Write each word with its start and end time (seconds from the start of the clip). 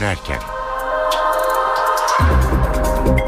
dönerken. 0.00 0.38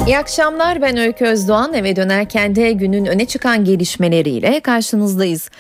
İyi 0.07 0.19
akşamlar 0.19 0.83
ben 0.83 0.97
Öykü 0.97 1.25
Özdoğan 1.25 1.75
eve 1.75 1.97
dönerken 1.97 2.57
de 2.57 2.73
günün 2.73 3.07
öne 3.07 3.27
çıkan 3.27 3.65
gelişmeleriyle 3.65 4.61
karşınızdayız. 4.61 5.51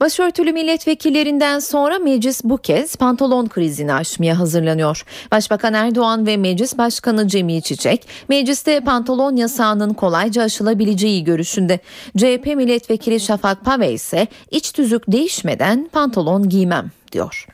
Başörtülü 0.00 0.52
milletvekillerinden 0.52 1.58
sonra 1.58 1.98
meclis 1.98 2.44
bu 2.44 2.58
kez 2.58 2.96
pantolon 2.96 3.46
krizini 3.46 3.92
aşmaya 3.92 4.38
hazırlanıyor. 4.38 5.04
Başbakan 5.32 5.74
Erdoğan 5.74 6.26
ve 6.26 6.36
Meclis 6.36 6.78
Başkanı 6.78 7.28
Cemil 7.28 7.60
Çiçek 7.60 8.08
mecliste 8.28 8.80
pantolon 8.80 9.36
yasağının 9.36 9.94
kolayca 9.94 10.42
aşılabileceği 10.42 11.24
görüşünde. 11.24 11.78
CHP 12.16 12.46
milletvekili 12.46 13.20
Şafak 13.20 13.64
Pave 13.64 13.92
ise 13.92 14.26
iç 14.50 14.72
tüzük 14.72 15.12
değişmeden 15.12 15.88
pantolon 15.92 16.48
giymem 16.48 16.90
diyor. 17.12 17.46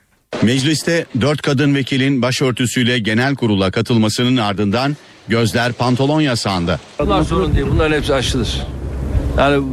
Mecliste 0.42 1.06
dört 1.20 1.42
kadın 1.42 1.74
vekilin 1.74 2.22
başörtüsüyle 2.22 2.98
genel 2.98 3.34
kurula 3.34 3.70
katılmasının 3.70 4.36
ardından 4.36 4.96
gözler 5.28 5.72
pantolon 5.72 6.20
yasağında. 6.20 6.80
Bunlar 6.98 7.22
sorun 7.22 7.54
değil. 7.54 7.66
Bunların 7.70 7.96
hepsi 7.96 8.14
aşılır. 8.14 8.62
Yani 9.38 9.66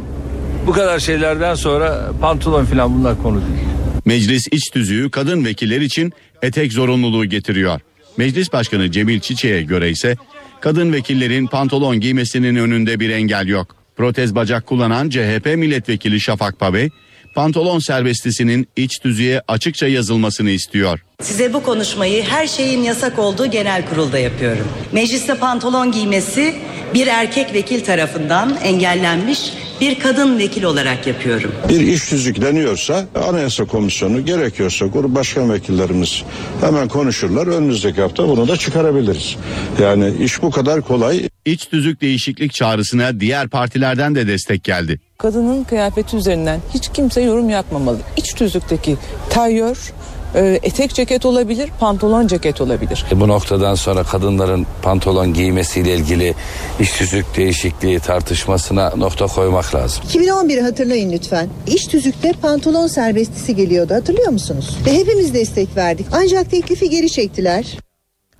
bu 0.66 0.72
kadar 0.72 0.98
şeylerden 0.98 1.54
sonra 1.54 2.10
pantolon 2.20 2.64
falan 2.64 2.98
bunlar 2.98 3.22
konu 3.22 3.36
değil. 3.36 3.64
Meclis 4.04 4.48
iç 4.52 4.70
tüzüğü 4.70 5.10
kadın 5.10 5.44
vekiller 5.44 5.80
için 5.80 6.12
etek 6.42 6.72
zorunluluğu 6.72 7.24
getiriyor. 7.24 7.80
Meclis 8.16 8.52
Başkanı 8.52 8.90
Cemil 8.90 9.20
Çiçek'e 9.20 9.62
göre 9.62 9.90
ise 9.90 10.16
kadın 10.60 10.92
vekillerin 10.92 11.46
pantolon 11.46 12.00
giymesinin 12.00 12.56
önünde 12.56 13.00
bir 13.00 13.10
engel 13.10 13.46
yok. 13.48 13.76
Protez 13.96 14.34
bacak 14.34 14.66
kullanan 14.66 15.10
CHP 15.10 15.46
milletvekili 15.46 16.20
Şafak 16.20 16.58
Pave, 16.58 16.90
pantolon 17.34 17.78
serbestisinin 17.78 18.68
iç 18.76 18.98
tüzüğe 18.98 19.42
açıkça 19.48 19.86
yazılmasını 19.88 20.50
istiyor. 20.50 21.00
Size 21.22 21.52
bu 21.52 21.62
konuşmayı 21.62 22.22
her 22.22 22.46
şeyin 22.46 22.82
yasak 22.82 23.18
olduğu 23.18 23.46
genel 23.46 23.86
kurulda 23.86 24.18
yapıyorum. 24.18 24.68
Mecliste 24.92 25.34
pantolon 25.34 25.92
giymesi 25.92 26.54
bir 26.94 27.06
erkek 27.06 27.54
vekil 27.54 27.84
tarafından 27.84 28.56
engellenmiş 28.62 29.52
bir 29.80 29.98
kadın 30.00 30.38
vekil 30.38 30.62
olarak 30.62 31.06
yapıyorum. 31.06 31.52
Bir 31.68 31.80
iş 31.80 32.10
düzlükleniyorsa 32.10 33.04
Anayasa 33.28 33.64
Komisyonu 33.64 34.24
gerekiyorsa 34.24 34.86
grup 34.86 35.14
başkan 35.14 35.52
vekillerimiz 35.52 36.22
hemen 36.60 36.88
konuşurlar. 36.88 37.46
Önümüzdeki 37.46 38.00
hafta 38.00 38.28
bunu 38.28 38.48
da 38.48 38.56
çıkarabiliriz. 38.56 39.36
Yani 39.82 40.12
iş 40.20 40.42
bu 40.42 40.50
kadar 40.50 40.80
kolay. 40.82 41.28
İç 41.44 41.66
tüzük 41.66 42.00
değişiklik 42.00 42.52
çağrısına 42.52 43.20
diğer 43.20 43.48
partilerden 43.48 44.14
de 44.14 44.26
destek 44.26 44.64
geldi. 44.64 45.00
Kadının 45.18 45.64
kıyafeti 45.64 46.16
üzerinden 46.16 46.60
hiç 46.74 46.88
kimse 46.94 47.20
yorum 47.20 47.50
yapmamalı. 47.50 47.98
İç 48.16 48.34
tüzükteki 48.34 48.96
tayyör 49.30 49.92
e, 50.34 50.60
etek 50.62 50.94
ceket 50.94 51.26
olabilir, 51.26 51.70
pantolon 51.80 52.26
ceket 52.26 52.60
olabilir. 52.60 53.04
Bu 53.12 53.28
noktadan 53.28 53.74
sonra 53.74 54.02
kadınların 54.02 54.66
pantolon 54.82 55.34
giymesiyle 55.34 55.94
ilgili 55.94 56.34
iş 56.80 56.92
tüzük 56.92 57.36
değişikliği 57.36 58.00
tartışmasına 58.00 58.92
nokta 58.96 59.26
koymak 59.26 59.74
lazım. 59.74 60.04
2011'i 60.12 60.60
hatırlayın 60.60 61.12
lütfen. 61.12 61.48
İş 61.66 61.86
tüzükte 61.86 62.32
pantolon 62.32 62.86
serbestisi 62.86 63.56
geliyordu 63.56 63.94
hatırlıyor 63.94 64.28
musunuz? 64.28 64.78
Ve 64.86 64.92
hepimiz 64.94 65.34
destek 65.34 65.76
verdik. 65.76 66.06
Ancak 66.12 66.50
teklifi 66.50 66.90
geri 66.90 67.10
çektiler. 67.10 67.78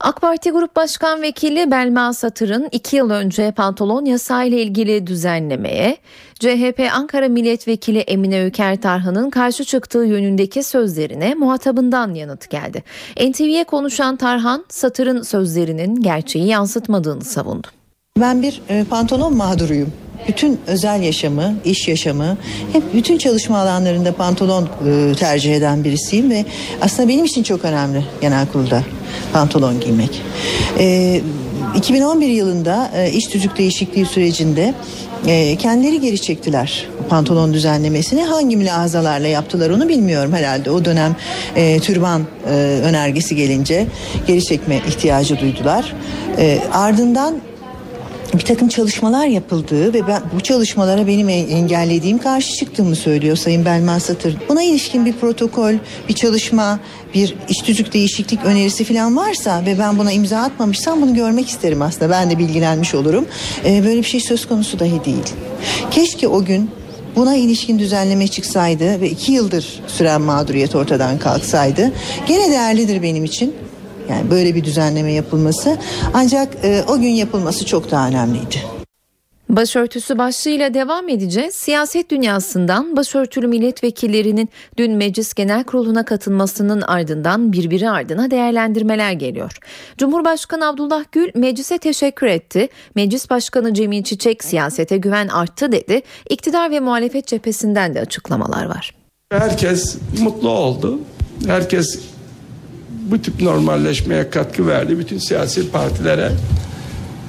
AK 0.00 0.20
Parti 0.20 0.50
Grup 0.50 0.77
Başkan 0.77 1.23
Vekili 1.23 1.70
Belma 1.70 2.12
Satır'ın 2.12 2.69
iki 2.73 2.97
yıl 2.97 3.11
önce 3.11 3.53
pantolon 3.53 4.05
yasağı 4.05 4.47
ile 4.47 4.62
ilgili 4.62 5.06
düzenlemeye, 5.06 5.97
CHP 6.34 6.89
Ankara 6.92 7.28
Milletvekili 7.28 7.98
Emine 7.98 8.45
Öker 8.45 8.81
Tarhan'ın 8.81 9.31
karşı 9.31 9.65
çıktığı 9.65 10.05
yönündeki 10.05 10.62
sözlerine 10.62 11.34
muhatabından 11.34 12.15
yanıt 12.15 12.50
geldi. 12.50 12.83
NTV'ye 13.31 13.65
konuşan 13.65 14.16
Tarhan, 14.16 14.65
Satır'ın 14.69 15.22
sözlerinin 15.22 16.00
gerçeği 16.00 16.47
yansıtmadığını 16.47 17.25
savundu. 17.25 17.66
Ben 18.20 18.42
bir 18.42 18.62
e, 18.69 18.84
pantolon 18.84 19.36
mağduruyum. 19.36 19.92
Bütün 20.28 20.60
özel 20.66 21.02
yaşamı, 21.02 21.54
iş 21.64 21.88
yaşamı, 21.88 22.36
hep 22.72 22.94
bütün 22.94 23.19
çalışma 23.19 23.58
alanlarında 23.58 24.14
pantolon 24.14 24.69
e, 24.86 25.14
tercih 25.14 25.54
eden 25.54 25.84
birisiyim 25.84 26.30
ve 26.30 26.44
aslında 26.80 27.08
benim 27.08 27.24
için 27.24 27.42
çok 27.42 27.64
önemli 27.64 28.04
genel 28.20 28.47
kurulda 28.47 28.82
pantolon 29.32 29.80
giymek. 29.80 30.22
E, 30.78 31.20
2011 31.76 32.28
yılında 32.28 32.91
e, 32.97 33.10
iş 33.10 33.26
tüzük 33.26 33.58
değişikliği 33.58 34.06
sürecinde 34.06 34.74
e, 35.26 35.56
kendileri 35.56 36.00
geri 36.00 36.20
çektiler 36.20 36.86
pantolon 37.08 37.54
düzenlemesini. 37.54 38.22
Hangi 38.22 38.56
mülahazalarla 38.56 39.28
yaptılar 39.28 39.70
onu 39.70 39.88
bilmiyorum 39.88 40.32
herhalde. 40.32 40.70
O 40.70 40.84
dönem 40.84 41.16
e, 41.56 41.80
türban 41.80 42.22
e, 42.47 42.50
önergesi 42.84 43.36
gelince 43.36 43.86
geri 44.26 44.44
çekme 44.44 44.80
ihtiyacı 44.88 45.41
duydular. 45.41 45.94
E, 46.38 46.58
ardından 46.72 47.34
bir 48.39 48.45
takım 48.45 48.69
çalışmalar 48.69 49.27
yapıldığı 49.27 49.95
ve 49.95 50.06
ben 50.06 50.22
bu 50.34 50.41
çalışmalara 50.41 51.06
benim 51.06 51.28
engellediğim 51.28 52.19
karşı 52.19 52.55
çıktığımı 52.55 52.97
söylüyor 52.97 53.37
Sayın 53.37 53.65
Belma 53.65 54.00
Satır. 54.00 54.37
Buna 54.49 54.62
ilişkin 54.62 55.06
bir 55.06 55.12
protokol, 55.12 55.75
bir 56.09 56.15
çalışma, 56.15 56.81
bir 57.15 57.37
iş 57.49 57.59
tüzük 57.59 57.93
değişiklik 57.93 58.45
önerisi 58.45 58.84
falan 58.84 59.17
varsa 59.17 59.62
ve 59.67 59.78
ben 59.78 59.99
buna 59.99 60.12
imza 60.12 60.39
atmamışsam 60.39 61.03
bunu 61.03 61.15
görmek 61.15 61.49
isterim 61.49 61.83
aslında. 61.83 62.11
Ben 62.11 62.31
de 62.31 62.39
bilgilenmiş 62.39 62.95
olurum. 62.95 63.27
Ee, 63.65 63.84
böyle 63.84 63.99
bir 63.99 64.06
şey 64.06 64.21
söz 64.21 64.49
konusu 64.49 64.78
dahi 64.78 65.05
değil. 65.05 65.25
Keşke 65.91 66.28
o 66.28 66.45
gün 66.45 66.71
buna 67.16 67.37
ilişkin 67.37 67.78
düzenleme 67.78 68.28
çıksaydı 68.28 69.01
ve 69.01 69.11
iki 69.11 69.33
yıldır 69.33 69.83
süren 69.87 70.21
mağduriyet 70.21 70.75
ortadan 70.75 71.19
kalksaydı 71.19 71.93
gene 72.27 72.51
değerlidir 72.51 73.03
benim 73.03 73.25
için. 73.25 73.55
Yani 74.10 74.31
böyle 74.31 74.54
bir 74.54 74.65
düzenleme 74.65 75.12
yapılması 75.12 75.78
ancak 76.15 76.65
e, 76.65 76.84
o 76.88 77.00
gün 77.00 77.09
yapılması 77.09 77.66
çok 77.66 77.91
daha 77.91 78.09
önemliydi. 78.09 78.75
Başörtüsü 79.48 80.19
başlığıyla 80.19 80.75
devam 80.75 81.09
edeceğiz. 81.09 81.54
Siyaset 81.54 82.10
dünyasından 82.10 82.97
başörtülü 82.97 83.47
milletvekillerinin 83.47 84.48
dün 84.76 84.92
Meclis 84.92 85.34
Genel 85.34 85.65
Kurulu'na 85.65 86.04
katılmasının 86.04 86.81
ardından 86.81 87.53
birbiri 87.53 87.91
ardına 87.91 88.31
değerlendirmeler 88.31 89.12
geliyor. 89.12 89.59
Cumhurbaşkanı 89.98 90.69
Abdullah 90.69 91.04
Gül 91.12 91.31
meclise 91.34 91.78
teşekkür 91.78 92.26
etti. 92.26 92.69
Meclis 92.94 93.31
Başkanı 93.31 93.75
Cemil 93.75 94.03
Çiçek 94.03 94.44
siyasete 94.44 94.97
güven 94.97 95.28
arttı 95.28 95.72
dedi. 95.72 96.03
İktidar 96.31 96.71
ve 96.71 96.81
muhalefet 96.81 97.26
cephesinden 97.26 97.94
de 97.94 98.00
açıklamalar 98.00 98.65
var. 98.65 98.94
Herkes 99.31 99.97
mutlu 100.21 100.50
oldu. 100.50 101.00
Herkes 101.47 102.13
bu 103.10 103.19
tip 103.19 103.42
normalleşmeye 103.42 104.31
katkı 104.31 104.66
verdi. 104.66 104.98
Bütün 104.98 105.19
siyasi 105.19 105.70
partilere 105.70 106.32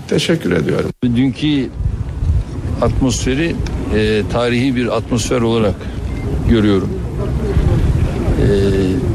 teşekkür 0.08 0.52
ediyorum. 0.52 0.92
Dünkü 1.04 1.70
atmosferi 2.82 3.56
e, 3.96 4.22
tarihi 4.32 4.76
bir 4.76 4.98
atmosfer 4.98 5.42
olarak 5.42 5.76
görüyorum. 6.50 6.90
E, 8.42 8.48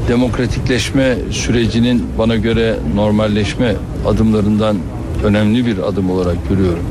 demokratikleşme 0.09 1.17
sürecinin 1.31 2.07
bana 2.19 2.37
göre 2.37 2.77
normalleşme 2.95 3.77
adımlarından 4.07 4.77
önemli 5.25 5.67
bir 5.67 5.79
adım 5.79 6.11
olarak 6.11 6.49
görüyorum. 6.49 6.85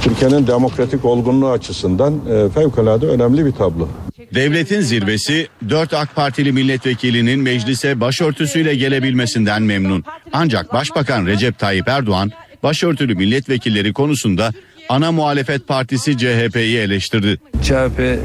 Türkiye'nin 0.00 0.46
demokratik 0.46 1.04
olgunluğu 1.04 1.50
açısından 1.50 2.14
e, 2.14 2.48
fevkalade 2.48 3.06
önemli 3.06 3.46
bir 3.46 3.52
tablo. 3.52 3.88
Devletin 4.34 4.80
zirvesi 4.80 5.48
4 5.68 5.94
AK 5.94 6.14
Partili 6.14 6.52
milletvekilinin 6.52 7.40
meclise 7.40 8.00
başörtüsüyle 8.00 8.74
gelebilmesinden 8.74 9.62
memnun. 9.62 10.04
Ancak 10.32 10.72
Başbakan 10.72 11.26
Recep 11.26 11.58
Tayyip 11.58 11.88
Erdoğan 11.88 12.32
başörtülü 12.62 13.14
milletvekilleri 13.14 13.92
konusunda 13.92 14.52
ana 14.88 15.12
muhalefet 15.12 15.68
partisi 15.68 16.18
CHP'yi 16.18 16.78
eleştirdi. 16.78 17.38
CHP 17.62 18.00
e, 18.00 18.18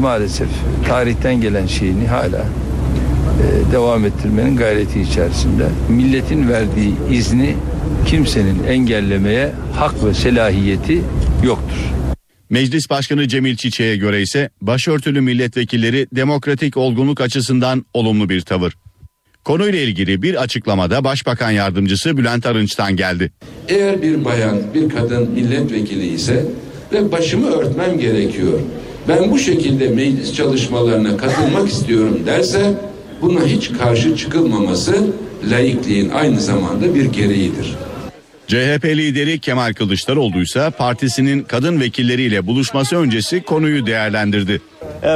maalesef 0.00 0.48
tarihten 0.88 1.40
gelen 1.40 1.66
şeyini 1.66 2.06
hala 2.06 2.44
e, 3.42 3.72
devam 3.72 4.04
ettirmenin 4.04 4.56
gayreti 4.56 5.00
içerisinde. 5.00 5.68
Milletin 5.88 6.48
verdiği 6.48 6.94
izni 7.10 7.56
kimsenin 8.06 8.64
engellemeye 8.64 9.52
hak 9.76 10.04
ve 10.04 10.14
selahiyeti 10.14 11.02
yoktur. 11.44 12.01
Meclis 12.52 12.90
Başkanı 12.90 13.28
Cemil 13.28 13.56
Çiçek'e 13.56 13.96
göre 13.96 14.22
ise 14.22 14.50
başörtülü 14.60 15.20
milletvekilleri 15.20 16.06
demokratik 16.12 16.76
olgunluk 16.76 17.20
açısından 17.20 17.86
olumlu 17.94 18.28
bir 18.28 18.40
tavır. 18.40 18.76
Konuyla 19.44 19.78
ilgili 19.78 20.22
bir 20.22 20.42
açıklamada 20.42 21.04
Başbakan 21.04 21.50
Yardımcısı 21.50 22.16
Bülent 22.16 22.46
Arınç'tan 22.46 22.96
geldi. 22.96 23.32
Eğer 23.68 24.02
bir 24.02 24.24
bayan, 24.24 24.58
bir 24.74 24.88
kadın 24.88 25.30
milletvekili 25.30 26.06
ise 26.06 26.46
ve 26.92 27.12
başımı 27.12 27.46
örtmem 27.46 27.98
gerekiyor. 27.98 28.60
Ben 29.08 29.30
bu 29.30 29.38
şekilde 29.38 29.88
meclis 29.88 30.34
çalışmalarına 30.34 31.16
katılmak 31.16 31.68
istiyorum 31.68 32.22
derse 32.26 32.74
buna 33.22 33.46
hiç 33.46 33.72
karşı 33.72 34.16
çıkılmaması 34.16 35.06
laikliğin 35.50 36.08
aynı 36.08 36.40
zamanda 36.40 36.94
bir 36.94 37.04
gereğidir. 37.04 37.76
CHP 38.52 38.84
lideri 38.84 39.38
Kemal 39.38 39.72
Kılıçdaroğlu 39.72 40.42
ise 40.42 40.70
partisinin 40.78 41.42
kadın 41.42 41.80
vekilleriyle 41.80 42.46
buluşması 42.46 42.96
öncesi 42.96 43.42
konuyu 43.42 43.86
değerlendirdi. 43.86 44.60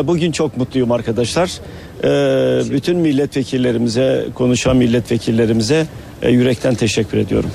Bugün 0.04 0.32
çok 0.32 0.56
mutluyum 0.56 0.92
arkadaşlar. 0.92 1.50
e, 2.04 2.70
bütün 2.70 2.96
milletvekillerimize, 2.96 4.26
konuşan 4.34 4.76
milletvekillerimize 4.76 5.86
e, 6.22 6.30
yürekten 6.30 6.74
teşekkür 6.74 7.18
ediyorum. 7.18 7.50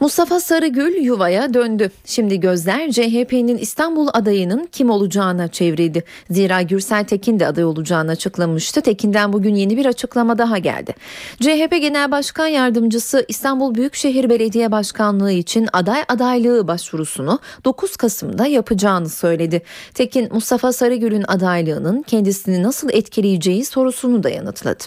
Mustafa 0.00 0.40
Sarıgül 0.40 1.02
yuvaya 1.02 1.54
döndü. 1.54 1.90
Şimdi 2.04 2.40
gözler 2.40 2.90
CHP'nin 2.90 3.58
İstanbul 3.58 4.08
adayının 4.12 4.68
kim 4.72 4.90
olacağına 4.90 5.48
çevrildi. 5.48 6.04
Zira 6.30 6.62
Gürsel 6.62 7.04
Tekin 7.04 7.40
de 7.40 7.46
aday 7.46 7.64
olacağını 7.64 8.10
açıklamıştı. 8.10 8.80
Tekin'den 8.80 9.32
bugün 9.32 9.54
yeni 9.54 9.76
bir 9.76 9.86
açıklama 9.86 10.38
daha 10.38 10.58
geldi. 10.58 10.94
CHP 11.40 11.70
Genel 11.70 12.10
Başkan 12.10 12.46
Yardımcısı 12.46 13.24
İstanbul 13.28 13.74
Büyükşehir 13.74 14.30
Belediye 14.30 14.72
Başkanlığı 14.72 15.32
için 15.32 15.68
aday 15.72 16.04
adaylığı 16.08 16.68
başvurusunu 16.68 17.38
9 17.64 17.96
Kasım'da 17.96 18.46
yapacağını 18.46 19.08
söyledi. 19.08 19.62
Tekin 19.94 20.28
Mustafa 20.32 20.72
Sarıgül'ün 20.72 21.24
adaylığının 21.28 22.02
kendisini 22.02 22.62
nasıl 22.62 22.90
etkileyeceği 22.92 23.64
sorusunu 23.64 24.22
da 24.22 24.30
yanıtladı. 24.30 24.84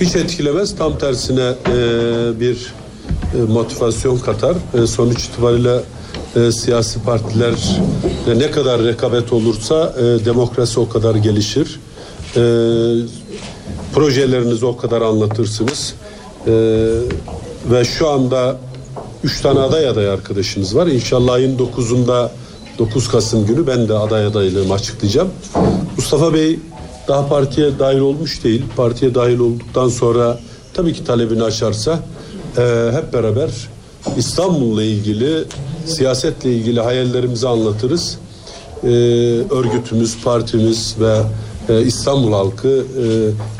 Hiç 0.00 0.16
etkilemez. 0.16 0.76
Tam 0.76 0.98
tersine 0.98 1.52
e, 1.68 2.40
bir 2.40 2.72
motivasyon 3.48 4.18
katar. 4.18 4.56
E, 4.82 4.86
sonuç 4.86 5.24
itibariyle 5.24 5.80
e, 6.36 6.52
siyasi 6.52 7.02
partiler 7.02 7.54
e, 8.28 8.38
ne 8.38 8.50
kadar 8.50 8.84
rekabet 8.84 9.32
olursa 9.32 9.94
e, 9.98 10.24
demokrasi 10.24 10.80
o 10.80 10.88
kadar 10.88 11.14
gelişir. 11.14 11.80
E, 12.36 12.40
projelerinizi 13.94 14.66
o 14.66 14.76
kadar 14.76 15.02
anlatırsınız. 15.02 15.94
E, 16.46 16.52
ve 17.70 17.84
şu 17.84 18.08
anda 18.08 18.56
üç 19.24 19.40
tane 19.40 19.60
aday 19.60 19.88
aday 19.88 20.08
arkadaşınız 20.08 20.76
var. 20.76 20.86
İnşallah 20.86 21.32
ayın 21.32 21.58
9'unda 21.58 22.28
9 22.78 23.08
Kasım 23.08 23.46
günü 23.46 23.66
ben 23.66 23.88
de 23.88 23.94
aday 23.94 24.26
adaylığımı 24.26 24.74
açıklayacağım. 24.74 25.28
Mustafa 25.96 26.34
Bey 26.34 26.58
daha 27.08 27.28
partiye 27.28 27.78
dahil 27.78 27.98
olmuş 27.98 28.44
değil. 28.44 28.62
Partiye 28.76 29.14
dahil 29.14 29.38
olduktan 29.38 29.88
sonra 29.88 30.38
tabii 30.74 30.92
ki 30.92 31.04
talebini 31.04 31.42
açarsa 31.42 31.98
e, 32.58 32.90
hep 32.92 33.12
beraber 33.12 33.50
İstanbul'la 34.16 34.82
ilgili, 34.82 35.44
siyasetle 35.86 36.52
ilgili 36.52 36.80
hayallerimizi 36.80 37.48
anlatırız. 37.48 38.18
E, 38.82 38.88
örgütümüz, 39.50 40.22
partimiz 40.24 40.96
ve 41.00 41.18
e, 41.68 41.82
İstanbul 41.82 42.32
halkı 42.32 42.68
e, 42.68 43.04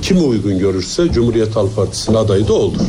kimi 0.02 0.20
uygun 0.20 0.58
görürse 0.58 1.12
Cumhuriyet 1.12 1.56
Halk 1.56 1.76
Partisi'nin 1.76 2.17
adayı 2.17 2.49
da 2.49 2.52
olur. 2.55 2.81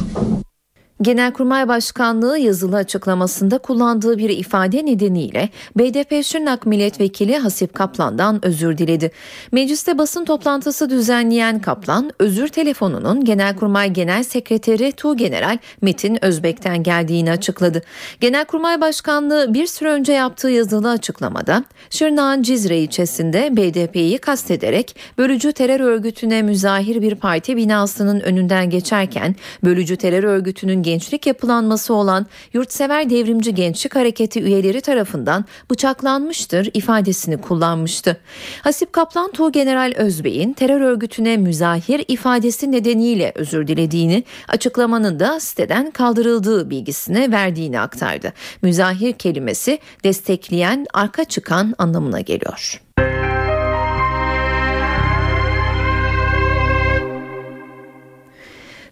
Genelkurmay 1.02 1.68
Başkanlığı 1.68 2.38
yazılı 2.38 2.76
açıklamasında 2.76 3.58
kullandığı 3.58 4.18
bir 4.18 4.30
ifade 4.30 4.86
nedeniyle 4.86 5.50
BDP 5.78 6.26
Şırnak 6.26 6.66
Milletvekili 6.66 7.38
Hasip 7.38 7.74
Kaplan'dan 7.74 8.46
özür 8.46 8.78
diledi. 8.78 9.12
Mecliste 9.52 9.98
basın 9.98 10.26
toplantısı 10.26 10.90
düzenleyen 10.90 11.62
Kaplan, 11.62 12.12
özür 12.20 12.48
telefonunun 12.48 13.26
Genelkurmay 13.26 13.94
Genel 13.94 14.24
Sekreteri 14.24 14.92
Tuğgeneral 14.92 15.58
Metin 15.82 16.26
Özbek'ten 16.26 16.84
geldiğini 16.84 17.32
açıkladı. 17.32 17.82
Genelkurmay 18.20 18.82
Başkanlığı 18.82 19.54
bir 19.54 19.68
süre 19.68 19.90
önce 19.90 20.14
yaptığı 20.14 20.50
yazılı 20.50 20.90
açıklamada 20.90 21.64
Şırnak'ın 21.90 22.44
Cizre 22.44 22.78
ilçesinde 22.78 23.50
BDP'yi 23.58 24.18
kastederek 24.18 24.96
bölücü 25.18 25.54
terör 25.54 25.80
örgütüne 25.80 26.42
müzahir 26.42 27.02
bir 27.02 27.16
parti 27.16 27.58
binasının 27.58 28.20
önünden 28.20 28.70
geçerken 28.70 29.36
bölücü 29.64 29.98
terör 29.98 30.24
örgütünün 30.24 30.85
gençlik 30.86 31.28
yapılanması 31.28 31.94
olan 31.94 32.26
Yurtsever 32.54 33.10
Devrimci 33.10 33.56
Gençlik 33.56 33.96
Hareketi 33.96 34.42
üyeleri 34.42 34.82
tarafından 34.82 35.46
bıçaklanmıştır 35.72 36.70
ifadesini 36.74 37.42
kullanmıştı. 37.42 38.18
Hasip 38.62 38.94
Kaplan 38.94 39.32
Tuğgeneral 39.32 39.94
Özbey'in 39.96 40.54
terör 40.54 40.82
örgütüne 40.82 41.38
müzahir 41.38 42.06
ifadesi 42.08 42.72
nedeniyle 42.72 43.32
özür 43.36 43.68
dilediğini, 43.68 44.24
açıklamanın 44.48 45.20
da 45.20 45.40
siteden 45.40 45.92
kaldırıldığı 45.92 46.70
bilgisini 46.70 47.32
verdiğini 47.32 47.80
aktardı. 47.80 48.34
Müzahir 48.62 49.14
kelimesi 49.14 49.80
destekleyen, 50.04 50.86
arka 50.94 51.26
çıkan 51.26 51.76
anlamına 51.78 52.22
geliyor. 52.22 52.82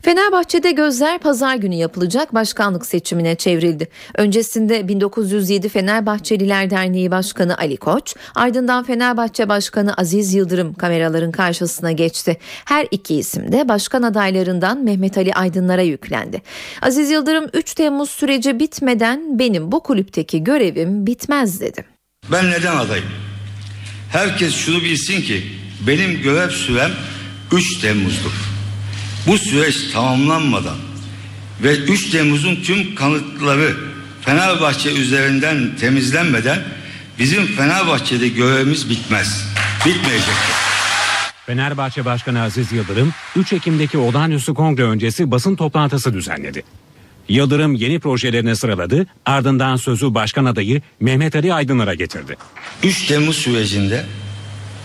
Fenerbahçe'de 0.03 0.71
gözler 0.71 1.19
pazar 1.19 1.55
günü 1.55 1.75
yapılacak 1.75 2.33
başkanlık 2.33 2.85
seçimine 2.85 3.35
çevrildi. 3.35 3.87
Öncesinde 4.15 4.87
1907 4.87 5.69
Fenerbahçeliler 5.69 6.69
Derneği 6.69 7.11
Başkanı 7.11 7.57
Ali 7.57 7.77
Koç, 7.77 8.15
ardından 8.35 8.83
Fenerbahçe 8.83 9.49
Başkanı 9.49 9.93
Aziz 9.93 10.33
Yıldırım 10.33 10.73
kameraların 10.73 11.31
karşısına 11.31 11.91
geçti. 11.91 12.37
Her 12.65 12.87
iki 12.91 13.15
isim 13.15 13.51
de 13.51 13.69
başkan 13.69 14.03
adaylarından 14.03 14.83
Mehmet 14.83 15.17
Ali 15.17 15.33
Aydınlar'a 15.33 15.81
yüklendi. 15.81 16.41
Aziz 16.81 17.11
Yıldırım 17.11 17.49
3 17.53 17.73
Temmuz 17.73 18.09
süreci 18.09 18.59
bitmeden 18.59 19.39
benim 19.39 19.71
bu 19.71 19.83
kulüpteki 19.83 20.43
görevim 20.43 21.07
bitmez 21.07 21.61
dedi. 21.61 21.85
Ben 22.31 22.51
neden 22.51 22.75
adayım? 22.75 23.05
Herkes 24.11 24.55
şunu 24.55 24.81
bilsin 24.83 25.21
ki 25.21 25.43
benim 25.87 26.21
görev 26.21 26.49
sürem 26.49 26.91
3 27.51 27.81
Temmuz'dur. 27.81 28.52
Bu 29.27 29.37
süreç 29.37 29.91
tamamlanmadan 29.93 30.77
ve 31.63 31.77
3 31.77 32.09
Temmuz'un 32.09 32.55
tüm 32.55 32.95
kanıtları 32.95 33.75
Fenerbahçe 34.21 34.91
üzerinden 34.93 35.75
temizlenmeden 35.79 36.59
bizim 37.19 37.45
Fenerbahçe'de 37.45 38.27
görevimiz 38.27 38.89
bitmez. 38.89 39.47
Bitmeyecektir. 39.85 40.55
Fenerbahçe 41.45 42.05
Başkanı 42.05 42.41
Aziz 42.41 42.71
Yıldırım 42.71 43.13
3 43.35 43.53
Ekim'deki 43.53 43.97
olağanüstü 43.97 44.53
kongre 44.53 44.83
öncesi 44.83 45.31
basın 45.31 45.55
toplantısı 45.55 46.13
düzenledi. 46.13 46.63
Yıldırım 47.29 47.73
yeni 47.73 47.99
projelerini 47.99 48.55
sıraladı 48.55 49.07
ardından 49.25 49.75
sözü 49.75 50.13
başkan 50.13 50.45
adayı 50.45 50.81
Mehmet 50.99 51.35
Ali 51.35 51.53
Aydınlar'a 51.53 51.93
getirdi. 51.93 52.37
3 52.83 53.05
Temmuz 53.05 53.37
sürecinde 53.37 54.05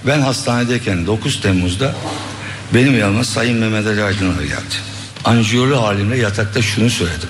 ben 0.07 0.21
hastanedeyken 0.21 1.07
9 1.07 1.41
Temmuz'da 1.41 1.95
benim 2.75 2.99
yanıma 2.99 3.25
Sayın 3.25 3.59
Mehmet 3.59 3.87
Ali 3.87 4.03
Aydınlar 4.03 4.43
geldi. 4.43 4.75
Anjiyolu 5.25 5.83
halimle 5.83 6.17
yatakta 6.17 6.63
şunu 6.63 6.91
söyledim. 6.91 7.29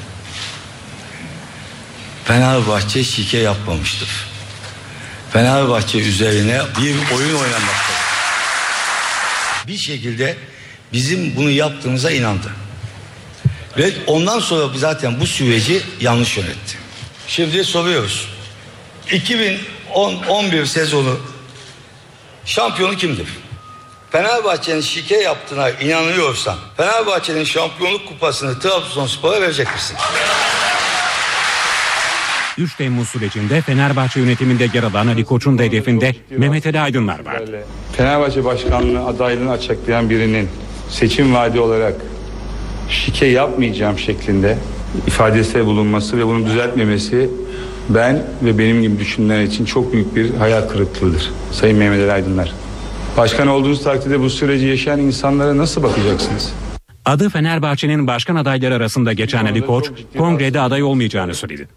Fenerbahçe 2.24 3.04
şike 3.04 3.38
yapmamıştır. 3.38 4.08
Fenerbahçe 5.32 5.98
üzerine 5.98 6.60
bir 6.80 7.14
oyun 7.16 7.34
oynamaktadır. 7.34 8.08
Bir 9.66 9.76
şekilde 9.76 10.36
bizim 10.92 11.36
bunu 11.36 11.50
yaptığımıza 11.50 12.10
inandı. 12.10 12.48
Ve 13.76 13.92
ondan 14.06 14.40
sonra 14.40 14.78
zaten 14.78 15.20
bu 15.20 15.26
süreci 15.26 15.82
yanlış 16.00 16.36
yönetti. 16.36 16.76
Şimdi 17.26 17.64
soruyoruz. 17.64 18.28
2010-11 19.08 20.66
sezonu 20.66 21.20
şampiyonu 22.44 22.96
kimdir? 22.96 23.26
Fenerbahçe'nin 24.10 24.80
şike 24.80 25.16
yaptığına 25.16 25.70
inanıyorsan 25.70 26.56
Fenerbahçe'nin 26.76 27.44
şampiyonluk 27.44 28.08
kupasını 28.08 28.58
Trabzonspor'a 28.58 29.40
verecek 29.40 29.74
misin? 29.74 29.96
3 32.58 32.76
Temmuz 32.76 33.08
sürecinde 33.08 33.60
Fenerbahçe 33.60 34.20
yönetiminde 34.20 34.68
yer 34.74 34.82
alan 34.82 35.06
Ali 35.06 35.24
Koç'un 35.24 35.58
da 35.58 35.62
hedefinde 35.62 36.14
Mehmet 36.30 36.66
Ali 36.66 36.80
Aydınlar 36.80 37.26
vardı. 37.26 37.64
Fenerbahçe 37.96 38.44
Başkanlığı 38.44 39.06
adaylığını 39.06 39.50
açıklayan 39.50 40.10
birinin 40.10 40.48
seçim 40.90 41.34
vaadi 41.34 41.60
olarak 41.60 41.94
şike 42.90 43.26
yapmayacağım 43.26 43.98
şeklinde 43.98 44.58
ifadesinde 45.06 45.66
bulunması 45.66 46.18
ve 46.18 46.26
bunu 46.26 46.46
düzeltmemesi 46.46 47.30
ben 47.88 48.22
ve 48.42 48.58
benim 48.58 48.82
gibi 48.82 48.98
düşünenler 48.98 49.42
için 49.42 49.64
çok 49.64 49.92
büyük 49.92 50.16
bir 50.16 50.34
hayal 50.34 50.68
kırıklığıdır. 50.68 51.30
Sayın 51.52 51.78
Mehmet 51.78 52.00
Ali 52.00 52.12
Aydınlar. 52.12 52.52
Başkan 53.16 53.48
olduğunuz 53.48 53.82
takdirde 53.84 54.20
bu 54.20 54.30
süreci 54.30 54.66
yaşayan 54.66 55.00
insanlara 55.00 55.56
nasıl 55.56 55.82
bakacaksınız? 55.82 56.52
Adı 57.04 57.28
Fenerbahçe'nin 57.28 58.06
başkan 58.06 58.36
adayları 58.36 58.74
arasında 58.74 59.12
geçen 59.12 59.44
Ali 59.44 59.66
Koç 59.66 59.90
kongrede 60.18 60.60
aday 60.60 60.82
olmayacağını 60.82 61.34
söyledi. 61.34 61.68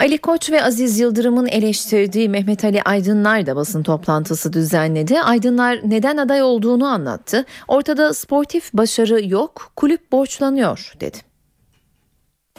Ali 0.00 0.18
Koç 0.18 0.50
ve 0.50 0.64
Aziz 0.64 0.98
Yıldırım'ın 1.00 1.46
eleştirdiği 1.46 2.28
Mehmet 2.28 2.64
Ali 2.64 2.82
Aydınlar 2.82 3.46
da 3.46 3.56
basın 3.56 3.82
toplantısı 3.82 4.52
düzenledi. 4.52 5.20
Aydınlar 5.20 5.80
neden 5.84 6.16
aday 6.16 6.42
olduğunu 6.42 6.86
anlattı. 6.86 7.44
Ortada 7.68 8.14
sportif 8.14 8.72
başarı 8.72 9.26
yok, 9.28 9.72
kulüp 9.76 10.12
borçlanıyor 10.12 10.92
dedi. 11.00 11.18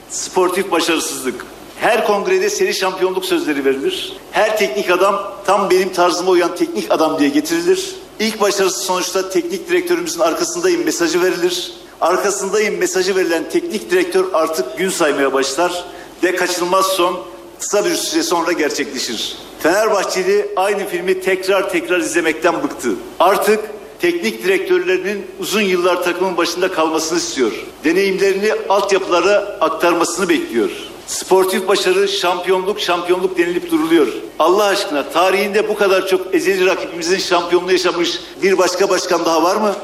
Sportif 0.09 0.71
başarısızlık. 0.71 1.45
Her 1.79 2.07
kongrede 2.07 2.50
seri 2.50 2.73
şampiyonluk 2.73 3.25
sözleri 3.25 3.65
verilir. 3.65 4.13
Her 4.31 4.57
teknik 4.57 4.89
adam 4.91 5.15
tam 5.45 5.69
benim 5.69 5.93
tarzıma 5.93 6.31
uyan 6.31 6.55
teknik 6.55 6.91
adam 6.91 7.19
diye 7.19 7.29
getirilir. 7.29 7.95
İlk 8.22 8.42
başarısı 8.42 8.80
sonuçta 8.80 9.30
teknik 9.30 9.70
direktörümüzün 9.70 10.20
arkasındayım 10.20 10.86
mesajı 10.86 11.22
verilir. 11.24 11.74
Arkasındayım 12.01 12.78
mesajı 12.78 13.16
verilen 13.16 13.50
teknik 13.50 13.92
direktör 13.92 14.25
artık 14.34 14.78
gün 14.78 14.90
saymaya 14.90 15.34
başlar 15.34 15.86
ve 16.24 16.36
kaçınılmaz 16.36 16.86
son 16.86 17.20
kısa 17.60 17.86
bir 17.86 17.96
süre 17.96 18.24
sonra 18.24 18.51
gerçekleşir. 18.51 19.38
Fenerbahçeli 19.60 20.48
aynı 20.56 20.88
filmi 20.88 21.22
tekrar 21.22 21.70
tekrar 21.70 22.00
izlemekten 22.00 22.63
bıktı. 22.63 22.90
Artık 23.20 23.60
teknik 24.01 24.44
direktörlerinin 24.44 25.25
uzun 25.40 25.62
yıllar 25.62 26.04
takımın 26.04 26.38
başında 26.38 26.72
kalmasını 26.72 27.18
istiyor. 27.18 27.51
Deneyimlerini 27.84 28.54
altyapılara 28.70 29.58
aktarmasını 29.62 30.30
bekliyor. 30.30 30.70
Sportif 31.08 31.67
başarı 31.67 32.08
şampiyonluk 32.08 32.79
şampiyonluk 32.79 33.38
denilip 33.38 33.72
duruluyor. 33.72 34.08
Allah 34.39 34.63
aşkına 34.63 35.10
tarihinde 35.10 35.70
bu 35.70 35.75
kadar 35.75 36.08
çok 36.08 36.36
ezeli 36.36 36.65
rakibimizin 36.65 37.17
şampiyonluğu 37.17 37.72
yaşamış 37.72 38.20
bir 38.43 38.58
başka 38.58 38.89
başkan 38.89 39.25
daha 39.25 39.43
var 39.43 39.55
mı? 39.55 39.75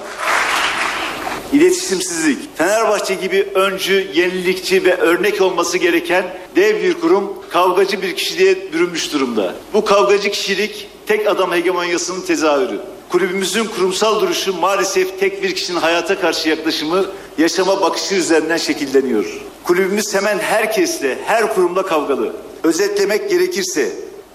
İletişimsizlik. 1.53 2.57
Fenerbahçe 2.57 3.13
gibi 3.13 3.47
öncü, 3.53 4.07
yenilikçi 4.13 4.85
ve 4.85 4.95
örnek 4.95 5.41
olması 5.41 5.77
gereken 5.77 6.25
dev 6.55 6.83
bir 6.83 6.93
kurum 6.93 7.33
kavgacı 7.49 8.01
bir 8.01 8.15
kişiliğe 8.15 8.73
bürünmüş 8.73 9.13
durumda. 9.13 9.55
Bu 9.73 9.85
kavgacı 9.85 10.31
kişilik 10.31 10.87
tek 11.07 11.27
adam 11.27 11.51
hegemonyasının 11.51 12.21
tezahürü. 12.21 12.79
Kulübümüzün 13.09 13.65
kurumsal 13.65 14.21
duruşu 14.21 14.53
maalesef 14.53 15.19
tek 15.19 15.43
bir 15.43 15.55
kişinin 15.55 15.79
hayata 15.79 16.19
karşı 16.19 16.49
yaklaşımı, 16.49 17.05
yaşama 17.37 17.81
bakışı 17.81 18.15
üzerinden 18.15 18.57
şekilleniyor. 18.57 19.46
Kulübümüz 19.67 20.13
hemen 20.13 20.39
herkesle, 20.39 21.17
her 21.25 21.55
kurumla 21.55 21.85
kavgalı. 21.85 22.33
Özetlemek 22.63 23.29
gerekirse 23.29 23.91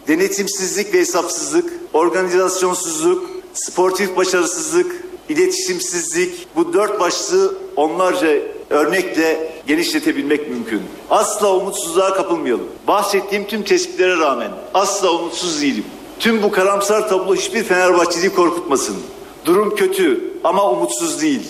denetimsizlik 0.09 0.95
ve 0.95 0.99
hesapsızlık, 0.99 1.73
organizasyonsuzluk, 1.93 3.31
sportif 3.55 4.17
başarısızlık, 4.17 5.05
iletişimsizlik 5.29 6.49
bu 6.57 6.73
dört 6.73 7.01
başlığı 7.01 7.55
onlarca 7.77 8.29
örnekle 8.71 9.53
genişletebilmek 9.67 10.51
mümkün. 10.51 10.83
Asla 11.11 11.57
umutsuzluğa 11.57 12.15
kapılmayalım. 12.15 12.69
Bahsettiğim 12.89 13.47
tüm 13.47 13.63
tespitlere 13.63 14.19
rağmen 14.19 14.51
asla 14.75 15.11
umutsuz 15.11 15.63
değilim. 15.63 15.85
Tüm 16.19 16.43
bu 16.43 16.51
karamsar 16.51 17.09
tablo 17.09 17.35
hiçbir 17.35 17.65
Fenerbahçeliyi 17.65 18.35
korkutmasın. 18.35 18.97
Durum 19.45 19.77
kötü 19.77 20.21
ama 20.45 20.71
umutsuz 20.71 21.23
değil. 21.23 21.43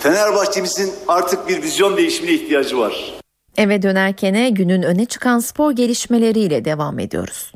Fenerbahçemizin 0.00 0.92
artık 1.08 1.48
bir 1.48 1.62
vizyon 1.62 1.96
değişimine 1.96 2.32
ihtiyacı 2.32 2.78
var. 2.78 3.23
Eve 3.56 3.82
dönerken 3.82 4.54
günün 4.54 4.82
öne 4.82 5.04
çıkan 5.04 5.38
spor 5.38 5.72
gelişmeleriyle 5.72 6.64
devam 6.64 6.98
ediyoruz. 6.98 7.52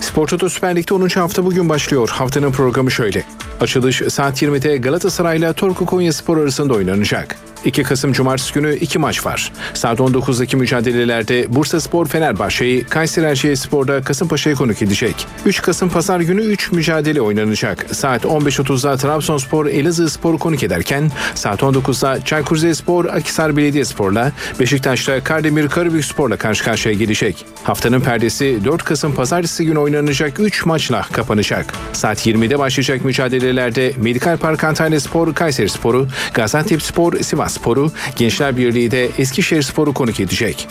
Spor 0.00 0.26
Toto 0.26 0.48
Süper 0.48 0.76
Lig'de 0.76 0.94
10. 0.94 1.08
hafta 1.08 1.44
bugün 1.44 1.68
başlıyor. 1.68 2.08
Haftanın 2.08 2.52
programı 2.52 2.90
şöyle. 2.90 3.24
Açılış 3.60 4.02
saat 4.08 4.42
20'de 4.42 4.76
Galatasaray 4.76 5.38
ile 5.38 5.52
Torku 5.52 5.86
Konya 5.86 6.12
Spor 6.12 6.38
arasında 6.38 6.74
oynanacak. 6.74 7.36
2 7.64 7.82
Kasım 7.82 8.12
Cumartesi 8.12 8.54
günü 8.54 8.76
iki 8.76 8.98
maç 8.98 9.26
var. 9.26 9.52
Saat 9.74 9.98
19'daki 9.98 10.56
mücadelelerde 10.56 11.54
Bursa 11.54 11.80
Spor 11.80 12.06
Fenerbahçe'yi, 12.06 12.84
Kayseri 12.84 13.26
Erciyes 13.26 13.60
Spor'da 13.60 14.02
Kasımpaşa'yı 14.02 14.56
konuk 14.56 14.82
edecek. 14.82 15.26
3 15.46 15.62
Kasım 15.62 15.88
Pazar 15.88 16.20
günü 16.20 16.42
3 16.42 16.72
mücadele 16.72 17.20
oynanacak. 17.20 17.86
Saat 17.92 18.24
15.30'da 18.24 18.96
Trabzonspor 18.96 19.66
Elazığ 19.66 20.10
Spor'u 20.10 20.38
konuk 20.38 20.62
ederken 20.62 21.10
saat 21.34 21.60
19'da 21.60 22.24
Çaykur 22.24 22.56
Rizespor 22.56 23.04
Akhisar 23.04 23.56
Belediyespor'la 23.56 24.32
Beşiktaş'ta 24.60 25.24
Kardemir 25.24 25.68
Karabük 25.68 26.04
Spor'la 26.04 26.36
karşı 26.36 26.64
karşıya 26.64 26.94
gelecek. 26.94 27.46
Haftanın 27.64 28.00
perdesi 28.00 28.58
4 28.64 28.84
Kasım 28.84 29.14
Pazartesi 29.14 29.66
günü 29.66 29.78
oynanacak 29.78 30.40
3 30.40 30.66
maçla 30.66 31.02
kapanacak. 31.12 31.74
Saat 31.92 32.26
20'de 32.26 32.58
başlayacak 32.58 33.04
mücadelelerde 33.04 33.92
Medikal 33.96 34.36
Park 34.36 34.64
Antalya 34.64 35.00
Spor 35.00 35.34
Kayseri 35.34 35.68
Sporu, 35.68 36.08
Gaziantep 36.34 36.82
Spor 36.82 37.20
Sivas 37.20 37.53
Sporu, 37.54 37.92
Gençler 38.16 38.56
Birliği 38.56 38.90
de 38.90 39.10
Eskişehir 39.18 39.62
Sporu 39.62 39.94
konuk 39.94 40.20
edecek. 40.20 40.68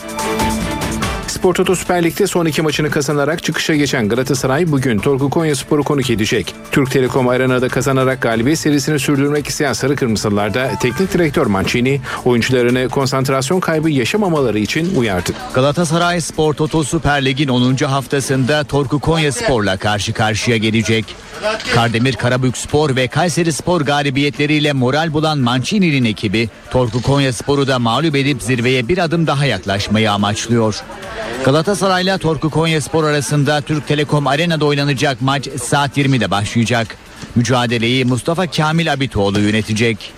Spor 1.34 1.54
Toto 1.54 1.76
Süper 1.76 2.04
Lig'de 2.04 2.28
son 2.28 2.46
iki 2.46 2.62
maçını 2.62 2.90
kazanarak 2.90 3.44
çıkışa 3.44 3.76
geçen 3.76 4.10
Galatasaray 4.10 4.72
bugün 4.72 5.00
Torku 5.00 5.30
Konya 5.30 5.56
Sporu 5.56 5.84
konuk 5.84 6.10
edecek. 6.10 6.56
Türk 6.72 6.92
Telekom 6.92 7.28
Arena'da 7.28 7.70
kazanarak 7.70 8.22
galibiyet 8.22 8.60
serisini 8.60 9.00
sürdürmek 9.00 9.48
isteyen 9.48 9.74
Sarı 9.74 9.96
Kırmızılarda 9.96 10.72
teknik 10.82 11.14
direktör 11.14 11.46
Mancini 11.46 12.02
oyuncularını 12.26 12.90
konsantrasyon 12.90 13.60
kaybı 13.60 13.90
yaşamamaları 13.90 14.60
için 14.60 14.96
uyardı. 14.96 15.32
Galatasaray 15.54 16.22
Spor 16.22 16.54
Toto 16.54 16.84
Süper 16.84 17.26
Lig'in 17.26 17.48
10. 17.48 17.76
haftasında 17.76 18.64
Torku 18.64 19.00
Konya 19.00 19.32
Spor'la 19.32 19.78
karşı 19.78 20.14
karşıya 20.14 20.58
gelecek. 20.58 21.16
Kardemir 21.74 22.14
Karabük 22.14 22.58
Spor 22.58 22.96
ve 22.96 23.08
Kayseri 23.08 23.54
Spor 23.54 23.82
galibiyetleriyle 23.82 24.74
moral 24.74 25.14
bulan 25.14 25.40
Mancini'nin 25.40 26.06
ekibi 26.06 26.50
Torku 26.72 27.02
Konya 27.02 27.34
Spor'u 27.34 27.68
da 27.68 27.80
mağlup 27.80 28.16
edip 28.16 28.44
zirveye 28.44 28.88
bir 28.88 28.98
adım 28.98 29.28
daha 29.28 29.46
yaklaşmayı 29.46 30.12
amaçlıyor. 30.12 30.84
Galatasaray'la 31.46 32.18
Torku 32.18 32.50
Konya 32.50 32.82
Spor 32.82 33.04
arasında 33.04 33.62
Türk 33.62 33.88
Telekom 33.88 34.28
Arena'da 34.28 34.66
oynanacak 34.66 35.22
maç 35.22 35.48
saat 35.64 35.98
20'de 35.98 36.32
başlayacak. 36.32 36.98
Mücadeleyi 37.36 38.06
Mustafa 38.06 38.48
Kamil 38.48 38.94
Abitoğlu 38.94 39.40
yönetecek. 39.40 40.12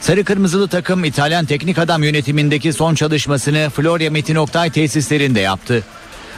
Sarı 0.00 0.24
Kırmızılı 0.24 0.68
takım 0.68 1.04
İtalyan 1.04 1.44
teknik 1.44 1.78
adam 1.78 2.02
yönetimindeki 2.02 2.72
son 2.72 2.94
çalışmasını 2.94 3.70
Florya 3.70 4.10
Metin 4.10 4.34
Oktay 4.34 4.70
tesislerinde 4.70 5.40
yaptı. 5.40 5.82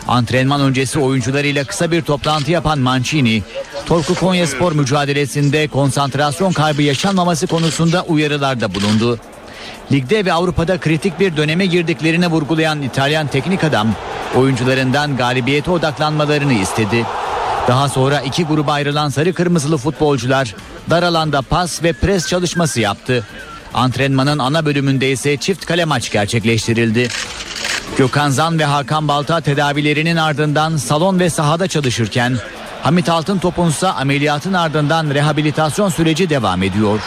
Antrenman 0.09 0.61
öncesi 0.61 0.99
oyuncularıyla 0.99 1.65
kısa 1.65 1.91
bir 1.91 2.03
toplantı 2.03 2.51
yapan 2.51 2.79
Mancini, 2.79 3.43
Torku 3.87 4.15
Konya 4.15 4.47
Spor 4.47 4.73
mücadelesinde 4.73 5.69
konsantrasyon 5.69 6.53
kaybı 6.53 6.83
yaşanmaması 6.83 7.47
konusunda 7.47 8.03
uyarılarda 8.03 8.75
bulundu. 8.75 9.19
Ligde 9.93 10.25
ve 10.25 10.33
Avrupa'da 10.33 10.81
kritik 10.81 11.21
bir 11.21 11.37
döneme 11.37 11.67
girdiklerini 11.67 12.27
vurgulayan 12.27 12.83
İtalyan 12.83 13.27
teknik 13.27 13.65
adam, 13.65 13.89
oyuncularından 14.37 15.17
galibiyete 15.17 15.71
odaklanmalarını 15.71 16.53
istedi. 16.53 17.07
Daha 17.69 17.89
sonra 17.89 18.21
iki 18.21 18.45
gruba 18.45 18.73
ayrılan 18.73 19.09
sarı 19.09 19.35
kırmızılı 19.35 19.77
futbolcular 19.77 20.55
dar 20.91 21.03
alanda 21.03 21.43
pas 21.43 21.83
ve 21.83 21.93
pres 21.93 22.29
çalışması 22.29 22.81
yaptı. 22.81 23.27
Antrenmanın 23.75 24.39
ana 24.39 24.65
bölümünde 24.67 25.11
ise 25.11 25.37
çift 25.37 25.67
kale 25.67 25.85
maç 25.85 26.13
gerçekleştirildi. 26.13 27.09
Gökhan 27.99 28.31
Zan 28.31 28.59
ve 28.59 28.65
Hakan 28.65 29.09
Balta 29.09 29.41
tedavilerinin 29.41 30.17
ardından 30.17 30.77
salon 30.77 31.21
ve 31.21 31.31
sahada 31.31 31.69
çalışırken 31.69 32.37
Hamit 32.83 33.09
Altıntop'un 33.09 33.69
ise 33.69 33.89
ameliyatın 33.89 34.53
ardından 34.53 35.15
rehabilitasyon 35.15 35.89
süreci 35.89 36.31
devam 36.31 36.63
ediyor. 36.63 37.01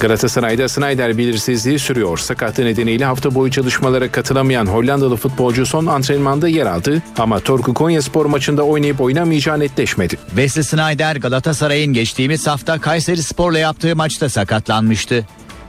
Galatasaray'da 0.00 0.68
Snyder 0.68 1.18
belirsizliği 1.18 1.78
sürüyor. 1.78 2.18
Sakatlığı 2.18 2.64
nedeniyle 2.64 3.04
hafta 3.04 3.34
boyu 3.34 3.50
çalışmalara 3.50 4.12
katılamayan 4.12 4.66
Hollandalı 4.66 5.16
futbolcu 5.16 5.66
son 5.66 5.86
antrenmanda 5.86 6.48
yer 6.48 6.66
aldı 6.66 7.02
ama 7.18 7.40
Torku 7.40 7.74
Konya 7.74 8.02
Spor 8.02 8.26
maçında 8.26 8.62
oynayıp 8.62 9.00
oynamayacağı 9.00 9.60
netleşmedi. 9.60 10.16
Wesley 10.26 10.64
Snyder 10.64 11.16
Galatasaray'ın 11.16 11.92
geçtiğimiz 11.92 12.46
hafta 12.46 12.78
Kayseri 12.78 13.22
Spor'la 13.22 13.58
yaptığı 13.58 13.96
maçta 13.96 14.28
sakatlanmıştı. 14.28 15.26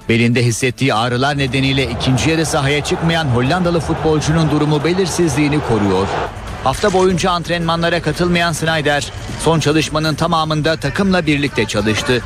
Belinde 0.09 0.45
hissettiği 0.45 0.93
ağrılar 0.93 1.37
nedeniyle 1.37 1.89
ikinci 1.91 2.29
yarı 2.29 2.45
sahaya 2.45 2.83
çıkmayan 2.83 3.25
Hollandalı 3.25 3.79
futbolcunun 3.79 4.51
durumu 4.51 4.83
belirsizliğini 4.83 5.59
koruyor. 5.59 6.07
Hafta 6.63 6.93
boyunca 6.93 7.31
antrenmanlara 7.31 8.01
katılmayan 8.01 8.51
Snyder 8.51 9.11
son 9.39 9.59
çalışmanın 9.59 10.15
tamamında 10.15 10.75
takımla 10.77 11.25
birlikte 11.25 11.65
çalıştı. 11.65 12.21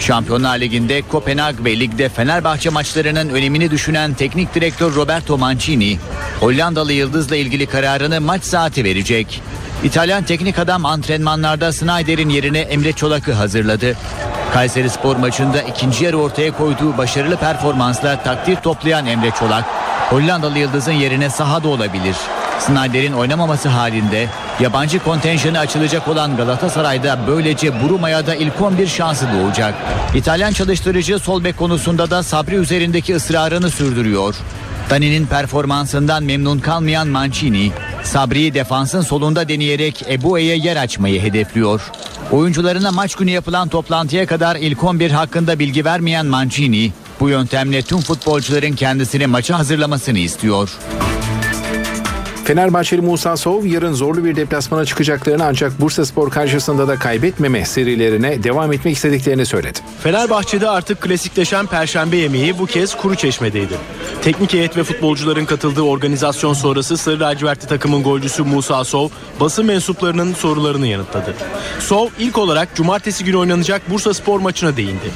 Şampiyonlar 0.00 0.58
Ligi'nde 0.58 1.02
Kopenhag 1.02 1.64
ve 1.64 1.80
ligde 1.80 2.08
Fenerbahçe 2.08 2.70
maçlarının 2.70 3.28
önemini 3.28 3.70
düşünen 3.70 4.14
teknik 4.14 4.54
direktör 4.54 4.94
Roberto 4.94 5.38
Mancini, 5.38 5.98
Hollandalı 6.40 6.92
Yıldız'la 6.92 7.36
ilgili 7.36 7.66
kararını 7.66 8.20
maç 8.20 8.44
saati 8.44 8.84
verecek. 8.84 9.42
İtalyan 9.84 10.22
teknik 10.22 10.58
adam 10.58 10.86
antrenmanlarda 10.86 11.72
Snyder'in 11.72 12.28
yerine 12.28 12.58
Emre 12.58 12.92
Çolak'ı 12.92 13.32
hazırladı. 13.32 13.96
Kayseri 14.52 14.90
Spor 14.90 15.16
maçında 15.16 15.62
ikinci 15.62 16.04
yarı 16.04 16.16
ortaya 16.16 16.56
koyduğu 16.56 16.98
başarılı 16.98 17.36
performansla 17.36 18.22
takdir 18.22 18.56
toplayan 18.56 19.06
Emre 19.06 19.30
Çolak, 19.30 19.64
Hollandalı 20.10 20.58
Yıldız'ın 20.58 20.92
yerine 20.92 21.30
sahada 21.30 21.68
olabilir. 21.68 22.16
Snyder'in 22.58 23.12
oynamaması 23.12 23.68
halinde 23.68 24.28
yabancı 24.60 24.98
kontenjanı 24.98 25.58
açılacak 25.58 26.08
olan 26.08 26.36
Galatasaray'da 26.36 27.18
böylece 27.26 27.82
Buruma'ya 27.82 28.26
da 28.26 28.34
ilk 28.34 28.60
11 28.60 28.86
şansı 28.86 29.26
doğacak. 29.32 29.74
İtalyan 30.14 30.52
çalıştırıcı 30.52 31.18
sol 31.18 31.44
bek 31.44 31.56
konusunda 31.56 32.10
da 32.10 32.22
Sabri 32.22 32.54
üzerindeki 32.54 33.16
ısrarını 33.16 33.70
sürdürüyor. 33.70 34.34
Dani'nin 34.90 35.26
performansından 35.26 36.24
memnun 36.24 36.58
kalmayan 36.58 37.08
Mancini, 37.08 37.72
Sabri'yi 38.02 38.54
defansın 38.54 39.00
solunda 39.00 39.48
deneyerek 39.48 40.04
Ebue'ye 40.10 40.56
yer 40.56 40.76
açmayı 40.76 41.22
hedefliyor. 41.22 41.80
Oyuncularına 42.32 42.90
maç 42.90 43.14
günü 43.14 43.30
yapılan 43.30 43.68
toplantıya 43.68 44.26
kadar 44.26 44.56
ilk 44.56 44.84
11 44.84 45.10
hakkında 45.10 45.58
bilgi 45.58 45.84
vermeyen 45.84 46.26
Mancini, 46.26 46.92
bu 47.20 47.28
yöntemle 47.28 47.82
tüm 47.82 47.98
futbolcuların 47.98 48.72
kendisini 48.72 49.26
maça 49.26 49.58
hazırlamasını 49.58 50.18
istiyor. 50.18 50.70
Fenerbahçeli 52.46 53.00
Musa 53.00 53.36
Sov 53.36 53.64
yarın 53.64 53.92
zorlu 53.92 54.24
bir 54.24 54.36
deplasmana 54.36 54.84
çıkacaklarını 54.84 55.44
ancak 55.44 55.80
Bursa 55.80 56.06
Spor 56.06 56.30
karşısında 56.30 56.88
da 56.88 56.96
kaybetmeme 56.96 57.64
serilerine 57.64 58.42
devam 58.42 58.72
etmek 58.72 58.96
istediklerini 58.96 59.46
söyledi. 59.46 59.78
Fenerbahçe'de 60.02 60.68
artık 60.68 61.00
klasikleşen 61.00 61.66
perşembe 61.66 62.16
yemeği 62.16 62.58
bu 62.58 62.66
kez 62.66 62.96
Kuru 62.96 63.14
Çeşme'deydi. 63.14 63.74
Teknik 64.22 64.52
heyet 64.52 64.76
ve 64.76 64.84
futbolcuların 64.84 65.44
katıldığı 65.44 65.82
organizasyon 65.82 66.52
sonrası 66.52 66.96
Sarı 66.96 67.20
lacivertli 67.20 67.68
takımın 67.68 68.02
golcüsü 68.02 68.42
Musa 68.42 68.84
Sov 68.84 69.08
basın 69.40 69.66
mensuplarının 69.66 70.34
sorularını 70.34 70.86
yanıtladı. 70.86 71.34
Sov 71.80 72.08
ilk 72.18 72.38
olarak 72.38 72.74
cumartesi 72.74 73.24
günü 73.24 73.36
oynanacak 73.36 73.90
Bursa 73.90 74.14
Spor 74.14 74.40
maçına 74.40 74.76
değindi. 74.76 75.10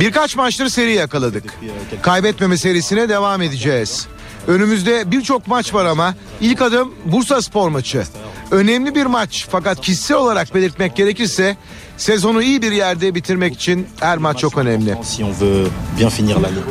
Birkaç 0.00 0.36
maçtır 0.36 0.68
seri 0.68 0.92
yakaladık. 0.92 1.54
Kaybetmeme 2.02 2.56
serisine 2.56 3.08
devam 3.08 3.42
edeceğiz. 3.42 4.08
Önümüzde 4.48 5.10
birçok 5.10 5.46
maç 5.46 5.74
var 5.74 5.84
ama 5.84 6.14
ilk 6.40 6.62
adım 6.62 6.94
Bursa 7.04 7.42
Spor 7.42 7.68
maçı. 7.68 8.02
Önemli 8.50 8.94
bir 8.94 9.06
maç 9.06 9.46
fakat 9.50 9.80
kişisel 9.80 10.16
olarak 10.16 10.54
belirtmek 10.54 10.96
gerekirse 10.96 11.56
sezonu 11.98 12.42
iyi 12.42 12.62
bir 12.62 12.72
yerde 12.72 13.14
bitirmek 13.14 13.54
için 13.54 13.86
her 14.00 14.18
maç 14.18 14.38
çok 14.38 14.58
önemli. 14.58 14.96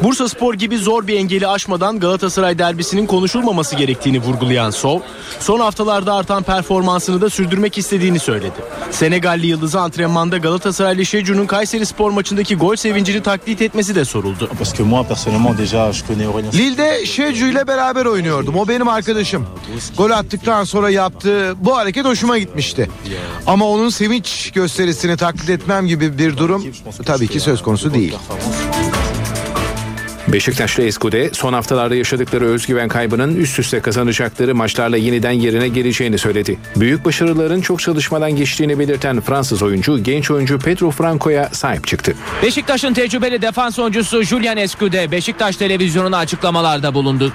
Bursa 0.03 0.29
Spor 0.29 0.53
gibi 0.53 0.77
zor 0.77 1.07
bir 1.07 1.19
engeli 1.19 1.48
aşmadan 1.48 2.00
Galatasaray 2.00 2.60
derbisinin 2.60 3.05
konuşulmaması 3.05 3.75
gerektiğini 3.75 4.22
vurgulayan 4.22 4.69
Sov, 4.69 5.00
son 5.39 5.60
haftalarda 5.60 6.13
artan 6.13 6.43
performansını 6.43 7.22
da 7.22 7.29
sürdürmek 7.29 7.77
istediğini 7.77 8.19
söyledi. 8.19 8.55
Senegalli 8.91 9.48
yıldızı 9.48 9.79
antrenmanda 9.79 10.38
Galatasaraylı 10.38 11.05
Şecu'nun 11.05 11.46
Kayseri 11.46 11.86
Spor 11.86 12.12
maçındaki 12.12 12.55
gol 12.55 12.75
sevincini 12.75 13.24
taklit 13.24 13.62
etmesi 13.62 13.96
de 13.96 14.05
soruldu. 14.05 14.50
Lille'de 16.53 17.05
Şecu 17.05 17.46
ile 17.46 17.67
beraber 17.67 18.05
oynuyordum. 18.05 18.55
O 18.55 18.67
benim 18.67 18.88
arkadaşım. 18.88 19.46
Gol 19.98 20.10
attıktan 20.12 20.63
sonra 20.63 20.89
yaptığı 20.89 21.55
bu 21.65 21.77
hareket 21.77 22.05
hoşuma 22.05 22.38
gitmişti. 22.38 22.89
Ama 23.48 23.65
onun 23.65 23.89
sevinç 23.89 24.51
gösterisini 24.51 25.16
taklit 25.17 25.50
etmem 25.50 25.88
gibi 25.88 26.17
bir 26.17 26.38
durum 26.38 26.65
tabii 27.05 27.27
ki 27.27 27.39
söz 27.39 27.62
konusu 27.62 27.93
değil. 27.93 28.15
Beşiktaşlı 30.27 30.83
Eskude 30.83 31.29
son 31.33 31.53
haftalarda 31.53 31.95
yaşadıkları 31.95 32.45
özgüven 32.45 32.88
kaybının 32.88 33.36
üst 33.36 33.59
üste 33.59 33.79
kazanacakları 33.79 34.55
maçlarla 34.55 34.97
yeniden 34.97 35.31
yerine 35.31 35.67
geleceğini 35.67 36.17
söyledi. 36.17 36.59
Büyük 36.75 37.05
başarıların 37.05 37.62
çok 37.62 37.79
çalışmadan 37.79 38.36
geçtiğini 38.36 38.79
belirten 38.79 39.21
Fransız 39.21 39.63
oyuncu 39.63 40.03
genç 40.03 40.31
oyuncu 40.31 40.59
Pedro 40.59 40.91
Franco'ya 40.91 41.50
sahip 41.51 41.88
çıktı. 41.88 42.15
Beşiktaş'ın 42.43 42.93
tecrübeli 42.93 43.41
defans 43.41 43.79
oyuncusu 43.79 44.24
Julian 44.24 44.57
Escude 44.57 45.12
Beşiktaş 45.12 45.55
televizyonuna 45.55 46.17
açıklamalarda 46.17 46.93
bulundu. 46.93 47.33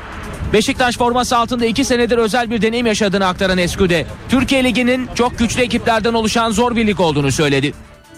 Beşiktaş 0.52 0.96
forması 0.96 1.36
altında 1.36 1.66
iki 1.66 1.84
senedir 1.84 2.18
özel 2.18 2.50
bir 2.50 2.62
deneyim 2.62 2.86
yaşadığını 2.86 3.26
aktaran 3.26 3.58
Escude, 3.58 4.06
Türkiye 4.28 4.64
Ligi'nin 4.64 5.08
çok 5.14 5.38
güçlü 5.38 5.62
ekiplerden 5.62 6.14
oluşan 6.14 6.50
zor 6.50 6.76
bir 6.76 6.86
lig 6.86 7.00
olduğunu 7.00 7.32
söyledi. 7.32 7.72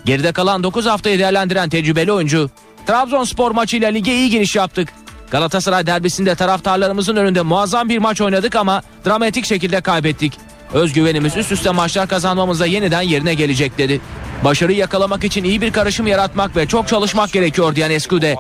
Geride 0.05 0.33
kalan 0.33 0.63
9 0.63 0.87
haftayı 0.87 1.19
değerlendiren 1.19 1.69
tecrübeli 1.69 2.13
oyuncu, 2.13 2.51
Trabzonspor 2.87 3.51
maçıyla 3.51 3.91
lige 3.91 4.15
iyi 4.15 4.31
giriş 4.31 4.57
yaptık. 4.57 4.89
Galatasaray 5.31 5.87
derbisinde 5.87 6.35
taraftarlarımızın 6.35 7.17
önünde 7.17 7.43
muazzam 7.43 7.89
bir 7.89 7.99
maç 7.99 8.21
oynadık 8.21 8.57
ama 8.57 8.83
dramatik 9.07 9.45
şekilde 9.45 9.81
kaybettik. 9.81 10.39
Özgüvenimiz 10.73 11.37
üst 11.37 11.53
üste 11.53 11.71
maçlar 11.71 12.09
kazanmamıza 12.09 12.67
yeniden 12.67 13.03
yerine 13.03 13.35
gelecek 13.35 13.79
dedi. 13.79 14.01
Başarıyı 14.45 14.79
yakalamak 14.79 15.25
için 15.25 15.45
iyi 15.45 15.61
bir 15.61 15.73
karışım 15.73 16.07
yaratmak 16.07 16.57
ve 16.57 16.67
çok 16.67 16.89
çalışmak 16.89 17.33
gerekiyor 17.33 17.77
diyen 17.77 17.91
Eskude. 17.91 18.37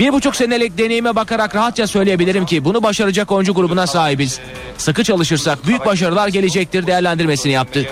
Bir 0.00 0.12
buçuk 0.12 0.36
senelik 0.36 0.78
deneyime 0.78 1.16
bakarak 1.16 1.54
rahatça 1.54 1.86
söyleyebilirim 1.86 2.46
ki 2.46 2.64
bunu 2.64 2.82
başaracak 2.82 3.32
oyuncu 3.32 3.54
grubuna 3.54 3.86
sahibiz. 3.86 4.40
Sıkı 4.78 5.04
çalışırsak 5.04 5.66
büyük 5.66 5.86
başarılar 5.86 6.28
gelecektir 6.28 6.86
değerlendirmesini 6.86 7.52
yaptı. 7.52 7.86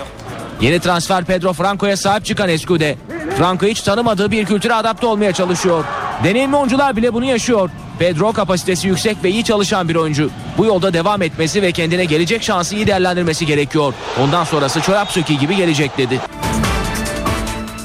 Yeni 0.61 0.79
transfer 0.79 1.25
Pedro 1.25 1.53
Franco'ya 1.53 1.97
sahip 1.97 2.25
çıkan 2.25 2.49
Eskude. 2.49 2.97
Franco 3.37 3.67
hiç 3.67 3.81
tanımadığı 3.81 4.31
bir 4.31 4.45
kültüre 4.45 4.73
adapte 4.73 5.07
olmaya 5.07 5.33
çalışıyor. 5.33 5.83
Deneyimli 6.23 6.55
oyuncular 6.55 6.95
bile 6.95 7.13
bunu 7.13 7.25
yaşıyor. 7.25 7.69
Pedro 7.99 8.33
kapasitesi 8.33 8.87
yüksek 8.87 9.23
ve 9.23 9.29
iyi 9.29 9.43
çalışan 9.43 9.89
bir 9.89 9.95
oyuncu. 9.95 10.29
Bu 10.57 10.65
yolda 10.65 10.93
devam 10.93 11.21
etmesi 11.21 11.61
ve 11.61 11.71
kendine 11.71 12.05
gelecek 12.05 12.43
şansı 12.43 12.75
iyi 12.75 12.87
değerlendirmesi 12.87 13.45
gerekiyor. 13.45 13.93
Ondan 14.21 14.43
sonrası 14.43 14.81
çorap 14.81 15.11
söküğü 15.11 15.33
gibi 15.33 15.55
gelecek 15.55 15.97
dedi. 15.97 16.19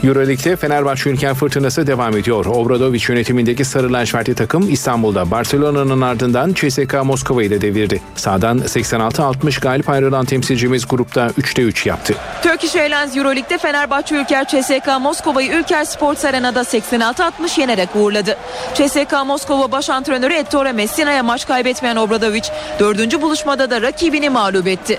Euroleague'de 0.05 0.57
Fenerbahçe 0.57 1.11
Ülker 1.11 1.35
Fırtınası 1.35 1.87
devam 1.87 2.17
ediyor. 2.17 2.47
Obradoviç 2.47 3.09
yönetimindeki 3.09 3.65
Sarı 3.65 3.93
Lacivertli 3.93 4.35
takım 4.35 4.71
İstanbul'da 4.71 5.31
Barcelona'nın 5.31 6.01
ardından 6.01 6.55
CSKA 6.55 7.05
Moskova 7.05 7.43
ile 7.43 7.61
devirdi. 7.61 8.01
Sağdan 8.17 8.59
86-60 8.59 9.61
galip 9.61 9.89
ayrılan 9.89 10.25
temsilcimiz 10.25 10.89
grupta 10.89 11.27
3'te 11.27 11.63
3 11.63 11.87
yaptı. 11.87 12.15
Turkish 12.43 12.77
Airlines 12.77 13.17
Euroleague'de 13.17 13.59
Fenerbahçe 13.59 14.15
Ülker 14.15 14.45
CSK 14.45 15.01
Moskova'yı 15.01 15.53
Ülker 15.53 15.85
Sports 15.85 16.25
Arena'da 16.25 16.61
86-60 16.61 17.61
yenerek 17.61 17.89
uğurladı. 17.97 18.37
CSK 18.75 19.13
Moskova 19.27 19.73
baş 19.73 19.91
antrenörü 19.91 20.35
Ettore 20.35 20.73
Messina'ya 20.73 21.23
maç 21.23 21.47
kaybetmeyen 21.47 21.97
Obradoviç 21.97 22.51
dördüncü 22.79 23.23
buluşmada 23.23 23.71
da 23.71 23.83
rakibini 23.83 24.31
mağlup 24.31 24.67
etti. 24.67 24.99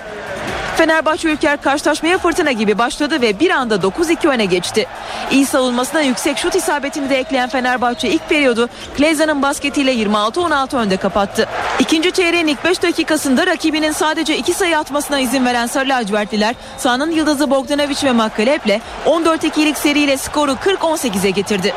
Fenerbahçe 0.76 1.28
Ülker 1.28 1.62
karşılaşmaya 1.62 2.18
fırtına 2.18 2.52
gibi 2.52 2.78
başladı 2.78 3.20
ve 3.22 3.40
bir 3.40 3.50
anda 3.50 3.74
9-2 3.74 4.28
öne 4.28 4.44
geçti. 4.44 4.86
İyi 5.30 5.46
savunmasına 5.46 6.00
yüksek 6.00 6.38
şut 6.38 6.54
isabetini 6.54 7.10
de 7.10 7.18
ekleyen 7.18 7.48
Fenerbahçe 7.48 8.08
ilk 8.08 8.28
periyodu 8.28 8.68
Kleza'nın 8.96 9.42
basketiyle 9.42 9.94
26-16 9.94 10.76
önde 10.76 10.96
kapattı. 10.96 11.48
İkinci 11.78 12.12
çeyreğin 12.12 12.46
ilk 12.46 12.64
5 12.64 12.82
dakikasında 12.82 13.46
rakibinin 13.46 13.92
sadece 13.92 14.36
2 14.36 14.52
sayı 14.52 14.78
atmasına 14.78 15.20
izin 15.20 15.44
veren 15.44 15.66
Sarı 15.66 15.88
lacivertliler 15.88 16.54
sahanın 16.78 17.10
yıldızı 17.10 17.50
Bogdanovic 17.50 17.98
ve 18.04 18.12
Makkalep'le 18.12 18.80
14-2'lik 19.06 19.78
seriyle 19.78 20.16
skoru 20.16 20.52
40-18'e 20.52 21.30
getirdi. 21.30 21.74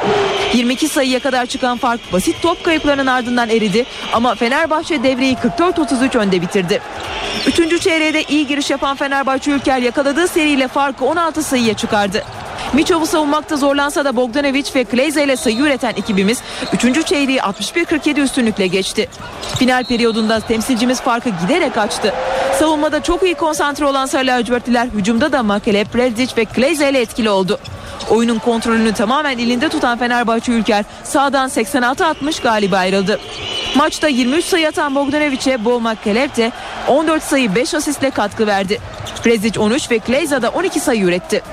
22 0.53 0.87
sayıya 0.87 1.19
kadar 1.19 1.45
çıkan 1.45 1.77
fark 1.77 2.13
basit 2.13 2.41
top 2.41 2.63
kayıplarının 2.63 3.07
ardından 3.07 3.49
eridi 3.49 3.85
ama 4.13 4.35
Fenerbahçe 4.35 5.03
devreyi 5.03 5.35
44-33 5.35 6.17
önde 6.17 6.41
bitirdi. 6.41 6.81
Üçüncü 7.47 7.79
çeyreğe 7.79 8.13
de 8.13 8.23
iyi 8.23 8.47
giriş 8.47 8.69
yapan 8.69 8.86
Fenerbahçe 8.95 9.51
Ülker 9.51 9.77
yakaladığı 9.77 10.27
seriyle 10.27 10.67
farkı 10.67 11.05
16 11.05 11.43
sayıya 11.43 11.73
çıkardı. 11.73 12.23
Miçov'u 12.73 13.05
savunmakta 13.05 13.57
zorlansa 13.57 14.05
da 14.05 14.15
Bogdanovic 14.15 14.65
ve 14.75 14.83
Kleyza 14.83 15.21
ile 15.21 15.35
sayı 15.35 15.57
üreten 15.57 15.93
ekibimiz 15.97 16.41
3. 16.83 17.05
çeyreği 17.05 17.37
61-47 17.37 18.21
üstünlükle 18.21 18.67
geçti. 18.67 19.09
Final 19.59 19.83
periyodunda 19.83 20.39
temsilcimiz 20.39 21.01
farkı 21.01 21.29
giderek 21.29 21.77
açtı. 21.77 22.13
Savunmada 22.59 23.03
çok 23.03 23.23
iyi 23.23 23.35
konsantre 23.35 23.85
olan 23.85 24.05
Sarı 24.05 24.27
lacivertliler 24.27 24.85
hücumda 24.85 25.31
da 25.31 25.43
Makele, 25.43 25.83
Predzic 25.83 26.33
ve 26.37 26.45
Kleyza 26.45 26.85
ile 26.85 27.01
etkili 27.01 27.29
oldu. 27.29 27.59
Oyunun 28.09 28.39
kontrolünü 28.39 28.93
tamamen 28.93 29.37
elinde 29.37 29.69
tutan 29.69 29.97
Fenerbahçe 29.97 30.51
Ülker 30.51 30.85
sağdan 31.03 31.49
86-60 31.49 32.43
galip 32.43 32.73
ayrıldı. 32.73 33.19
Maçta 33.75 34.07
23 34.07 34.45
sayı 34.45 34.67
atan 34.67 34.95
Bogdanovic'e 34.95 35.65
Bo 35.65 35.79
Makkelev 35.79 36.29
de 36.37 36.51
14 36.87 37.23
sayı 37.23 37.55
5 37.55 37.73
asistle 37.73 38.09
katkı 38.09 38.47
verdi. 38.47 38.79
Prezic 39.23 39.59
13 39.59 39.91
ve 39.91 39.99
Kleyza 39.99 40.41
da 40.41 40.49
12 40.49 40.79
sayı 40.79 41.03
üretti. 41.03 41.43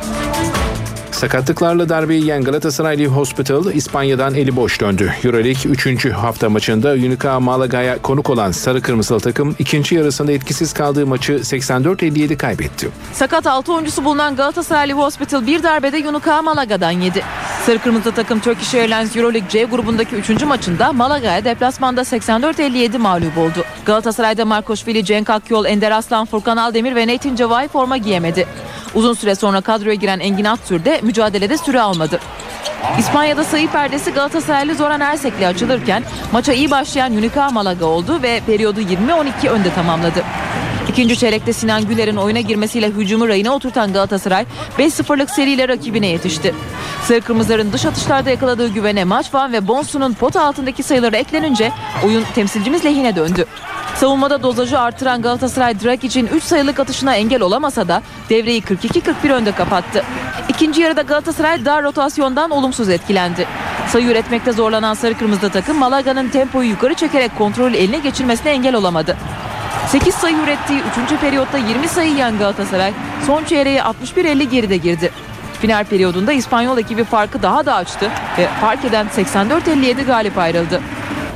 Sakatlıklarla 1.15 1.89
darbeyi 1.89 2.21
yiyen 2.21 2.45
Galatasaray 2.45 3.07
Hospital 3.07 3.75
İspanya'dan 3.75 4.35
eli 4.35 4.57
boş 4.57 4.81
döndü. 4.81 5.13
Euroleague 5.25 5.73
3. 5.73 6.11
hafta 6.11 6.51
maçında 6.51 6.91
Unica 6.91 7.41
Malaga'ya 7.41 8.03
konuk 8.03 8.31
olan 8.31 8.51
Sarı 8.51 8.83
Kırmızılı 8.83 9.21
takım 9.21 9.57
ikinci 9.59 9.95
yarısında 9.95 10.33
etkisiz 10.33 10.73
kaldığı 10.73 11.07
maçı 11.07 11.33
84-57 11.33 12.37
kaybetti. 12.37 12.89
Sakat 13.13 13.47
6 13.47 13.73
oyuncusu 13.73 14.05
bulunan 14.05 14.37
Galatasaraylı 14.37 14.93
Hospital 14.93 15.47
bir 15.47 15.63
darbede 15.63 15.99
Yunuka 15.99 16.43
Malaga'dan 16.43 16.91
yedi. 16.91 17.23
Sarı 17.67 17.79
Kırmızı 17.79 18.13
takım 18.13 18.41
Turkish 18.41 18.75
Airlines 18.75 19.17
Euroleague 19.17 19.49
C 19.49 19.65
grubundaki 19.65 20.17
3. 20.17 20.43
maçında 20.43 20.93
Malaga'ya 20.93 21.45
deplasmanda 21.45 22.01
84-57 22.01 22.99
mağlup 22.99 23.39
oldu. 23.39 23.65
Galatasaray'da 23.87 24.45
Markoşvili, 24.45 25.05
Cenk 25.05 25.31
Akyol, 25.31 25.65
Ender 25.65 25.91
Aslan, 25.91 26.27
Furkan 26.27 26.57
Aldemir 26.57 26.95
ve 26.95 27.07
Nathan 27.07 27.37
Cavay 27.37 27.69
forma 27.69 27.97
giyemedi. 27.97 28.47
Uzun 28.95 29.15
süre 29.15 29.35
sonra 29.35 29.61
kadroya 29.61 29.95
giren 29.95 30.21
Engin 30.21 30.45
Aktür 30.45 30.85
de 30.85 31.01
mücadelede 31.03 31.59
süre 31.59 31.81
almadı. 31.81 32.21
İspanya'da 32.99 33.45
sayı 33.45 33.69
perdesi 33.69 34.11
Galatasaraylı 34.11 34.75
Zoran 34.75 35.01
Ersek'le 35.01 35.47
açılırken 35.47 36.03
maça 36.33 36.53
iyi 36.53 36.71
başlayan 36.71 37.13
Unica 37.13 37.51
Malaga 37.51 37.85
oldu 37.85 38.23
ve 38.23 38.41
periyodu 38.47 38.81
20-12 38.81 39.49
önde 39.49 39.75
tamamladı. 39.75 40.25
İkinci 40.89 41.19
çeyrekte 41.19 41.53
Sinan 41.53 41.89
Güler'in 41.89 42.17
oyuna 42.17 42.41
girmesiyle 42.41 42.91
hücumu 42.91 43.29
rayına 43.29 43.55
oturtan 43.55 43.93
Galatasaray 43.93 44.47
5-0'lık 44.79 45.31
seriyle 45.31 45.69
rakibine 45.69 46.07
yetişti. 46.07 46.55
Sarı 47.03 47.21
Kırmızıların 47.21 47.73
dış 47.73 47.87
atışlarda 47.87 48.31
yakaladığı 48.31 48.69
güvene 48.69 49.05
maç 49.05 49.35
van 49.35 49.53
ve 49.53 49.69
Bonsu'nun 49.69 50.13
pot 50.13 50.37
altındaki 50.37 50.83
sayıları 50.83 51.17
eklenince 51.17 51.73
oyun 52.05 52.25
temsilcimiz 52.35 52.85
lehine 52.85 53.17
döndü. 53.17 53.47
Savunmada 53.95 54.43
dozajı 54.43 54.81
artıran 54.81 55.23
Galatasaray 55.23 55.81
Drag 55.81 56.05
için 56.05 56.27
3 56.27 56.43
sayılık 56.43 56.81
atışına 56.81 57.15
engel 57.15 57.43
olamasa 57.43 57.89
da 57.89 58.03
devreyi 58.31 58.63
42-41 58.63 59.33
önde 59.33 59.53
kapattı. 59.53 60.05
İkinci 60.49 60.81
yarıda 60.81 61.03
Galatasaray 61.03 61.65
dar 61.65 61.83
rotasyondan 61.83 62.51
olumsuz 62.51 62.89
etkilendi. 62.89 63.47
Sayı 63.89 64.07
üretmekte 64.07 64.53
zorlanan 64.53 64.95
sarı 64.95 65.19
kırmızı 65.19 65.51
takım 65.51 65.79
Malaga'nın 65.79 66.29
tempoyu 66.29 66.71
yukarı 66.71 66.95
çekerek 66.95 67.39
kontrolü 67.39 67.77
eline 67.77 67.99
geçirmesine 67.99 68.51
engel 68.53 68.75
olamadı. 68.75 69.17
8 69.89 70.15
sayı 70.15 70.37
ürettiği 70.37 70.83
3. 71.13 71.21
periyotta 71.21 71.59
20 71.59 71.89
sayı 71.89 72.11
yiyen 72.11 72.39
Galatasaray 72.39 72.93
son 73.27 73.45
çeyreğe 73.45 73.81
61-50 73.81 74.43
geride 74.43 74.77
girdi. 74.77 75.13
Final 75.61 75.85
periyodunda 75.85 76.33
İspanyol 76.33 76.79
ekibi 76.79 77.05
farkı 77.05 77.43
daha 77.43 77.67
da 77.67 77.75
açtı 77.75 78.11
ve 78.39 78.49
fark 78.61 78.85
eden 78.85 79.07
84-57 79.07 80.05
galip 80.05 80.39
ayrıldı. 80.39 80.81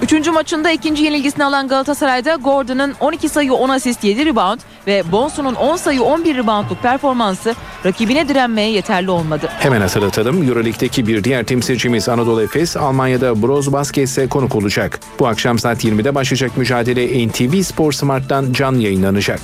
Üçüncü 0.02 0.30
maçında 0.30 0.70
ikinci 0.70 1.04
yenilgisini 1.04 1.44
alan 1.44 1.68
Galatasaray'da 1.68 2.34
Gordon'ın 2.34 2.94
12 3.00 3.28
sayı 3.28 3.52
10 3.52 3.68
asist 3.68 4.04
7 4.04 4.26
rebound 4.26 4.60
ve 4.86 5.12
Bonsu'nun 5.12 5.54
10 5.54 5.76
sayı 5.76 6.02
11 6.02 6.36
reboundluk 6.36 6.82
performansı 6.82 7.54
rakibine 7.84 8.28
direnmeye 8.28 8.70
yeterli 8.70 9.10
olmadı. 9.10 9.48
Hemen 9.58 9.80
hatırlatalım 9.80 10.48
Euroleague'deki 10.48 11.06
bir 11.06 11.24
diğer 11.24 11.44
temsilcimiz 11.44 12.08
Anadolu 12.08 12.42
Efes 12.42 12.76
Almanya'da 12.76 13.42
Broz 13.42 13.72
Basket'se 13.72 14.28
konuk 14.28 14.54
olacak. 14.54 15.00
Bu 15.18 15.26
akşam 15.26 15.58
saat 15.58 15.84
20'de 15.84 16.14
başlayacak 16.14 16.56
mücadele 16.56 17.28
NTV 17.28 17.62
Spor 17.62 17.92
Smart'tan 17.92 18.52
canlı 18.52 18.82
yayınlanacak. 18.82 19.40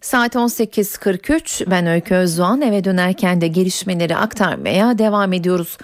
Saat 0.00 0.34
18.43 0.34 1.70
ben 1.70 1.86
Öykü 1.86 2.14
Özdoğan 2.14 2.60
eve 2.62 2.84
dönerken 2.84 3.40
de 3.40 3.48
gelişmeleri 3.48 4.16
aktarmaya 4.16 4.98
devam 4.98 5.32
ediyoruz. 5.32 5.78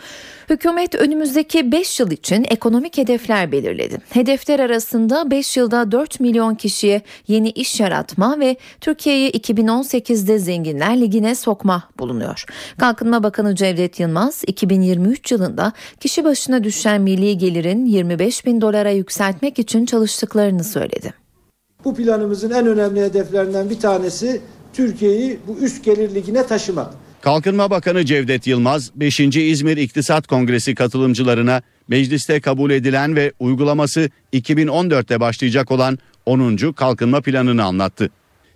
Hükümet 0.51 0.95
önümüzdeki 0.95 1.73
5 1.73 2.01
yıl 2.01 2.11
için 2.11 2.47
ekonomik 2.49 2.99
hedefler 2.99 3.53
belirledi. 3.53 3.99
Hedefler 4.11 4.61
arasında 4.61 5.31
5 5.31 5.57
yılda 5.57 5.93
4 5.93 6.21
milyon 6.21 6.55
kişiye 6.55 7.03
yeni 7.29 7.51
iş 7.51 7.81
yaratma 7.81 8.41
ve 8.41 8.57
Türkiye'yi 8.81 9.31
2018'de 9.31 10.39
Zenginler 10.39 11.01
Ligi'ne 11.01 11.35
sokma 11.35 11.83
bulunuyor. 11.99 12.45
Kalkınma 12.79 13.23
Bakanı 13.23 13.55
Cevdet 13.55 14.01
Yılmaz 14.01 14.43
2023 14.47 15.33
yılında 15.33 15.73
kişi 16.01 16.25
başına 16.25 16.65
düşen 16.65 17.01
milli 17.01 17.39
gelirin 17.39 17.87
25 17.87 18.47
bin 18.47 18.61
dolara 18.61 18.91
yükseltmek 18.91 19.59
için 19.59 19.87
çalıştıklarını 19.87 20.65
söyledi. 20.65 21.15
Bu 21.85 21.95
planımızın 21.95 22.51
en 22.51 22.67
önemli 22.67 23.03
hedeflerinden 23.03 23.71
bir 23.71 23.81
tanesi 23.81 24.41
Türkiye'yi 24.73 25.39
bu 25.47 25.59
üst 25.59 25.85
gelir 25.85 26.15
ligine 26.15 26.47
taşımak. 26.47 26.95
Kalkınma 27.23 27.71
Bakanı 27.71 28.05
Cevdet 28.05 28.47
Yılmaz 28.47 28.91
5. 28.97 29.21
İzmir 29.21 29.77
İktisat 29.77 30.27
Kongresi 30.27 30.75
katılımcılarına 30.75 31.63
mecliste 31.89 32.41
kabul 32.41 32.71
edilen 32.71 33.17
ve 33.17 33.33
uygulaması 33.41 34.11
2014'te 34.33 35.21
başlayacak 35.21 35.71
olan 35.71 35.99
10. 36.27 36.57
kalkınma 36.57 37.21
planını 37.21 37.65
anlattı. 37.65 38.11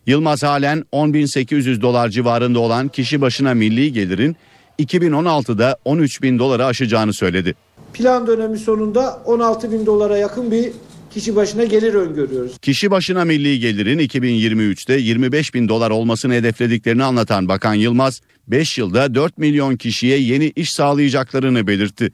Yılmaz 0.07 0.42
halen 0.42 0.85
10.800 0.92 1.81
dolar 1.81 2.09
civarında 2.09 2.61
olan 2.61 2.88
kişi 2.88 3.20
başına 3.20 3.55
milli 3.55 3.92
gelirin 3.92 4.37
2016'da 4.79 5.79
13 5.85 6.22
bin 6.22 6.38
doları 6.38 6.66
aşacağını 6.66 7.12
söyledi. 7.12 7.55
Plan 7.92 8.26
dönemi 8.26 8.59
sonunda 8.59 9.22
16 9.24 9.72
bin 9.72 9.87
dolara 9.87 10.16
yakın 10.16 10.50
bir 10.50 10.72
kişi 11.11 11.37
başına 11.37 11.64
gelir 11.64 11.94
öngörüyoruz. 11.94 12.59
Kişi 12.59 12.90
başına 12.90 13.24
milli 13.24 13.61
gelirin 13.61 13.98
2023'te 13.98 14.94
25 14.94 15.55
bin 15.55 15.68
dolar 15.68 15.90
olmasını 15.90 16.35
hedeflediklerini 16.35 17.05
anlatan 17.05 17.48
Bakan 17.48 17.74
Yılmaz, 17.74 18.20
5 18.48 18.78
yılda 18.78 19.14
4 19.14 19.38
milyon 19.38 19.76
kişiye 19.76 20.18
yeni 20.18 20.52
iş 20.56 20.72
sağlayacaklarını 20.72 21.66
belirtti. 21.66 22.12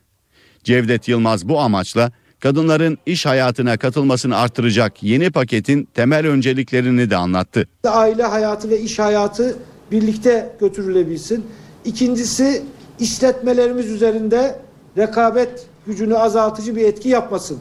Cevdet 0.65 1.09
Yılmaz 1.09 1.49
bu 1.49 1.61
amaçla 1.61 2.13
kadınların 2.41 2.99
iş 3.07 3.27
hayatına 3.27 3.77
katılmasını 3.77 4.37
artıracak 4.37 5.03
yeni 5.03 5.31
paketin 5.31 5.89
temel 5.95 6.27
önceliklerini 6.27 7.11
de 7.11 7.17
anlattı. 7.17 7.69
Aile 7.85 8.23
hayatı 8.23 8.71
ve 8.71 8.81
iş 8.81 8.99
hayatı 8.99 9.59
birlikte 9.91 10.57
götürülebilsin. 10.61 11.47
İkincisi 11.85 12.63
işletmelerimiz 13.01 13.91
üzerinde 13.91 14.59
rekabet 14.99 15.67
gücünü 15.87 16.17
azaltıcı 16.17 16.77
bir 16.77 16.85
etki 16.85 17.09
yapmasın. 17.09 17.59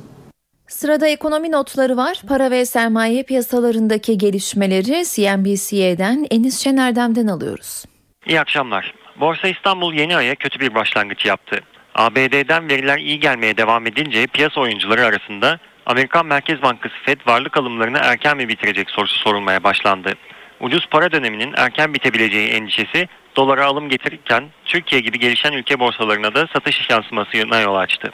Sırada 0.68 1.08
ekonomi 1.08 1.52
notları 1.52 1.98
var. 1.98 2.22
Para 2.28 2.52
ve 2.52 2.66
sermaye 2.66 3.24
piyasalarındaki 3.24 4.18
gelişmeleri 4.18 5.04
CNBC'den 5.06 6.28
Enis 6.32 6.60
Şener'den 6.60 7.28
alıyoruz. 7.28 7.86
İyi 8.26 8.40
akşamlar. 8.40 8.94
Borsa 9.16 9.48
İstanbul 9.48 9.94
yeni 9.94 10.16
aya 10.16 10.36
kötü 10.36 10.60
bir 10.60 10.76
başlangıç 10.76 11.26
yaptı. 11.26 11.60
ABD'den 11.96 12.70
veriler 12.70 12.98
iyi 12.98 13.20
gelmeye 13.20 13.58
devam 13.58 13.88
edince 13.88 14.28
piyasa 14.28 14.62
oyuncuları 14.62 15.06
arasında 15.06 15.60
Amerikan 15.86 16.26
Merkez 16.26 16.62
Bankası 16.62 16.96
Fed 17.06 17.20
varlık 17.28 17.58
alımlarını 17.58 17.98
erken 18.02 18.38
mi 18.38 18.50
bitirecek 18.50 18.90
sorusu 18.90 19.20
sorulmaya 19.20 19.64
başlandı. 19.64 20.14
Ucuz 20.60 20.88
para 20.88 21.12
döneminin 21.12 21.54
erken 21.58 21.94
bitebileceği 21.94 22.50
endişesi 22.50 23.08
dolara 23.36 23.66
alım 23.66 23.90
getirirken 23.90 24.44
Türkiye 24.66 25.02
gibi 25.02 25.20
gelişen 25.20 25.54
ülke 25.54 25.80
borsalarına 25.80 26.36
da 26.36 26.48
satış 26.54 26.90
yansımasına 26.90 27.60
yol 27.60 27.76
açtı. 27.76 28.14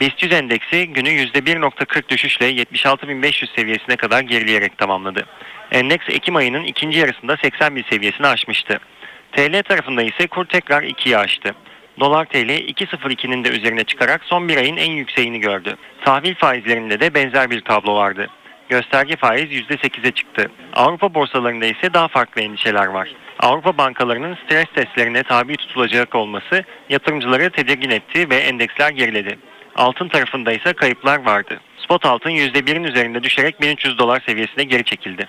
BIST 0.00 0.22
100 0.22 0.32
endeksi 0.32 0.86
günü 0.86 1.08
%1.40 1.08 2.08
düşüşle 2.08 2.50
76.500 2.50 3.54
seviyesine 3.56 3.96
kadar 3.96 4.20
gerileyerek 4.20 4.78
tamamladı. 4.78 5.26
Endeks 5.72 6.08
Ekim 6.08 6.36
ayının 6.36 6.64
ikinci 6.64 6.98
yarısında 6.98 7.36
80 7.42 7.76
bin 7.76 7.84
seviyesini 7.90 8.26
aşmıştı. 8.26 8.80
TL 9.36 9.62
tarafında 9.62 10.02
ise 10.02 10.26
kur 10.26 10.44
tekrar 10.44 10.82
2'yi 10.82 11.18
aştı. 11.18 11.54
Dolar 12.00 12.24
TL 12.24 12.50
2.02'nin 12.50 13.44
de 13.44 13.48
üzerine 13.48 13.84
çıkarak 13.84 14.24
son 14.24 14.48
bir 14.48 14.56
ayın 14.56 14.76
en 14.76 14.92
yükseğini 14.92 15.40
gördü. 15.40 15.76
Tahvil 16.04 16.34
faizlerinde 16.34 17.00
de 17.00 17.14
benzer 17.14 17.50
bir 17.50 17.60
tablo 17.60 17.94
vardı. 17.94 18.28
Gösterge 18.68 19.16
faiz 19.16 19.52
%8'e 19.52 20.10
çıktı. 20.10 20.50
Avrupa 20.72 21.14
borsalarında 21.14 21.66
ise 21.66 21.94
daha 21.94 22.08
farklı 22.08 22.42
endişeler 22.42 22.86
var. 22.86 23.08
Avrupa 23.40 23.78
bankalarının 23.78 24.38
stres 24.44 24.66
testlerine 24.74 25.22
tabi 25.22 25.56
tutulacak 25.56 26.14
olması 26.14 26.64
yatırımcıları 26.88 27.50
tedirgin 27.50 27.90
etti 27.90 28.30
ve 28.30 28.36
endeksler 28.36 28.90
geriledi. 28.90 29.38
Altın 29.76 30.08
tarafında 30.08 30.52
ise 30.52 30.72
kayıplar 30.72 31.26
vardı. 31.26 31.60
Spot 31.84 32.06
altın 32.06 32.30
%1'in 32.30 32.84
üzerinde 32.84 33.22
düşerek 33.22 33.60
1300 33.60 33.98
dolar 33.98 34.22
seviyesine 34.26 34.64
geri 34.64 34.84
çekildi. 34.84 35.28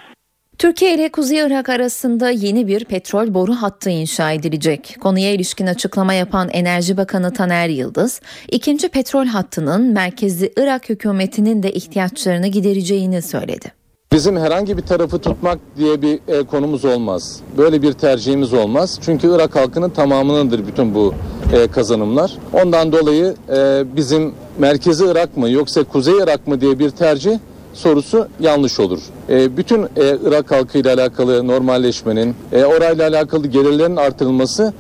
Türkiye 0.58 0.96
ile 0.96 1.10
Kuzey 1.10 1.40
Irak 1.40 1.70
arasında 1.70 2.30
yeni 2.30 2.68
bir 2.68 2.86
petrol 2.86 3.34
boru 3.34 3.54
hattı 3.54 3.90
inşa 3.90 4.32
edilecek. 4.32 4.98
Konuya 5.02 5.32
ilişkin 5.32 5.68
açıklama 5.68 6.14
yapan 6.14 6.50
Enerji 6.50 6.98
Bakanı 6.98 7.34
Taner 7.34 7.70
Yıldız, 7.70 8.22
ikinci 8.52 8.90
petrol 8.90 9.26
hattının 9.26 9.82
merkezi 9.82 10.54
Irak 10.58 10.90
hükümetinin 10.90 11.64
de 11.64 11.72
ihtiyaçlarını 11.72 12.48
gidereceğini 12.48 13.22
söyledi. 13.22 13.72
Bizim 14.12 14.38
herhangi 14.38 14.78
bir 14.78 14.82
tarafı 14.82 15.20
tutmak 15.20 15.60
diye 15.78 16.02
bir 16.02 16.20
e, 16.28 16.44
konumuz 16.44 16.86
olmaz. 16.86 17.40
Böyle 17.58 17.82
bir 17.82 17.94
tercihimiz 17.94 18.54
olmaz. 18.54 19.00
Çünkü 19.02 19.36
Irak 19.36 19.56
halkının 19.56 19.90
tamamınındır 19.90 20.68
bütün 20.68 20.96
bu 20.96 21.14
e, 21.54 21.68
kazanımlar. 21.68 22.38
Ondan 22.54 22.92
dolayı 22.92 23.36
e, 23.50 23.84
bizim 23.96 24.34
merkezi 24.60 25.06
Irak 25.06 25.38
mı 25.38 25.50
yoksa 25.50 25.84
Kuzey 25.84 26.14
Irak 26.18 26.48
mı 26.48 26.62
diye 26.62 26.80
bir 26.80 26.90
tercih 26.90 27.40
sorusu 27.76 28.28
yanlış 28.40 28.80
olur. 28.80 29.00
E, 29.30 29.58
bütün 29.58 29.84
e, 29.84 29.88
Irak 30.24 30.52
halkıyla 30.52 30.94
alakalı 30.94 31.48
normalleşmenin, 31.48 32.36
e, 32.52 32.66
orayla 32.66 33.08
alakalı 33.08 33.48
gelirlerin 33.48 33.96
artırılması 33.96 34.74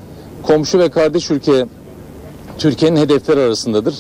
komşu 0.44 0.80
ve 0.80 0.90
kardeş 0.90 1.32
ülke 1.32 1.66
Türkiye'nin 2.58 2.98
hedefleri 2.98 3.40
arasındadır. 3.40 3.96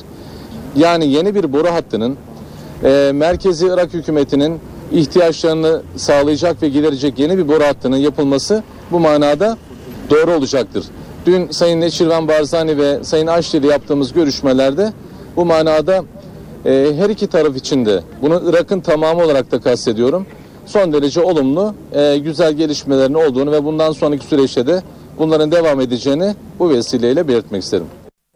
Yani 0.75 1.08
yeni 1.08 1.36
bir 1.36 1.53
boru 1.53 1.67
hattının 1.67 2.17
e, 2.84 3.12
merkezi 3.13 3.67
Irak 3.67 3.93
hükümetinin 3.93 4.60
ihtiyaçlarını 4.91 5.81
sağlayacak 5.95 6.63
ve 6.63 6.69
giderecek 6.69 7.19
yeni 7.19 7.38
bir 7.38 7.47
boru 7.47 7.63
hattının 7.63 7.97
yapılması 7.97 8.63
bu 8.91 8.99
manada 8.99 9.58
doğru 10.10 10.31
olacaktır. 10.31 10.86
Dün 11.25 11.51
Sayın 11.51 11.81
Neçirvan 11.81 12.27
Barzani 12.27 12.77
ve 12.77 13.03
Sayın 13.03 13.27
Aşli 13.27 13.60
ile 13.60 13.67
yaptığımız 13.67 14.13
görüşmelerde 14.13 14.93
bu 15.36 15.45
manada 15.45 16.03
e, 16.65 16.91
her 16.97 17.10
iki 17.10 17.28
taraf 17.28 17.56
için 17.56 17.86
de 17.86 18.01
bunu 18.21 18.41
Irak'ın 18.49 18.80
tamamı 18.80 19.23
olarak 19.23 19.51
da 19.51 19.62
kastediyorum. 19.62 20.25
Son 20.65 20.93
derece 20.93 21.21
olumlu, 21.21 21.75
e, 21.93 22.17
güzel 22.17 22.54
gelişmelerin 22.54 23.13
olduğunu 23.13 23.51
ve 23.51 23.63
bundan 23.63 23.91
sonraki 23.91 24.25
süreçte 24.25 24.67
de 24.67 24.82
bunların 25.17 25.51
devam 25.51 25.82
edeceğini 25.82 26.36
bu 26.60 26.69
vesileyle 26.69 27.28
belirtmek 27.28 27.63
isterim. 27.63 27.88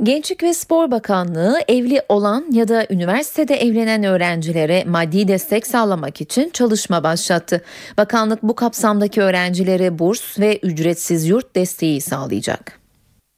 Gençlik 0.03 0.43
ve 0.43 0.53
Spor 0.53 0.91
Bakanlığı 0.91 1.59
evli 1.67 2.01
olan 2.09 2.45
ya 2.51 2.67
da 2.67 2.87
üniversitede 2.89 3.55
evlenen 3.55 4.03
öğrencilere 4.03 4.83
maddi 4.87 5.27
destek 5.27 5.67
sağlamak 5.67 6.21
için 6.21 6.49
çalışma 6.53 7.03
başlattı. 7.03 7.61
Bakanlık 7.97 8.43
bu 8.43 8.55
kapsamdaki 8.55 9.21
öğrencilere 9.21 9.99
burs 9.99 10.39
ve 10.39 10.59
ücretsiz 10.63 11.25
yurt 11.25 11.55
desteği 11.55 12.01
sağlayacak. 12.01 12.79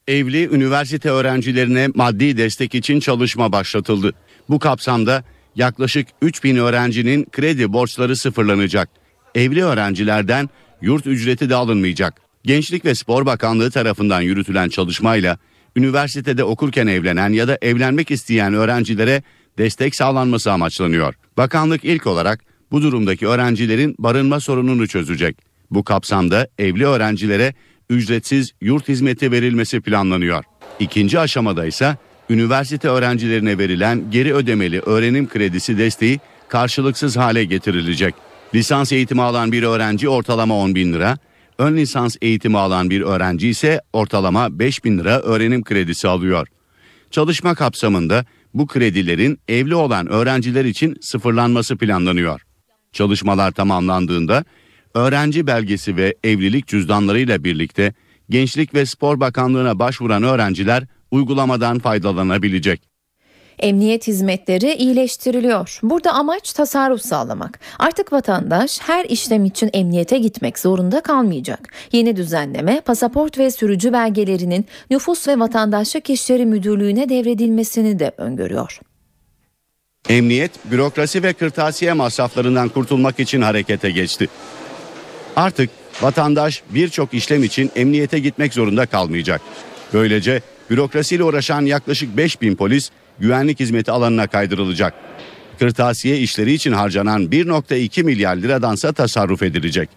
Evli 0.07 0.55
üniversite 0.55 1.09
öğrencilerine 1.09 1.87
maddi 1.95 2.37
destek 2.37 2.75
için 2.75 2.99
çalışma 2.99 3.51
başlatıldı. 3.51 4.13
Bu 4.49 4.59
kapsamda 4.59 5.23
yaklaşık 5.55 6.07
3000 6.21 6.55
öğrencinin 6.55 7.27
kredi 7.31 7.73
borçları 7.73 8.15
sıfırlanacak. 8.15 8.89
Evli 9.35 9.63
öğrencilerden 9.63 10.49
yurt 10.81 11.07
ücreti 11.07 11.49
de 11.49 11.55
alınmayacak. 11.55 12.21
Gençlik 12.43 12.85
ve 12.85 12.95
Spor 12.95 13.25
Bakanlığı 13.25 13.71
tarafından 13.71 14.21
yürütülen 14.21 14.69
çalışmayla 14.69 15.37
üniversitede 15.75 16.43
okurken 16.43 16.87
evlenen 16.87 17.29
ya 17.29 17.47
da 17.47 17.57
evlenmek 17.61 18.11
isteyen 18.11 18.53
öğrencilere 18.53 19.23
destek 19.57 19.95
sağlanması 19.95 20.51
amaçlanıyor. 20.51 21.13
Bakanlık 21.37 21.85
ilk 21.85 22.07
olarak 22.07 22.43
bu 22.71 22.81
durumdaki 22.81 23.27
öğrencilerin 23.27 23.95
barınma 23.99 24.39
sorununu 24.39 24.87
çözecek. 24.87 25.37
Bu 25.71 25.83
kapsamda 25.83 26.47
evli 26.57 26.85
öğrencilere 26.85 27.53
ücretsiz 27.89 28.51
yurt 28.61 28.87
hizmeti 28.87 29.31
verilmesi 29.31 29.81
planlanıyor. 29.81 30.43
İkinci 30.79 31.19
aşamada 31.19 31.65
ise 31.65 31.97
üniversite 32.31 32.87
öğrencilerine 32.87 33.57
verilen 33.57 34.11
geri 34.11 34.33
ödemeli 34.33 34.79
öğrenim 34.79 35.29
kredisi 35.29 35.77
desteği 35.77 36.19
karşılıksız 36.49 37.17
hale 37.17 37.43
getirilecek. 37.43 38.15
Lisans 38.55 38.91
eğitimi 38.91 39.21
alan 39.21 39.51
bir 39.51 39.63
öğrenci 39.63 40.09
ortalama 40.09 40.57
10 40.57 40.75
bin 40.75 40.93
lira, 40.93 41.17
ön 41.57 41.77
lisans 41.77 42.15
eğitimi 42.21 42.57
alan 42.57 42.89
bir 42.89 43.01
öğrenci 43.01 43.49
ise 43.49 43.81
ortalama 43.93 44.59
5 44.59 44.83
bin 44.83 44.97
lira 44.97 45.19
öğrenim 45.19 45.63
kredisi 45.63 46.07
alıyor. 46.07 46.47
Çalışma 47.11 47.55
kapsamında 47.55 48.25
bu 48.53 48.67
kredilerin 48.67 49.39
evli 49.47 49.75
olan 49.75 50.07
öğrenciler 50.07 50.65
için 50.65 50.97
sıfırlanması 51.01 51.77
planlanıyor. 51.77 52.41
Çalışmalar 52.91 53.51
tamamlandığında 53.51 54.45
öğrenci 54.93 55.47
belgesi 55.47 55.97
ve 55.97 56.15
evlilik 56.23 56.67
cüzdanlarıyla 56.67 57.43
birlikte 57.43 57.93
Gençlik 58.29 58.73
ve 58.73 58.85
Spor 58.85 59.19
Bakanlığı'na 59.19 59.79
başvuran 59.79 60.23
öğrenciler 60.23 60.83
uygulamadan 61.11 61.79
faydalanabilecek. 61.79 62.91
Emniyet 63.59 64.07
hizmetleri 64.07 64.73
iyileştiriliyor. 64.73 65.79
Burada 65.83 66.13
amaç 66.13 66.53
tasarruf 66.53 67.01
sağlamak. 67.01 67.59
Artık 67.79 68.13
vatandaş 68.13 68.79
her 68.81 69.05
işlem 69.05 69.45
için 69.45 69.69
emniyete 69.73 70.17
gitmek 70.17 70.59
zorunda 70.59 71.01
kalmayacak. 71.01 71.73
Yeni 71.91 72.15
düzenleme 72.15 72.81
pasaport 72.81 73.37
ve 73.37 73.51
sürücü 73.51 73.93
belgelerinin 73.93 74.65
Nüfus 74.89 75.27
ve 75.27 75.39
Vatandaşlık 75.39 76.09
İşleri 76.09 76.45
Müdürlüğü'ne 76.45 77.09
devredilmesini 77.09 77.99
de 77.99 78.11
öngörüyor. 78.17 78.79
Emniyet, 80.09 80.51
bürokrasi 80.71 81.23
ve 81.23 81.33
kırtasiye 81.33 81.93
masraflarından 81.93 82.69
kurtulmak 82.69 83.19
için 83.19 83.41
harekete 83.41 83.91
geçti. 83.91 84.29
Artık 85.35 85.69
vatandaş 86.01 86.63
birçok 86.69 87.13
işlem 87.13 87.43
için 87.43 87.71
emniyete 87.75 88.19
gitmek 88.19 88.53
zorunda 88.53 88.85
kalmayacak. 88.85 89.41
Böylece 89.93 90.41
bürokrasiyle 90.71 91.23
uğraşan 91.23 91.61
yaklaşık 91.61 92.17
5000 92.17 92.55
polis 92.55 92.89
güvenlik 93.19 93.59
hizmeti 93.59 93.91
alanına 93.91 94.27
kaydırılacak. 94.27 94.93
Kırtasiye 95.59 96.17
işleri 96.17 96.53
için 96.53 96.71
harcanan 96.71 97.25
1.2 97.25 98.03
milyar 98.03 98.35
liradansa 98.35 98.93
tasarruf 98.93 99.43
edilecek. 99.43 99.89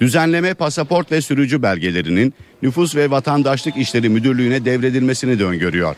Düzenleme 0.00 0.54
pasaport 0.54 1.12
ve 1.12 1.20
sürücü 1.20 1.62
belgelerinin 1.62 2.34
Nüfus 2.62 2.96
ve 2.96 3.10
Vatandaşlık 3.10 3.76
İşleri 3.76 4.08
Müdürlüğü'ne 4.08 4.64
devredilmesini 4.64 5.38
de 5.38 5.44
öngörüyor. 5.44 5.96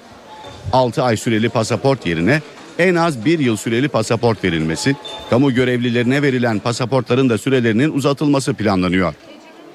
6 0.73 1.03
ay 1.03 1.17
süreli 1.17 1.49
pasaport 1.49 2.07
yerine 2.07 2.43
en 2.79 2.95
az 2.95 3.25
1 3.25 3.39
yıl 3.39 3.57
süreli 3.57 3.89
pasaport 3.89 4.45
verilmesi, 4.45 4.97
kamu 5.31 5.55
görevlilerine 5.55 6.23
verilen 6.23 6.59
pasaportların 6.59 7.29
da 7.29 7.39
sürelerinin 7.39 7.93
uzatılması 7.93 8.55
planlanıyor. 8.55 9.15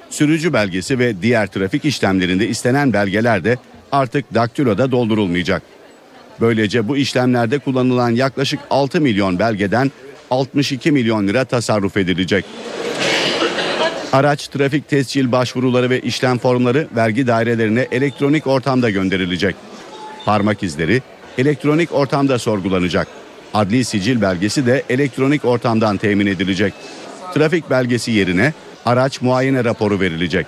Sürücü 0.09 0.53
belgesi 0.53 0.99
ve 0.99 1.21
diğer 1.21 1.47
trafik 1.47 1.85
işlemlerinde 1.85 2.47
istenen 2.47 2.93
belgeler 2.93 3.43
de 3.43 3.57
artık 3.93 4.33
daktiloda 4.33 4.91
doldurulmayacak. 4.91 5.61
Böylece 6.41 6.87
bu 6.87 6.97
işlemlerde 6.97 7.59
kullanılan 7.59 8.09
yaklaşık 8.09 8.59
6 8.69 9.01
milyon 9.01 9.39
belgeden 9.39 9.91
62 10.31 10.91
milyon 10.91 11.27
lira 11.27 11.45
tasarruf 11.45 11.97
edilecek. 11.97 12.45
Araç 14.13 14.47
trafik 14.47 14.89
tescil 14.89 15.31
başvuruları 15.31 15.89
ve 15.89 16.01
işlem 16.01 16.37
formları 16.37 16.87
vergi 16.95 17.27
dairelerine 17.27 17.87
elektronik 17.91 18.47
ortamda 18.47 18.89
gönderilecek. 18.89 19.55
Parmak 20.25 20.63
izleri 20.63 21.01
elektronik 21.37 21.93
ortamda 21.93 22.39
sorgulanacak. 22.39 23.07
Adli 23.53 23.85
sicil 23.85 24.21
belgesi 24.21 24.65
de 24.65 24.83
elektronik 24.89 25.45
ortamdan 25.45 25.97
temin 25.97 26.25
edilecek. 26.25 26.73
Trafik 27.33 27.69
belgesi 27.69 28.11
yerine 28.11 28.53
araç 28.85 29.21
muayene 29.21 29.63
raporu 29.63 29.99
verilecek. 29.99 30.47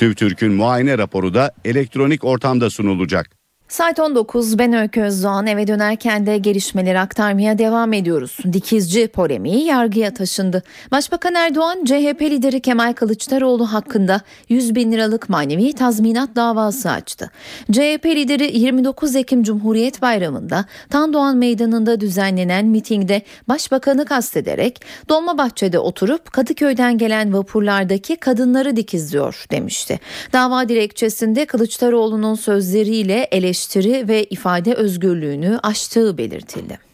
TÜVTÜRK'ün 0.00 0.52
muayene 0.52 0.98
raporu 0.98 1.34
da 1.34 1.52
elektronik 1.64 2.24
ortamda 2.24 2.70
sunulacak. 2.70 3.39
Saat 3.70 3.98
19 3.98 4.58
ben 4.58 4.72
Öykü 4.72 5.00
Özdoğan 5.00 5.46
eve 5.46 5.66
dönerken 5.66 6.26
de 6.26 6.38
gelişmeleri 6.38 6.98
aktarmaya 7.00 7.58
devam 7.58 7.92
ediyoruz. 7.92 8.38
Dikizci 8.52 9.08
polemiği 9.08 9.64
yargıya 9.64 10.14
taşındı. 10.14 10.62
Başbakan 10.90 11.34
Erdoğan 11.34 11.84
CHP 11.84 12.22
lideri 12.22 12.60
Kemal 12.60 12.92
Kılıçdaroğlu 12.92 13.72
hakkında 13.72 14.20
100 14.48 14.74
bin 14.74 14.92
liralık 14.92 15.28
manevi 15.28 15.72
tazminat 15.72 16.36
davası 16.36 16.90
açtı. 16.90 17.30
CHP 17.72 18.06
lideri 18.06 18.58
29 18.58 19.16
Ekim 19.16 19.42
Cumhuriyet 19.42 20.02
Bayramı'nda 20.02 20.64
Tandoğan 20.90 21.36
Meydanı'nda 21.36 22.00
düzenlenen 22.00 22.66
mitingde 22.66 23.22
başbakanı 23.48 24.04
kastederek 24.04 24.80
Dolmabahçe'de 25.08 25.78
oturup 25.78 26.32
Kadıköy'den 26.32 26.98
gelen 26.98 27.32
vapurlardaki 27.32 28.16
kadınları 28.16 28.76
dikizliyor 28.76 29.44
demişti. 29.50 30.00
Dava 30.32 30.68
dilekçesinde 30.68 31.46
Kılıçdaroğlu'nun 31.46 32.34
sözleriyle 32.34 33.28
eleştirildi 33.30 33.59
eleştiri 33.60 34.08
ve 34.08 34.24
ifade 34.24 34.74
özgürlüğünü 34.74 35.60
aştığı 35.62 36.18
belirtildi. 36.18 36.89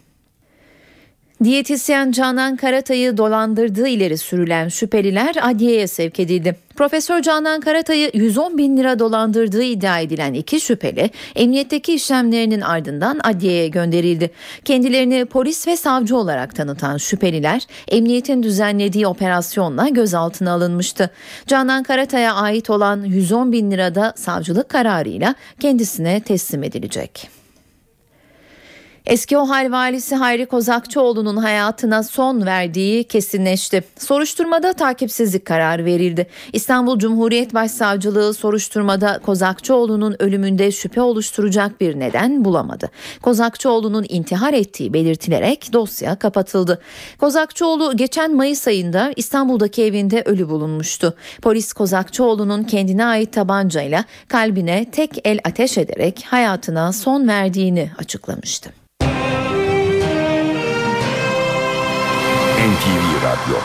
Diyetisyen 1.44 2.12
Canan 2.12 2.56
Karatay'ı 2.56 3.16
dolandırdığı 3.16 3.88
ileri 3.88 4.18
sürülen 4.18 4.68
şüpheliler 4.68 5.34
adliyeye 5.42 5.86
sevk 5.86 6.20
edildi. 6.20 6.56
Profesör 6.76 7.22
Canan 7.22 7.60
Karatay'ı 7.60 8.10
110 8.14 8.58
bin 8.58 8.76
lira 8.76 8.98
dolandırdığı 8.98 9.62
iddia 9.62 10.00
edilen 10.00 10.34
iki 10.34 10.60
şüpheli 10.60 11.10
emniyetteki 11.34 11.94
işlemlerinin 11.94 12.60
ardından 12.60 13.20
adliyeye 13.24 13.68
gönderildi. 13.68 14.30
Kendilerini 14.64 15.24
polis 15.24 15.66
ve 15.66 15.76
savcı 15.76 16.16
olarak 16.16 16.56
tanıtan 16.56 16.96
şüpheliler 16.96 17.66
emniyetin 17.88 18.42
düzenlediği 18.42 19.06
operasyonla 19.06 19.88
gözaltına 19.88 20.52
alınmıştı. 20.52 21.10
Canan 21.46 21.82
Karatay'a 21.82 22.34
ait 22.34 22.70
olan 22.70 23.04
110 23.04 23.52
bin 23.52 23.70
lirada 23.70 24.12
savcılık 24.16 24.68
kararıyla 24.68 25.34
kendisine 25.60 26.20
teslim 26.20 26.62
edilecek. 26.62 27.45
Eski 29.06 29.38
OHAL 29.38 29.72
valisi 29.72 30.14
Hayri 30.14 30.46
Kozakçıoğlu'nun 30.46 31.36
hayatına 31.36 32.02
son 32.02 32.46
verdiği 32.46 33.04
kesinleşti. 33.04 33.84
Soruşturmada 33.98 34.72
takipsizlik 34.72 35.44
kararı 35.44 35.84
verildi. 35.84 36.26
İstanbul 36.52 36.98
Cumhuriyet 36.98 37.54
Başsavcılığı 37.54 38.34
soruşturmada 38.34 39.18
Kozakçıoğlu'nun 39.18 40.16
ölümünde 40.18 40.72
şüphe 40.72 41.00
oluşturacak 41.00 41.80
bir 41.80 42.00
neden 42.00 42.44
bulamadı. 42.44 42.90
Kozakçıoğlu'nun 43.22 44.06
intihar 44.08 44.52
ettiği 44.52 44.92
belirtilerek 44.92 45.72
dosya 45.72 46.16
kapatıldı. 46.16 46.80
Kozakçıoğlu 47.18 47.96
geçen 47.96 48.34
Mayıs 48.34 48.68
ayında 48.68 49.12
İstanbul'daki 49.16 49.82
evinde 49.84 50.22
ölü 50.22 50.48
bulunmuştu. 50.48 51.14
Polis 51.42 51.72
Kozakçıoğlu'nun 51.72 52.64
kendine 52.64 53.04
ait 53.04 53.32
tabancayla 53.32 54.04
kalbine 54.28 54.90
tek 54.90 55.10
el 55.24 55.38
ateş 55.44 55.78
ederek 55.78 56.24
hayatına 56.30 56.92
son 56.92 57.28
verdiğini 57.28 57.90
açıklamıştı. 57.98 58.86
NTV 62.66 63.24
Radyo 63.24 63.56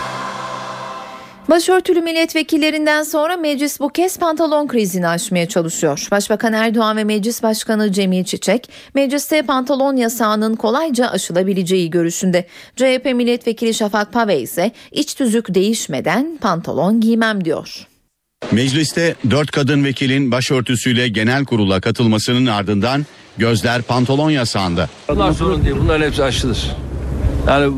Başörtülü 1.50 2.02
milletvekillerinden 2.02 3.04
sonra 3.04 3.38
meclis 3.38 3.80
bu 3.80 3.90
kez 3.90 4.18
pantolon 4.20 4.68
krizini 4.68 5.08
aşmaya 5.08 5.48
çalışıyor. 5.48 6.08
Başbakan 6.12 6.54
Erdoğan 6.54 6.98
ve 6.98 7.04
Meclis 7.04 7.44
Başkanı 7.44 7.92
Cemil 7.92 8.24
Çiçek, 8.24 8.70
mecliste 8.94 9.42
pantolon 9.42 9.96
yasağının 9.96 10.56
kolayca 10.56 11.08
aşılabileceği 11.08 11.90
görüşünde. 11.90 12.48
CHP 12.76 13.06
milletvekili 13.16 13.74
Şafak 13.74 14.14
Pave 14.14 14.40
ise 14.40 14.72
iç 14.92 15.14
tüzük 15.14 15.54
değişmeden 15.54 16.38
pantolon 16.42 17.02
giymem 17.02 17.46
diyor. 17.46 17.88
Mecliste 18.52 19.16
dört 19.30 19.52
kadın 19.52 19.84
vekilin 19.84 20.32
başörtüsüyle 20.32 21.08
genel 21.08 21.46
kurula 21.46 21.82
katılmasının 21.82 22.46
ardından 22.46 23.06
gözler 23.38 23.82
pantolon 23.82 24.30
yasağında. 24.30 24.90
Bunlar 25.10 25.32
sorun 25.32 25.66
değil. 25.66 25.76
Bunların 25.80 26.06
hepsi 26.06 26.24
aşılır. 26.24 26.72
Yani 27.48 27.74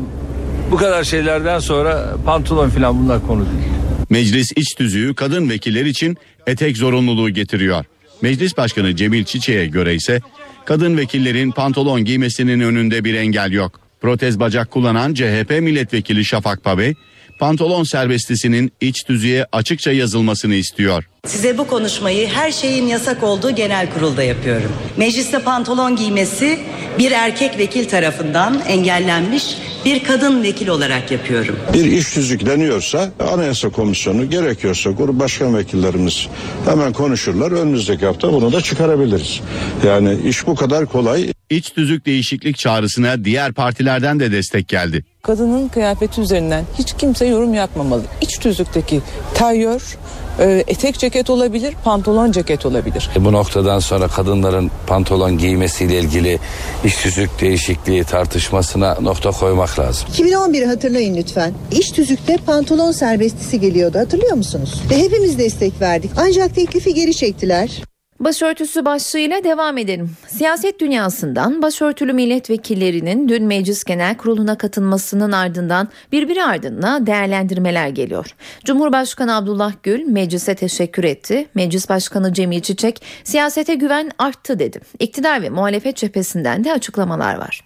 bu 0.74 0.78
kadar 0.78 1.04
şeylerden 1.04 1.58
sonra 1.58 2.16
pantolon 2.24 2.68
falan 2.68 3.02
bunlar 3.02 3.26
konu 3.26 3.40
değil. 3.40 3.68
Meclis 4.10 4.52
iç 4.56 4.74
tüzüğü 4.74 5.14
kadın 5.14 5.50
vekiller 5.50 5.84
için 5.84 6.16
etek 6.46 6.76
zorunluluğu 6.76 7.30
getiriyor. 7.30 7.84
Meclis 8.22 8.56
Başkanı 8.56 8.96
Cemil 8.96 9.24
Çiçek'e 9.24 9.66
göre 9.66 9.94
ise 9.94 10.20
kadın 10.64 10.96
vekillerin 10.96 11.50
pantolon 11.50 12.04
giymesinin 12.04 12.60
önünde 12.60 13.04
bir 13.04 13.14
engel 13.14 13.52
yok. 13.52 13.80
Protez 14.00 14.40
bacak 14.40 14.70
kullanan 14.70 15.14
CHP 15.14 15.50
milletvekili 15.50 16.24
Şafak 16.24 16.64
Pabey, 16.64 16.94
pantolon 17.38 17.84
serbestisinin 17.84 18.72
iç 18.80 19.02
tüzüğe 19.02 19.46
açıkça 19.52 19.92
yazılmasını 19.92 20.54
istiyor. 20.54 21.04
Size 21.26 21.58
bu 21.58 21.66
konuşmayı 21.66 22.28
her 22.28 22.52
şeyin 22.52 22.86
yasak 22.86 23.22
olduğu 23.22 23.50
genel 23.50 23.90
kurulda 23.94 24.22
yapıyorum. 24.22 24.72
Mecliste 24.96 25.38
pantolon 25.38 25.96
giymesi 25.96 26.58
bir 26.98 27.12
erkek 27.12 27.58
vekil 27.58 27.88
tarafından 27.88 28.60
engellenmiş 28.68 29.44
bir 29.84 30.04
kadın 30.04 30.42
vekil 30.42 30.68
olarak 30.68 31.10
yapıyorum. 31.10 31.56
Bir 31.74 31.84
iş 31.84 32.14
tüzükleniyorsa 32.14 33.10
Anayasa 33.32 33.68
Komisyonu 33.68 34.30
gerekiyorsa 34.30 34.90
grup 34.90 35.20
başkan 35.20 35.56
vekillerimiz 35.56 36.26
hemen 36.64 36.92
konuşurlar. 36.92 37.52
Önümüzdeki 37.52 38.06
hafta 38.06 38.32
bunu 38.32 38.52
da 38.52 38.60
çıkarabiliriz. 38.60 39.40
Yani 39.86 40.18
iş 40.28 40.46
bu 40.46 40.54
kadar 40.54 40.86
kolay. 40.86 41.33
İç 41.56 41.70
tüzük 41.70 42.06
değişiklik 42.06 42.58
çağrısına 42.58 43.24
diğer 43.24 43.52
partilerden 43.52 44.20
de 44.20 44.32
destek 44.32 44.68
geldi. 44.68 45.04
Kadının 45.22 45.68
kıyafeti 45.68 46.20
üzerinden 46.20 46.64
hiç 46.78 46.92
kimse 46.98 47.26
yorum 47.26 47.54
yapmamalı. 47.54 48.02
İç 48.20 48.38
tüzükteki 48.38 49.00
tayyör 49.34 49.96
e, 50.38 50.64
etek 50.66 50.98
ceket 50.98 51.30
olabilir, 51.30 51.74
pantolon 51.84 52.32
ceket 52.32 52.66
olabilir. 52.66 53.10
Bu 53.20 53.32
noktadan 53.32 53.78
sonra 53.78 54.08
kadınların 54.08 54.70
pantolon 54.86 55.38
giymesiyle 55.38 55.98
ilgili 55.98 56.38
iş 56.84 56.96
tüzük 56.96 57.40
değişikliği 57.40 58.04
tartışmasına 58.04 58.96
nokta 59.00 59.30
koymak 59.30 59.78
lazım. 59.78 60.08
2011'i 60.12 60.66
hatırlayın 60.66 61.16
lütfen. 61.16 61.52
İş 61.72 61.90
tüzükte 61.90 62.36
pantolon 62.36 62.92
serbestisi 62.92 63.60
geliyordu 63.60 63.98
hatırlıyor 63.98 64.36
musunuz? 64.36 64.82
Ve 64.90 64.98
hepimiz 64.98 65.38
destek 65.38 65.80
verdik. 65.80 66.10
Ancak 66.16 66.54
teklifi 66.54 66.94
geri 66.94 67.14
çektiler. 67.14 67.70
Başörtüsü 68.20 68.84
başlığıyla 68.84 69.44
devam 69.44 69.78
edelim. 69.78 70.10
Siyaset 70.28 70.80
dünyasından 70.80 71.62
başörtülü 71.62 72.12
milletvekillerinin 72.12 73.28
dün 73.28 73.44
Meclis 73.44 73.84
Genel 73.84 74.16
Kurulu'na 74.16 74.58
katılmasının 74.58 75.32
ardından 75.32 75.88
birbiri 76.12 76.44
ardına 76.44 77.06
değerlendirmeler 77.06 77.88
geliyor. 77.88 78.34
Cumhurbaşkanı 78.64 79.36
Abdullah 79.36 79.72
Gül 79.82 80.04
meclise 80.04 80.54
teşekkür 80.54 81.04
etti. 81.04 81.46
Meclis 81.54 81.88
Başkanı 81.88 82.32
Cemil 82.32 82.60
Çiçek 82.60 83.02
siyasete 83.24 83.74
güven 83.74 84.10
arttı 84.18 84.58
dedi. 84.58 84.80
İktidar 84.98 85.42
ve 85.42 85.50
muhalefet 85.50 85.96
cephesinden 85.96 86.64
de 86.64 86.72
açıklamalar 86.72 87.34
var. 87.34 87.64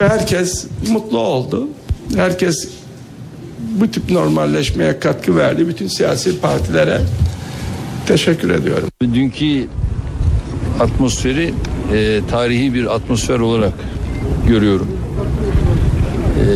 Herkes 0.00 0.66
mutlu 0.88 1.18
oldu. 1.18 1.68
Herkes 2.16 2.68
bu 3.58 3.90
tip 3.90 4.10
normalleşmeye 4.10 5.00
katkı 5.00 5.36
verdi. 5.36 5.68
Bütün 5.68 5.88
siyasi 5.88 6.40
partilere 6.40 7.00
teşekkür 8.08 8.50
ediyorum. 8.50 8.88
Dünkü 9.02 9.66
atmosferi 10.80 11.54
e, 11.94 12.20
tarihi 12.30 12.74
bir 12.74 12.94
atmosfer 12.94 13.38
olarak 13.38 13.72
görüyorum. 14.48 14.88
E, 16.40 16.46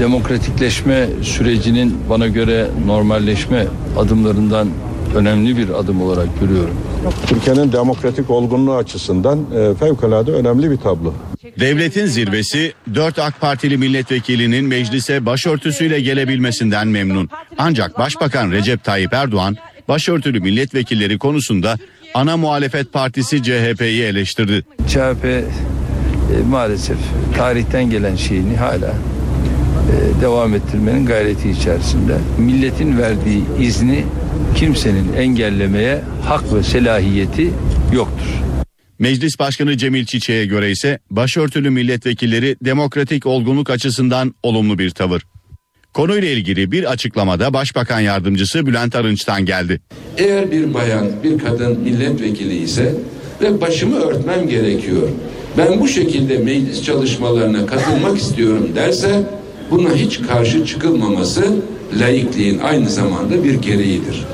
demokratikleşme 0.00 1.06
sürecinin 1.22 1.96
bana 2.10 2.26
göre 2.26 2.66
normalleşme 2.86 3.66
adımlarından 3.98 4.68
önemli 5.14 5.56
bir 5.56 5.68
adım 5.68 6.02
olarak 6.02 6.40
görüyorum. 6.40 6.74
Türkiye'nin 7.26 7.72
demokratik 7.72 8.30
olgunluğu 8.30 8.74
açısından 8.74 9.38
e, 9.38 9.74
fevkalade 9.74 10.32
önemli 10.32 10.70
bir 10.70 10.76
tablo. 10.76 11.14
Devletin 11.60 12.06
zirvesi 12.06 12.72
4 12.94 13.18
AK 13.18 13.40
Partili 13.40 13.76
milletvekilinin 13.76 14.64
meclise 14.64 15.26
başörtüsüyle 15.26 16.00
gelebilmesinden 16.00 16.88
memnun. 16.88 17.28
Ancak 17.58 17.98
Başbakan 17.98 18.50
Recep 18.50 18.84
Tayyip 18.84 19.12
Erdoğan 19.12 19.56
başörtülü 19.88 20.40
milletvekilleri 20.40 21.18
konusunda 21.18 21.78
ana 22.14 22.36
muhalefet 22.36 22.92
partisi 22.92 23.42
CHP'yi 23.42 24.02
eleştirdi. 24.02 24.64
CHP 24.88 25.24
e, 25.24 25.44
maalesef 26.48 26.96
tarihten 27.36 27.90
gelen 27.90 28.16
şeyini 28.16 28.56
hala 28.56 28.94
e, 29.86 30.20
devam 30.20 30.54
ettirmenin 30.54 31.06
gayreti 31.06 31.50
içerisinde. 31.50 32.18
Milletin 32.38 32.98
verdiği 32.98 33.42
izni 33.60 34.04
kimsenin 34.56 35.12
engellemeye 35.12 36.00
hak 36.24 36.54
ve 36.54 36.62
selahiyeti 36.62 37.50
yoktur. 37.92 38.26
Meclis 38.98 39.38
Başkanı 39.38 39.76
Cemil 39.76 40.06
Çiçek'e 40.06 40.46
göre 40.46 40.70
ise 40.70 40.98
başörtülü 41.10 41.70
milletvekilleri 41.70 42.56
demokratik 42.64 43.26
olgunluk 43.26 43.70
açısından 43.70 44.34
olumlu 44.42 44.78
bir 44.78 44.90
tavır. 44.90 45.22
Konuyla 45.96 46.28
ilgili 46.28 46.72
bir 46.72 46.90
açıklamada 46.92 47.52
Başbakan 47.52 48.00
Yardımcısı 48.00 48.66
Bülent 48.66 48.94
Arınç'tan 48.96 49.44
geldi. 49.44 49.80
Eğer 50.18 50.50
bir 50.50 50.74
bayan, 50.74 51.06
bir 51.24 51.38
kadın 51.38 51.80
milletvekili 51.80 52.56
ise 52.56 52.94
ve 53.42 53.60
başımı 53.60 53.96
örtmem 53.96 54.48
gerekiyor. 54.48 55.08
Ben 55.58 55.80
bu 55.80 55.88
şekilde 55.88 56.38
meclis 56.38 56.84
çalışmalarına 56.84 57.66
katılmak 57.66 58.18
istiyorum 58.18 58.70
derse 58.74 59.22
buna 59.70 59.94
hiç 59.94 60.20
karşı 60.22 60.66
çıkılmaması 60.66 61.56
laikliğin 62.00 62.58
aynı 62.58 62.90
zamanda 62.90 63.44
bir 63.44 63.54
gereğidir. 63.54 64.24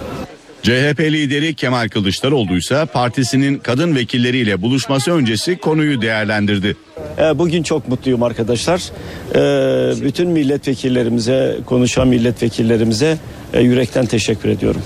CHP 0.62 1.00
lideri 1.00 1.54
Kemal 1.54 1.88
Kılıçdaroğlu 1.88 2.56
ise 2.56 2.86
partisinin 2.92 3.58
kadın 3.58 3.94
vekilleriyle 3.94 4.62
buluşması 4.62 5.12
öncesi 5.12 5.56
konuyu 5.56 6.02
değerlendirdi. 6.02 6.76
E, 7.18 7.38
Bugün 7.38 7.62
çok 7.62 7.88
mutluyum 7.88 8.22
arkadaşlar. 8.22 8.82
E, 9.34 10.02
Bütün 10.04 10.28
milletvekillerimize, 10.28 11.58
konuşan 11.66 12.08
milletvekillerimize 12.08 13.18
e, 13.52 13.60
yürekten 13.60 14.06
teşekkür 14.06 14.48
ediyorum. 14.48 14.82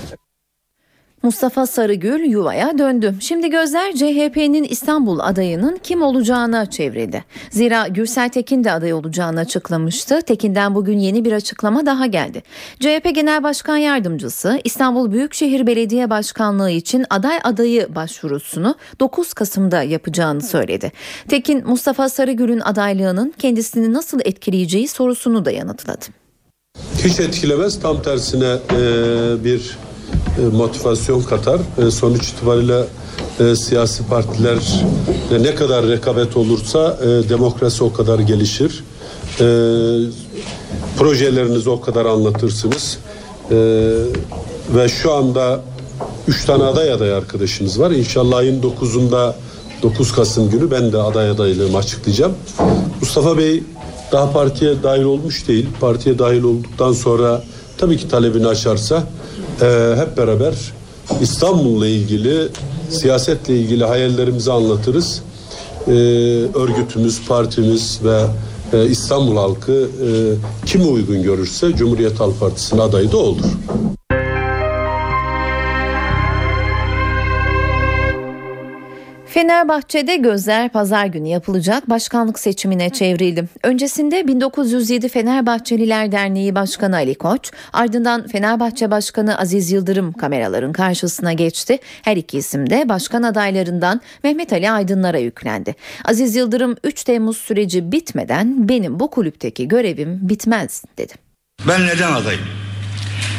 Mustafa 1.27 1.65
Sarıgül 1.65 2.23
yuvaya 2.23 2.77
döndü. 2.77 3.15
Şimdi 3.19 3.49
gözler 3.49 3.93
CHP'nin 3.93 4.63
İstanbul 4.63 5.19
adayının 5.19 5.79
kim 5.83 6.01
olacağına 6.01 6.65
çevrildi. 6.65 7.23
Zira 7.49 7.87
Gürsel 7.87 8.29
Tekin 8.29 8.63
de 8.63 8.71
aday 8.71 8.93
olacağını 8.93 9.39
açıklamıştı. 9.39 10.21
Tekin'den 10.21 10.75
bugün 10.75 10.97
yeni 10.97 11.25
bir 11.25 11.31
açıklama 11.31 11.85
daha 11.85 12.05
geldi. 12.05 12.43
CHP 12.79 13.15
Genel 13.15 13.43
Başkan 13.43 13.77
Yardımcısı 13.77 14.59
İstanbul 14.63 15.11
Büyükşehir 15.11 15.67
Belediye 15.67 16.09
Başkanlığı 16.09 16.71
için 16.71 17.05
aday 17.09 17.39
adayı 17.43 17.95
başvurusunu 17.95 18.75
9 18.99 19.33
Kasım'da 19.33 19.83
yapacağını 19.83 20.41
söyledi. 20.41 20.91
Tekin 21.27 21.67
Mustafa 21.67 22.09
Sarıgül'ün 22.09 22.59
adaylığının 22.59 23.33
kendisini 23.39 23.93
nasıl 23.93 24.19
etkileyeceği 24.25 24.87
sorusunu 24.87 25.45
da 25.45 25.51
yanıtladı. 25.51 26.05
Hiç 27.03 27.19
etkilemez 27.19 27.79
tam 27.79 28.01
tersine 28.01 28.57
e, 28.71 29.43
bir 29.43 29.77
motivasyon 30.41 31.21
katar. 31.21 31.59
E, 31.87 31.91
sonuç 31.91 32.29
itibariyle 32.29 32.83
e, 33.39 33.55
siyasi 33.55 34.03
partiler 34.03 34.57
ne 35.41 35.55
kadar 35.55 35.87
rekabet 35.87 36.37
olursa 36.37 36.97
e, 37.01 37.29
demokrasi 37.29 37.83
o 37.83 37.93
kadar 37.93 38.19
gelişir. 38.19 38.83
E, 39.39 39.45
projelerinizi 40.97 41.69
o 41.69 41.81
kadar 41.81 42.05
anlatırsınız. 42.05 42.97
E, 43.51 43.55
ve 44.75 44.89
şu 44.89 45.13
anda 45.13 45.61
üç 46.27 46.45
tane 46.45 46.63
aday 46.63 46.91
aday 46.91 47.13
arkadaşımız 47.13 47.79
var. 47.79 47.91
İnşallah 47.91 48.37
ayın 48.37 48.61
9'unda 48.61 49.33
9 49.83 50.11
Kasım 50.11 50.49
günü 50.49 50.71
ben 50.71 50.91
de 50.93 50.97
aday 50.97 51.29
adaylığımı 51.29 51.77
açıklayacağım. 51.77 52.33
Mustafa 53.01 53.37
Bey 53.37 53.63
daha 54.11 54.31
partiye 54.31 54.83
dahil 54.83 55.03
olmuş 55.03 55.47
değil. 55.47 55.67
Partiye 55.79 56.19
dahil 56.19 56.43
olduktan 56.43 56.93
sonra 56.93 57.43
tabii 57.77 57.97
ki 57.97 58.07
talebini 58.07 58.47
açarsa 58.47 59.03
e, 59.61 59.95
hep 59.97 60.17
beraber 60.17 60.53
İstanbul'la 61.21 61.87
ilgili 61.87 62.47
siyasetle 62.89 63.59
ilgili 63.59 63.85
hayallerimizi 63.85 64.51
anlatırız. 64.51 65.21
E, 65.87 65.91
örgütümüz, 66.53 67.27
partimiz 67.27 67.99
ve 68.03 68.21
e, 68.73 68.85
İstanbul 68.85 69.37
halkı 69.37 69.73
e, 69.73 70.09
kimi 70.65 70.85
uygun 70.85 71.23
görürse 71.23 71.75
Cumhuriyet 71.75 72.19
Halk 72.19 72.39
Partisi'nin 72.39 72.81
adayı 72.81 73.11
da 73.11 73.17
olur. 73.17 73.45
Fenerbahçe'de 79.37 80.15
gözler 80.15 80.69
pazar 80.69 81.05
günü 81.05 81.27
yapılacak 81.27 81.89
başkanlık 81.89 82.39
seçimine 82.39 82.89
çevrildi. 82.89 83.47
Öncesinde 83.63 84.27
1907 84.27 85.09
Fenerbahçeliler 85.09 86.11
Derneği 86.11 86.55
Başkanı 86.55 86.95
Ali 86.95 87.15
Koç, 87.15 87.51
ardından 87.73 88.27
Fenerbahçe 88.27 88.91
Başkanı 88.91 89.37
Aziz 89.37 89.71
Yıldırım 89.71 90.13
kameraların 90.13 90.71
karşısına 90.71 91.33
geçti. 91.33 91.79
Her 92.01 92.17
iki 92.17 92.37
isim 92.37 92.69
de 92.69 92.89
başkan 92.89 93.23
adaylarından 93.23 94.01
Mehmet 94.23 94.53
Ali 94.53 94.71
Aydınlar'a 94.71 95.19
yüklendi. 95.19 95.75
Aziz 96.05 96.35
Yıldırım 96.35 96.75
3 96.83 97.03
Temmuz 97.03 97.37
süreci 97.37 97.91
bitmeden 97.91 98.69
benim 98.69 98.99
bu 98.99 99.09
kulüpteki 99.09 99.67
görevim 99.67 100.19
bitmez 100.21 100.83
dedi. 100.97 101.13
Ben 101.67 101.87
neden 101.87 102.11
adayım? 102.11 102.41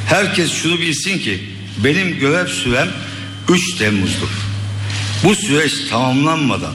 Herkes 0.06 0.50
şunu 0.50 0.80
bilsin 0.80 1.18
ki 1.18 1.40
benim 1.84 2.18
görev 2.18 2.46
sürem 2.46 2.88
3 3.48 3.78
Temmuz'dur. 3.78 4.57
Bu 5.24 5.34
süreç 5.34 5.88
tamamlanmadan 5.90 6.74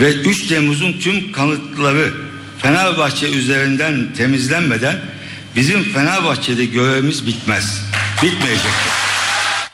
ve 0.00 0.14
3 0.14 0.46
Temmuz'un 0.46 0.92
tüm 0.92 1.32
kanıtları 1.32 2.12
Fenerbahçe 2.58 3.28
üzerinden 3.30 4.12
temizlenmeden 4.16 4.96
bizim 5.56 5.82
Fenerbahçe'de 5.82 6.64
görevimiz 6.64 7.26
bitmez. 7.26 7.84
Bitmeyecektir. 8.22 8.92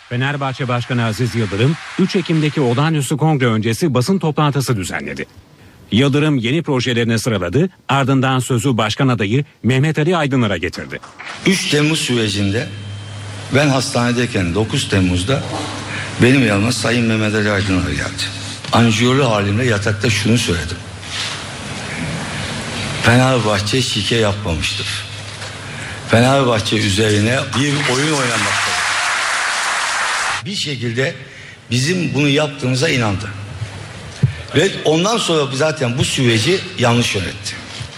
Fenerbahçe 0.08 0.68
Başkanı 0.68 1.04
Aziz 1.04 1.34
Yıldırım 1.34 1.76
3 1.98 2.16
Ekim'deki 2.16 2.60
olağanüstü 2.60 3.16
kongre 3.16 3.46
öncesi 3.46 3.94
basın 3.94 4.18
toplantısı 4.18 4.76
düzenledi. 4.76 5.26
Yıldırım 5.92 6.38
yeni 6.38 6.62
projelerini 6.62 7.18
sıraladı 7.18 7.68
ardından 7.88 8.38
sözü 8.38 8.76
başkan 8.76 9.08
adayı 9.08 9.44
Mehmet 9.62 9.98
Ali 9.98 10.16
Aydınlar'a 10.16 10.56
getirdi. 10.56 11.00
3 11.46 11.70
Temmuz 11.70 12.00
sürecinde 12.00 12.68
ben 13.54 13.68
hastanedeyken 13.68 14.54
9 14.54 14.88
Temmuz'da 14.88 15.42
benim 16.22 16.46
yanıma 16.46 16.72
Sayın 16.72 17.06
Mehmet 17.06 17.34
Ali 17.34 17.50
Aydınlar 17.50 17.90
geldi. 17.90 18.22
Anjiyolu 18.72 19.30
halimle 19.30 19.64
yatakta 19.64 20.10
şunu 20.10 20.38
söyledim. 20.38 20.76
Fenerbahçe 23.02 23.82
şike 23.82 24.16
yapmamıştır. 24.16 24.86
Fenerbahçe 26.10 26.76
üzerine 26.76 27.38
bir 27.56 27.94
oyun 27.94 28.12
oynamaktadır. 28.12 28.84
Bir 30.44 30.56
şekilde 30.56 31.14
bizim 31.70 32.14
bunu 32.14 32.28
yaptığımıza 32.28 32.88
inandı. 32.88 33.28
Ve 34.54 34.70
ondan 34.84 35.18
sonra 35.18 35.56
zaten 35.56 35.98
bu 35.98 36.04
süreci 36.04 36.60
yanlış 36.78 37.14
yönetti. 37.14 37.54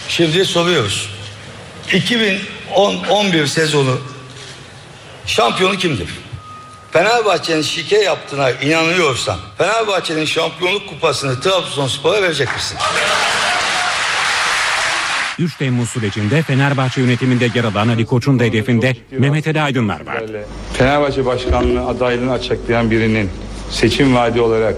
Şimdi 0.09 0.45
soruyoruz. 0.45 1.09
2010-11 1.89 3.47
sezonu 3.47 4.01
şampiyonu 5.25 5.77
kimdir? 5.77 6.07
Fenerbahçe'nin 6.97 7.61
şike 7.61 7.97
yaptığına 7.97 8.51
inanıyorsan 8.51 9.37
Fenerbahçe'nin 9.57 10.25
şampiyonluk 10.25 10.89
kupasını 10.89 11.39
Trabzonspor'a 11.39 12.21
verecek 12.21 12.55
misin? 12.55 12.77
3 15.39 15.57
Temmuz 15.57 15.89
sürecinde 15.89 16.41
Fenerbahçe 16.41 17.01
yönetiminde 17.01 17.49
yer 17.55 17.63
alan 17.63 17.87
Ali 17.87 18.05
Koç'un 18.05 18.39
da 18.39 18.43
hedefinde 18.43 18.95
Mehmet 19.11 19.47
Ali 19.47 19.61
Aydınlar 19.61 20.05
vardı. 20.05 20.45
Fenerbahçe 20.73 21.25
başkanlığı 21.25 21.87
adaylığını 21.87 22.31
açıklayan 22.31 22.91
birinin 22.91 23.29
seçim 23.69 24.15
vaadi 24.15 24.41
olarak 24.41 24.75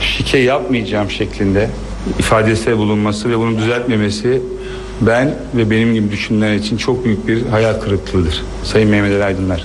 şike 0.00 0.38
yapmayacağım 0.38 1.10
şeklinde 1.10 1.70
ifadesi 2.18 2.78
bulunması 2.78 3.30
ve 3.30 3.38
bunu 3.38 3.58
düzeltmemesi 3.58 4.42
ben 5.00 5.34
ve 5.54 5.70
benim 5.70 5.94
gibi 5.94 6.10
düşünenler 6.10 6.54
için 6.54 6.76
çok 6.76 7.04
büyük 7.04 7.28
bir 7.28 7.46
hayal 7.46 7.80
kırıklığıdır. 7.80 8.42
Sayın 8.64 8.90
Mehmet 8.90 9.12
Ali 9.12 9.24
Aydınlar. 9.24 9.64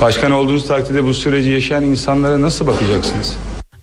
Başkan 0.00 0.32
olduğunuz 0.32 0.66
takdirde 0.66 1.04
bu 1.04 1.14
süreci 1.14 1.50
yaşayan 1.50 1.84
insanlara 1.84 2.40
nasıl 2.40 2.66
bakacaksınız? 2.66 3.36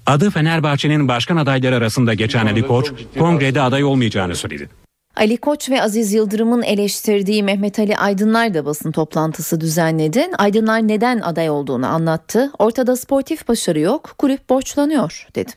Adı 0.05 0.29
Fenerbahçe'nin 0.29 1.07
başkan 1.07 1.37
adayları 1.37 1.75
arasında 1.75 2.13
geçen 2.13 2.45
Ali 2.45 2.67
Koç, 2.67 2.91
kongrede 3.19 3.61
aday 3.61 3.83
olmayacağını 3.83 4.35
söyledi. 4.35 4.69
Ali 5.15 5.37
Koç 5.37 5.69
ve 5.69 5.81
Aziz 5.81 6.13
Yıldırım'ın 6.13 6.61
eleştirdiği 6.61 7.43
Mehmet 7.43 7.79
Ali 7.79 7.97
Aydınlar 7.97 8.53
da 8.53 8.65
basın 8.65 8.91
toplantısı 8.91 9.61
düzenledi. 9.61 10.27
Aydınlar 10.37 10.87
neden 10.87 11.19
aday 11.19 11.49
olduğunu 11.49 11.87
anlattı. 11.87 12.51
Ortada 12.59 12.95
sportif 12.95 13.47
başarı 13.47 13.79
yok, 13.79 14.13
kulüp 14.17 14.49
borçlanıyor 14.49 15.27
dedi. 15.35 15.51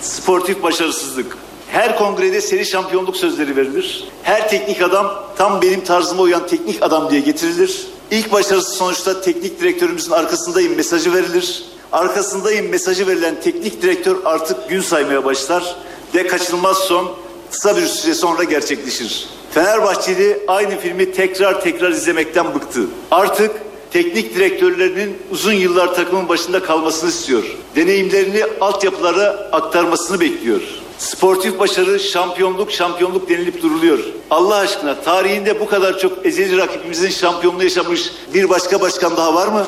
Sportif 0.00 0.62
başarısızlık. 0.62 1.36
Her 1.68 1.98
kongrede 1.98 2.40
seri 2.40 2.66
şampiyonluk 2.66 3.16
sözleri 3.16 3.56
verilir. 3.56 4.04
Her 4.22 4.48
teknik 4.50 4.82
adam 4.82 5.06
tam 5.38 5.62
benim 5.62 5.84
tarzıma 5.84 6.22
uyan 6.22 6.46
teknik 6.46 6.82
adam 6.82 7.10
diye 7.10 7.20
getirilir. 7.20 7.86
İlk 8.10 8.32
başarısı 8.32 8.70
sonuçta 8.70 9.20
teknik 9.20 9.60
direktörümüzün 9.60 10.12
arkasındayım 10.12 10.76
mesajı 10.76 11.14
verilir. 11.14 11.64
Arkasındayım 11.92 12.68
mesajı 12.68 13.06
verilen 13.06 13.40
teknik 13.40 13.82
direktör 13.82 14.16
artık 14.24 14.68
gün 14.68 14.80
saymaya 14.80 15.24
başlar 15.24 15.76
ve 16.14 16.26
kaçınılmaz 16.26 16.76
son 16.76 17.16
kısa 17.50 17.76
bir 17.76 17.86
süre 17.86 18.14
sonra 18.14 18.44
gerçekleşir. 18.44 19.28
Fenerbahçeli 19.50 20.38
aynı 20.48 20.80
filmi 20.80 21.12
tekrar 21.12 21.60
tekrar 21.60 21.90
izlemekten 21.90 22.54
bıktı. 22.54 22.80
Artık 23.10 23.50
teknik 23.90 24.34
direktörlerinin 24.34 25.16
uzun 25.30 25.52
yıllar 25.52 25.94
takımın 25.94 26.28
başında 26.28 26.62
kalmasını 26.62 27.10
istiyor. 27.10 27.44
Deneyimlerini 27.76 28.44
altyapılara 28.60 29.48
aktarmasını 29.52 30.20
bekliyor. 30.20 30.62
Sportif 30.98 31.58
başarı 31.58 32.00
şampiyonluk 32.00 32.72
şampiyonluk 32.72 33.28
denilip 33.28 33.62
duruluyor. 33.62 33.98
Allah 34.30 34.56
aşkına 34.56 35.00
tarihinde 35.00 35.60
bu 35.60 35.66
kadar 35.66 35.98
çok 35.98 36.26
ezeli 36.26 36.56
rakibimizin 36.56 37.08
şampiyonluğu 37.08 37.62
yaşamış 37.62 38.10
bir 38.34 38.48
başka 38.48 38.80
başkan 38.80 39.16
daha 39.16 39.34
var 39.34 39.48
mı? 39.48 39.66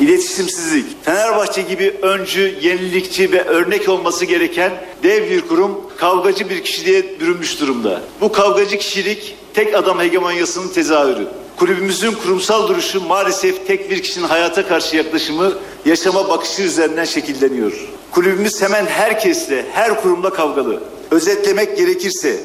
İletişimsizlik. 0.00 1.04
Fenerbahçe 1.04 1.62
gibi 1.62 1.96
öncü, 2.02 2.58
yenilikçi 2.62 3.32
ve 3.32 3.44
örnek 3.44 3.88
olması 3.88 4.24
gereken 4.24 4.72
dev 5.02 5.30
bir 5.30 5.40
kurum 5.40 5.80
kavgacı 5.96 6.50
bir 6.50 6.64
kişiliğe 6.64 7.20
bürünmüş 7.20 7.60
durumda. 7.60 8.00
Bu 8.20 8.32
kavgacı 8.32 8.78
kişilik 8.78 9.36
tek 9.54 9.74
adam 9.74 10.00
hegemonyasının 10.00 10.68
tezahürü. 10.68 11.28
Kulübümüzün 11.56 12.12
kurumsal 12.12 12.68
duruşu 12.68 13.00
maalesef 13.00 13.66
tek 13.66 13.90
bir 13.90 14.02
kişinin 14.02 14.28
hayata 14.28 14.68
karşı 14.68 14.96
yaklaşımı, 14.96 15.52
yaşama 15.86 16.28
bakışı 16.28 16.62
üzerinden 16.62 17.04
şekilleniyor. 17.04 17.97
Kulübümüz 18.12 18.62
hemen 18.62 18.86
herkesle, 18.86 19.64
her 19.72 20.02
kurumla 20.02 20.30
kavgalı. 20.30 20.82
Özetlemek 21.10 21.76
gerekirse 21.76 22.40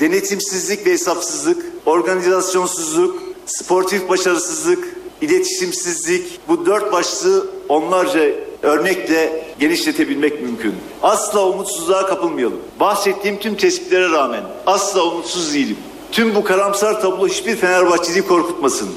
denetimsizlik 0.00 0.86
ve 0.86 0.90
hesapsızlık, 0.90 1.66
organizasyonsuzluk, 1.86 3.22
sportif 3.46 4.08
başarısızlık, 4.08 4.96
iletişimsizlik 5.20 6.40
bu 6.48 6.66
dört 6.66 6.92
başlığı 6.92 7.46
onlarca 7.68 8.20
örnekle 8.62 9.44
genişletebilmek 9.60 10.42
mümkün. 10.42 10.74
Asla 11.02 11.46
umutsuzluğa 11.46 12.06
kapılmayalım. 12.06 12.60
Bahsettiğim 12.80 13.38
tüm 13.38 13.56
tespitlere 13.56 14.10
rağmen 14.10 14.42
asla 14.66 15.04
umutsuz 15.04 15.54
değilim. 15.54 15.76
Tüm 16.12 16.34
bu 16.34 16.44
karamsar 16.44 17.00
tablo 17.02 17.28
hiçbir 17.28 17.56
Fenerbahçeliyi 17.56 18.22
korkutmasın. 18.22 18.88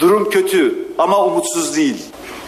Durum 0.00 0.30
kötü 0.30 0.88
ama 0.98 1.24
umutsuz 1.26 1.76
değil. 1.76 1.96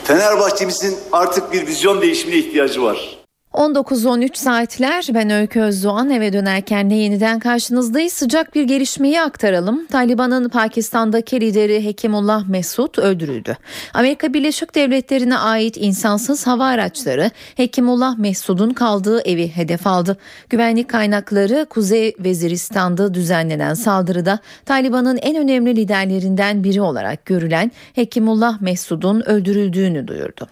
Fenerbahçemizin 0.04 0.96
artık 1.12 1.52
bir 1.52 1.66
vizyon 1.66 2.00
değişimine 2.00 2.36
ihtiyacı 2.36 2.82
var. 2.82 3.21
19-13 3.52 4.36
saatler 4.36 5.08
ben 5.14 5.30
Öykü 5.30 5.60
Özdoğan 5.60 6.10
eve 6.10 6.32
dönerken 6.32 6.90
de 6.90 6.94
yeniden 6.94 7.38
karşınızdayız. 7.38 8.12
Sıcak 8.12 8.54
bir 8.54 8.64
gelişmeyi 8.64 9.20
aktaralım. 9.20 9.86
Taliban'ın 9.86 10.48
Pakistan'daki 10.48 11.40
lideri 11.40 11.84
Hekimullah 11.84 12.48
Mesud 12.48 12.98
öldürüldü. 12.98 13.56
Amerika 13.94 14.34
Birleşik 14.34 14.74
Devletleri'ne 14.74 15.36
ait 15.36 15.76
insansız 15.76 16.46
hava 16.46 16.66
araçları 16.66 17.30
Hekimullah 17.56 18.18
Mesud'un 18.18 18.70
kaldığı 18.70 19.20
evi 19.20 19.48
hedef 19.48 19.86
aldı. 19.86 20.16
Güvenlik 20.50 20.90
kaynakları 20.90 21.66
Kuzey 21.70 22.14
Veziristan'da 22.18 23.14
düzenlenen 23.14 23.74
saldırıda 23.74 24.38
Taliban'ın 24.64 25.16
en 25.16 25.36
önemli 25.36 25.76
liderlerinden 25.76 26.64
biri 26.64 26.80
olarak 26.80 27.26
görülen 27.26 27.72
Hekimullah 27.94 28.60
Mesud'un 28.60 29.20
öldürüldüğünü 29.20 30.08
duyurdu. 30.08 30.48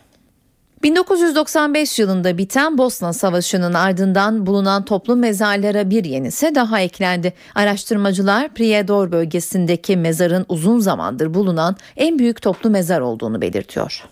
1995 0.82 1.98
yılında 1.98 2.38
biten 2.38 2.78
Bosna 2.78 3.12
Savaşı'nın 3.12 3.74
ardından 3.74 4.46
bulunan 4.46 4.84
toplu 4.84 5.16
mezarlara 5.16 5.90
bir 5.90 6.04
yenisi 6.04 6.54
daha 6.54 6.80
eklendi. 6.80 7.32
Araştırmacılar 7.54 8.54
Prijedor 8.54 9.12
bölgesindeki 9.12 9.96
mezarın 9.96 10.46
uzun 10.48 10.78
zamandır 10.78 11.34
bulunan 11.34 11.76
en 11.96 12.18
büyük 12.18 12.42
toplu 12.42 12.70
mezar 12.70 13.00
olduğunu 13.00 13.40
belirtiyor. 13.40 14.04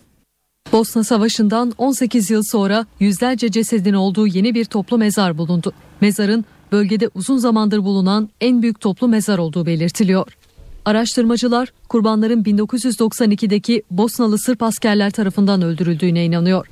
Bosna 0.73 1.05
Savaşı'ndan 1.05 1.73
18 1.79 2.31
yıl 2.31 2.43
sonra 2.43 2.87
yüzlerce 3.01 3.51
cesedin 3.51 3.95
olduğu 3.95 4.27
yeni 4.27 4.55
bir 4.55 4.65
toplu 4.65 4.99
mezar 4.99 5.39
bulundu. 5.39 5.73
Mezarın 6.01 6.45
bölgede 6.73 7.11
uzun 7.15 7.37
zamandır 7.37 7.85
bulunan 7.85 8.29
en 8.41 8.63
büyük 8.63 8.81
toplu 8.81 9.09
mezar 9.09 9.39
olduğu 9.39 9.67
belirtiliyor. 9.67 10.38
Araştırmacılar 10.89 11.73
kurbanların 11.89 12.43
1992'deki 12.43 13.83
Bosnalı 13.91 14.39
Sırp 14.39 14.63
askerler 14.63 15.11
tarafından 15.11 15.63
öldürüldüğüne 15.63 16.25
inanıyor. 16.25 16.67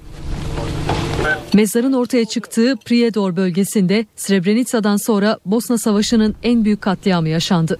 Mezarın 1.55 1.93
ortaya 1.93 2.25
çıktığı 2.25 2.77
Prijedor 2.85 3.37
bölgesinde 3.37 4.07
Srebrenica'dan 4.17 4.97
sonra 4.97 5.39
Bosna 5.47 5.79
Savaşı'nın 5.79 6.35
en 6.43 6.65
büyük 6.65 6.83
katliamı 6.83 7.29
yaşandı. 7.29 7.79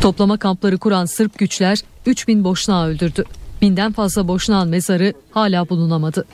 Toplama 0.00 0.36
kampları 0.36 0.78
kuran 0.78 1.04
Sırp 1.04 1.38
güçler 1.38 1.78
3000 2.06 2.44
boşnağı 2.44 2.88
öldürdü. 2.88 3.24
Binden 3.62 3.92
fazla 3.92 4.28
boşnağın 4.28 4.68
mezarı 4.68 5.14
hala 5.30 5.68
bulunamadı. 5.68 6.24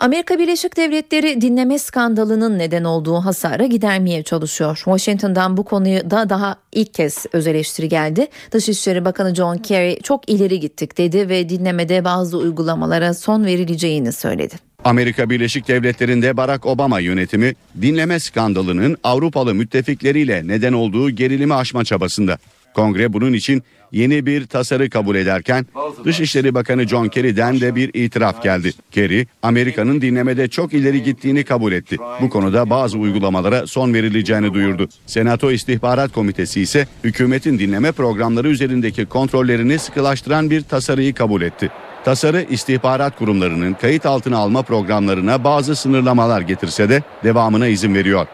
Amerika 0.00 0.38
Birleşik 0.38 0.76
Devletleri 0.76 1.40
dinleme 1.40 1.78
skandalının 1.78 2.58
neden 2.58 2.84
olduğu 2.84 3.16
hasara 3.16 3.66
gidermeye 3.66 4.22
çalışıyor. 4.22 4.76
Washington'dan 4.76 5.56
bu 5.56 5.64
konuda 5.64 6.30
daha 6.30 6.56
ilk 6.72 6.94
kez 6.94 7.26
öz 7.32 7.46
eleştiri 7.46 7.88
geldi. 7.88 8.26
Dışişleri 8.52 9.04
Bakanı 9.04 9.34
John 9.34 9.56
Kerry 9.56 9.98
çok 10.02 10.30
ileri 10.30 10.60
gittik 10.60 10.98
dedi 10.98 11.28
ve 11.28 11.48
dinlemede 11.48 12.04
bazı 12.04 12.38
uygulamalara 12.38 13.14
son 13.14 13.44
verileceğini 13.44 14.12
söyledi. 14.12 14.54
Amerika 14.84 15.30
Birleşik 15.30 15.68
Devletleri'nde 15.68 16.36
Barack 16.36 16.66
Obama 16.66 17.00
yönetimi 17.00 17.54
dinleme 17.82 18.20
skandalının 18.20 18.96
Avrupalı 19.04 19.54
müttefikleriyle 19.54 20.42
neden 20.46 20.72
olduğu 20.72 21.10
gerilimi 21.10 21.54
aşma 21.54 21.84
çabasında. 21.84 22.38
Kongre 22.74 23.12
bunun 23.12 23.32
için 23.32 23.62
yeni 23.92 24.26
bir 24.26 24.46
tasarı 24.46 24.90
kabul 24.90 25.16
ederken 25.16 25.66
Dışişleri 26.04 26.54
Bakanı 26.54 26.88
John 26.88 27.08
Kerry'den 27.08 27.60
de 27.60 27.74
bir 27.74 27.90
itiraf 27.94 28.42
geldi. 28.42 28.72
Kerry, 28.90 29.26
Amerika'nın 29.42 30.00
dinlemede 30.00 30.48
çok 30.48 30.72
ileri 30.72 31.02
gittiğini 31.02 31.44
kabul 31.44 31.72
etti. 31.72 31.96
Bu 32.20 32.30
konuda 32.30 32.70
bazı 32.70 32.98
uygulamalara 32.98 33.66
son 33.66 33.94
verileceğini 33.94 34.54
duyurdu. 34.54 34.88
Senato 35.06 35.50
İstihbarat 35.50 36.12
Komitesi 36.12 36.60
ise 36.60 36.86
hükümetin 37.04 37.58
dinleme 37.58 37.92
programları 37.92 38.48
üzerindeki 38.48 39.06
kontrollerini 39.06 39.78
sıkılaştıran 39.78 40.50
bir 40.50 40.62
tasarıyı 40.62 41.14
kabul 41.14 41.42
etti. 41.42 41.70
Tasarı 42.04 42.46
istihbarat 42.50 43.18
kurumlarının 43.18 43.74
kayıt 43.74 44.06
altına 44.06 44.38
alma 44.38 44.62
programlarına 44.62 45.44
bazı 45.44 45.76
sınırlamalar 45.76 46.40
getirse 46.40 46.88
de 46.88 47.02
devamına 47.24 47.66
izin 47.66 47.94
veriyor. 47.94 48.26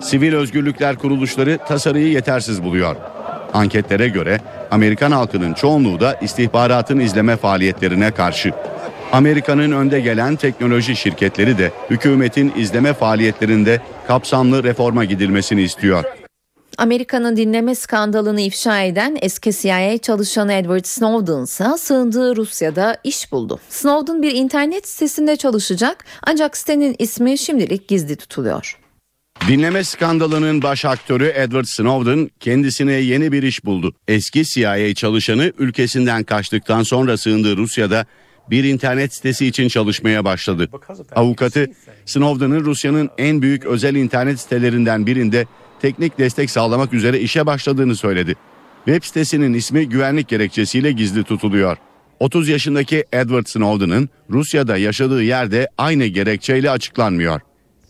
Sivil 0.00 0.34
özgürlükler 0.34 0.96
kuruluşları 0.96 1.58
tasarıyı 1.68 2.08
yetersiz 2.08 2.62
buluyor. 2.62 2.96
Anketlere 3.52 4.08
göre 4.08 4.40
Amerikan 4.70 5.12
halkının 5.12 5.54
çoğunluğu 5.54 6.00
da 6.00 6.14
istihbaratın 6.14 7.00
izleme 7.00 7.36
faaliyetlerine 7.36 8.10
karşı. 8.10 8.52
Amerika'nın 9.12 9.72
önde 9.72 10.00
gelen 10.00 10.36
teknoloji 10.36 10.96
şirketleri 10.96 11.58
de 11.58 11.72
hükümetin 11.90 12.52
izleme 12.56 12.92
faaliyetlerinde 12.92 13.80
kapsamlı 14.06 14.64
reforma 14.64 15.04
gidilmesini 15.04 15.62
istiyor. 15.62 16.04
Amerika'nın 16.78 17.36
dinleme 17.36 17.74
skandalını 17.74 18.40
ifşa 18.40 18.80
eden 18.80 19.18
eski 19.20 19.52
CIA 19.52 19.98
çalışanı 19.98 20.52
Edward 20.52 20.84
Snowden 20.84 21.42
ise 21.42 21.64
sığındığı 21.78 22.36
Rusya'da 22.36 22.96
iş 23.04 23.32
buldu. 23.32 23.60
Snowden 23.68 24.22
bir 24.22 24.32
internet 24.32 24.88
sitesinde 24.88 25.36
çalışacak 25.36 26.04
ancak 26.22 26.56
sitenin 26.56 26.96
ismi 26.98 27.38
şimdilik 27.38 27.88
gizli 27.88 28.16
tutuluyor. 28.16 28.81
Dinleme 29.48 29.84
skandalının 29.84 30.62
baş 30.62 30.84
aktörü 30.84 31.32
Edward 31.34 31.64
Snowden 31.64 32.30
kendisine 32.40 32.92
yeni 32.92 33.32
bir 33.32 33.42
iş 33.42 33.64
buldu. 33.64 33.94
Eski 34.08 34.44
CIA 34.44 34.94
çalışanı 34.94 35.52
ülkesinden 35.58 36.24
kaçtıktan 36.24 36.82
sonra 36.82 37.16
sığındığı 37.16 37.56
Rusya'da 37.56 38.06
bir 38.50 38.64
internet 38.64 39.14
sitesi 39.14 39.46
için 39.46 39.68
çalışmaya 39.68 40.24
başladı. 40.24 40.68
Avukatı 41.14 41.66
Snowden'ın 42.06 42.64
Rusya'nın 42.64 43.10
en 43.18 43.42
büyük 43.42 43.64
özel 43.64 43.94
internet 43.94 44.40
sitelerinden 44.40 45.06
birinde 45.06 45.46
teknik 45.80 46.18
destek 46.18 46.50
sağlamak 46.50 46.94
üzere 46.94 47.20
işe 47.20 47.46
başladığını 47.46 47.96
söyledi. 47.96 48.34
Web 48.84 49.04
sitesinin 49.04 49.54
ismi 49.54 49.88
güvenlik 49.88 50.28
gerekçesiyle 50.28 50.92
gizli 50.92 51.24
tutuluyor. 51.24 51.76
30 52.20 52.48
yaşındaki 52.48 53.04
Edward 53.12 53.46
Snowden'ın 53.46 54.08
Rusya'da 54.30 54.76
yaşadığı 54.76 55.22
yerde 55.22 55.68
aynı 55.78 56.06
gerekçeyle 56.06 56.70
açıklanmıyor. 56.70 57.40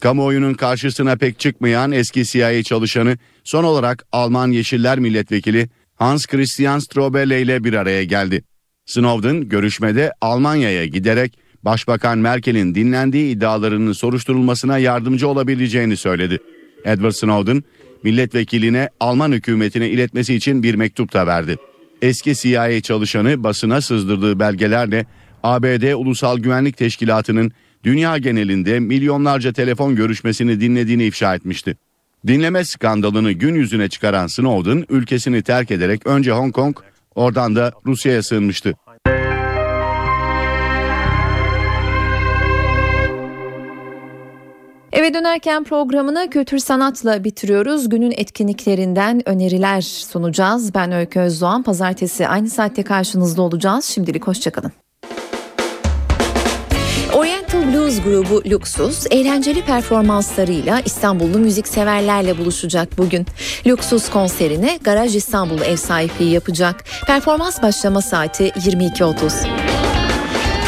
Kamuoyunun 0.03 0.55
karşısına 0.55 1.17
pek 1.17 1.39
çıkmayan 1.39 1.93
eski 1.93 2.25
CIA 2.25 2.63
çalışanı 2.63 3.19
son 3.45 3.65
olarak 3.65 4.07
Alman 4.13 4.51
Yeşiller 4.51 4.99
Milletvekili 4.99 5.69
Hans 5.95 6.27
Christian 6.27 6.79
Strobele 6.79 7.43
ile 7.43 7.65
bir 7.65 7.75
araya 7.75 8.05
geldi. 8.05 8.43
Snowden 8.87 9.49
görüşmede 9.49 10.13
Almanya'ya 10.21 10.87
giderek 10.87 11.39
Başbakan 11.63 12.19
Merkel'in 12.19 12.75
dinlendiği 12.75 13.37
iddialarının 13.37 13.93
soruşturulmasına 13.93 14.79
yardımcı 14.79 15.29
olabileceğini 15.29 15.97
söyledi. 15.97 16.39
Edward 16.85 17.13
Snowden 17.13 17.65
milletvekiline 18.03 18.89
Alman 19.01 19.33
hükümetine 19.33 19.89
iletmesi 19.89 20.35
için 20.35 20.63
bir 20.63 20.75
mektup 20.75 21.13
da 21.13 21.27
verdi. 21.27 21.57
Eski 22.03 22.35
CIA 22.35 22.81
çalışanı 22.81 23.45
basına 23.45 23.81
sızdırdığı 23.81 24.41
belgelerle 24.41 25.07
ABD 25.43 25.93
Ulusal 25.93 26.39
Güvenlik 26.39 26.77
Teşkilatı'nın 26.77 27.53
dünya 27.85 28.19
genelinde 28.19 28.81
milyonlarca 28.81 29.53
telefon 29.53 29.97
görüşmesini 29.97 30.61
dinlediğini 30.61 31.05
ifşa 31.05 31.35
etmişti. 31.35 31.77
Dinleme 32.27 32.65
skandalını 32.65 33.33
gün 33.33 33.55
yüzüne 33.55 33.89
çıkaran 33.89 34.27
Snowden 34.27 34.85
ülkesini 34.89 35.43
terk 35.43 35.71
ederek 35.71 36.07
önce 36.07 36.33
Hong 36.33 36.55
Kong 36.55 36.77
oradan 37.15 37.57
da 37.57 37.73
Rusya'ya 37.87 38.23
sığınmıştı. 38.23 38.75
Eve 44.93 45.15
dönerken 45.15 45.65
programını 45.65 46.31
kültür 46.31 46.59
sanatla 46.59 47.25
bitiriyoruz. 47.25 47.89
Günün 47.89 48.13
etkinliklerinden 48.17 49.29
öneriler 49.29 49.81
sunacağız. 49.81 50.75
Ben 50.75 50.93
Öykü 50.93 51.21
Özdoğan. 51.21 51.63
Pazartesi 51.63 52.29
aynı 52.29 52.51
saatte 52.51 52.83
karşınızda 52.83 53.43
olacağız. 53.43 53.85
Şimdilik 53.85 54.27
hoşçakalın. 54.27 54.73
Blues 57.93 58.05
grubu 58.05 58.43
Luxus 58.51 59.07
eğlenceli 59.11 59.65
performanslarıyla 59.65 60.81
İstanbullu 60.81 61.39
müzikseverlerle 61.39 62.39
buluşacak 62.39 62.99
bugün. 62.99 63.27
Luxus 63.67 64.11
konserine 64.11 64.79
Garaj 64.85 65.17
İstanbul 65.17 65.61
ev 65.61 65.77
sahipliği 65.77 66.31
yapacak. 66.31 66.85
Performans 67.07 67.63
başlama 67.63 68.03
saati 68.03 68.45
22.30. 68.45 69.47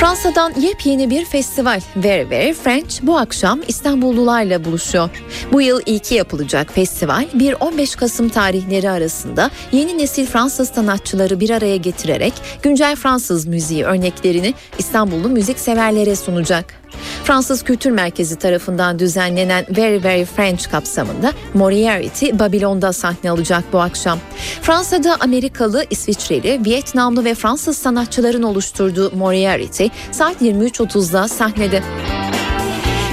Fransa'dan 0.01 0.55
yepyeni 0.61 1.11
bir 1.11 1.25
festival 1.25 1.81
Very 1.97 2.31
Very 2.31 2.53
French 2.53 3.03
bu 3.03 3.19
akşam 3.19 3.61
İstanbullularla 3.69 4.65
buluşuyor. 4.65 5.11
Bu 5.53 5.63
yıl 5.63 5.81
ilki 5.87 6.15
yapılacak 6.15 6.73
festival 6.73 7.25
1-15 7.37 7.97
Kasım 7.97 8.29
tarihleri 8.29 8.91
arasında 8.91 9.51
yeni 9.73 9.99
nesil 9.99 10.27
Fransız 10.27 10.69
sanatçıları 10.69 11.41
bir 11.41 11.51
araya 11.51 11.77
getirerek 11.77 12.33
güncel 12.63 12.97
Fransız 12.97 13.47
müziği 13.47 13.85
örneklerini 13.85 14.55
İstanbullu 14.79 15.29
müzik 15.29 15.59
severlere 15.59 16.17
sunacak. 16.17 16.84
Fransız 17.25 17.63
Kültür 17.63 17.91
Merkezi 17.91 18.37
tarafından 18.37 18.99
düzenlenen 18.99 19.67
Very 19.77 20.05
Very 20.05 20.25
French 20.25 20.71
kapsamında 20.71 21.33
Moriarty 21.55 22.27
Babilon'da 22.33 22.93
sahne 22.93 23.31
alacak 23.31 23.65
bu 23.73 23.81
akşam. 23.81 24.19
Fransa'da 24.63 25.17
Amerikalı, 25.21 25.85
İsviçreli, 25.91 26.61
Vietnamlı 26.65 27.25
ve 27.25 27.35
Fransız 27.35 27.79
sanatçıların 27.79 28.43
oluşturduğu 28.43 29.17
Moriarty 29.17 29.87
saat 30.13 30.43
23.30'da 30.43 31.29
sahnede. 31.29 31.83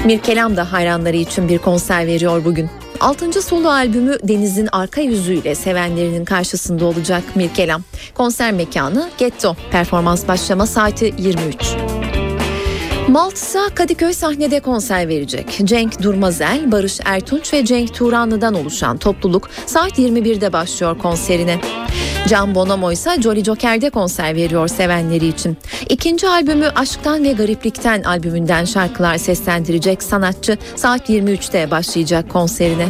Mirkelam 0.04 0.56
da 0.56 0.72
hayranları 0.72 1.16
için 1.16 1.48
bir 1.48 1.58
konser 1.58 2.06
veriyor 2.06 2.44
bugün. 2.44 2.70
6. 3.00 3.42
solo 3.42 3.68
albümü 3.68 4.16
Deniz'in 4.22 4.68
arka 4.72 5.00
yüzüyle 5.00 5.54
sevenlerinin 5.54 6.24
karşısında 6.24 6.84
olacak 6.84 7.22
Mirkelam. 7.34 7.82
Konser 8.14 8.52
mekanı 8.52 9.10
Getto. 9.18 9.56
Performans 9.70 10.28
başlama 10.28 10.66
saati 10.66 11.14
23. 11.18 12.01
Maltsa 13.08 13.68
Kadıköy 13.74 14.12
sahnede 14.12 14.60
konser 14.60 15.08
verecek. 15.08 15.60
Cenk 15.64 16.02
Durmazel, 16.02 16.72
Barış 16.72 17.00
Ertunç 17.04 17.52
ve 17.52 17.64
Cenk 17.64 17.94
Turanlı'dan 17.94 18.54
oluşan 18.54 18.98
topluluk 18.98 19.50
saat 19.66 19.98
21'de 19.98 20.52
başlıyor 20.52 20.98
konserine. 20.98 21.60
Can 22.28 22.54
Bonomo 22.54 22.92
ise 22.92 23.22
Jolly 23.22 23.44
Joker'de 23.44 23.90
konser 23.90 24.36
veriyor 24.36 24.68
sevenleri 24.68 25.26
için. 25.26 25.56
İkinci 25.88 26.28
albümü 26.28 26.66
Aşktan 26.66 27.24
ve 27.24 27.32
Gariplikten 27.32 28.02
albümünden 28.02 28.64
şarkılar 28.64 29.18
seslendirecek 29.18 30.02
sanatçı 30.02 30.58
saat 30.76 31.10
23'te 31.10 31.70
başlayacak 31.70 32.30
konserine. 32.30 32.88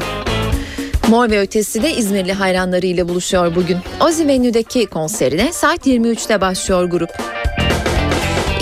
Mor 1.09 1.31
ve 1.31 1.41
Ötesi 1.41 1.83
de 1.83 1.95
İzmirli 1.95 2.33
hayranlarıyla 2.33 3.09
buluşuyor 3.09 3.55
bugün. 3.55 3.79
Ozi 4.01 4.29
Venue'deki 4.29 4.87
konserine 4.87 5.53
saat 5.53 5.87
23'te 5.87 6.41
başlıyor 6.41 6.85
grup. 6.85 7.11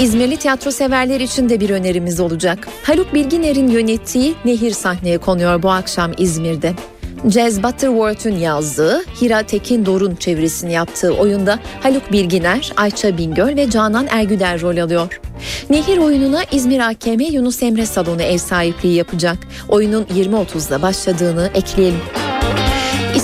İzmirli 0.01 0.37
tiyatro 0.37 0.71
severler 0.71 1.21
için 1.21 1.49
de 1.49 1.61
bir 1.61 1.71
önerimiz 1.71 2.21
olacak. 2.21 2.69
Haluk 2.83 3.15
Bilginer'in 3.15 3.69
yönettiği 3.69 4.35
Nehir 4.45 4.71
sahneye 4.71 5.19
konuyor 5.19 5.63
bu 5.63 5.71
akşam 5.71 6.13
İzmir'de. 6.19 6.75
Jazz 7.29 7.63
Butterworth'un 7.63 8.37
yazdığı, 8.37 9.03
Hira 9.23 9.43
Tekin 9.43 9.87
Dor'un 9.87 10.15
çevirisini 10.15 10.73
yaptığı 10.73 11.13
oyunda 11.13 11.59
Haluk 11.83 12.13
Bilginer, 12.13 12.73
Ayça 12.77 13.19
Bingöl 13.19 13.57
ve 13.57 13.71
Canan 13.71 14.07
Ergüder 14.11 14.61
rol 14.61 14.77
alıyor. 14.77 15.21
Nehir 15.71 15.99
oyununa 15.99 16.45
İzmir 16.53 16.81
AKM 16.81 17.21
Yunus 17.21 17.63
Emre 17.63 17.87
Salonu 17.87 18.23
ev 18.23 18.39
sahipliği 18.39 18.95
yapacak. 18.95 19.39
Oyunun 19.69 20.05
20.30'da 20.05 20.83
başladığını 20.83 21.51
ekleyelim. 21.55 22.20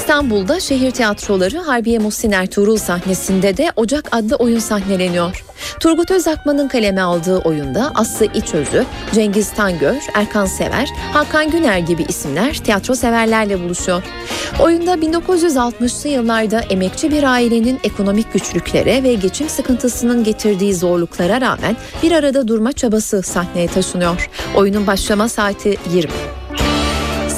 İstanbul'da 0.06 0.60
şehir 0.60 0.90
tiyatroları 0.90 1.58
Harbiye 1.58 1.98
Muhsin 1.98 2.30
Ertuğrul 2.30 2.76
sahnesinde 2.76 3.56
de 3.56 3.72
Ocak 3.76 4.08
adlı 4.12 4.36
oyun 4.36 4.58
sahneleniyor. 4.58 5.44
Turgut 5.80 6.10
Özakman'ın 6.10 6.68
kaleme 6.68 7.00
aldığı 7.00 7.38
oyunda 7.38 7.92
Aslı 7.94 8.26
İçözü, 8.26 8.84
Cengiz 9.14 9.52
Tangör, 9.52 9.96
Erkan 10.14 10.46
Sever, 10.46 10.88
Hakan 11.12 11.50
Güner 11.50 11.78
gibi 11.78 12.02
isimler 12.08 12.54
tiyatro 12.54 12.94
severlerle 12.94 13.60
buluşuyor. 13.60 14.02
Oyunda 14.60 14.94
1960'lı 14.94 16.08
yıllarda 16.08 16.60
emekçi 16.60 17.10
bir 17.10 17.22
ailenin 17.22 17.80
ekonomik 17.84 18.32
güçlüklere 18.32 19.02
ve 19.02 19.14
geçim 19.14 19.48
sıkıntısının 19.48 20.24
getirdiği 20.24 20.74
zorluklara 20.74 21.40
rağmen 21.40 21.76
bir 22.02 22.12
arada 22.12 22.48
durma 22.48 22.72
çabası 22.72 23.22
sahneye 23.22 23.66
taşınıyor. 23.66 24.30
Oyunun 24.54 24.86
başlama 24.86 25.28
saati 25.28 25.76
20. 25.94 26.35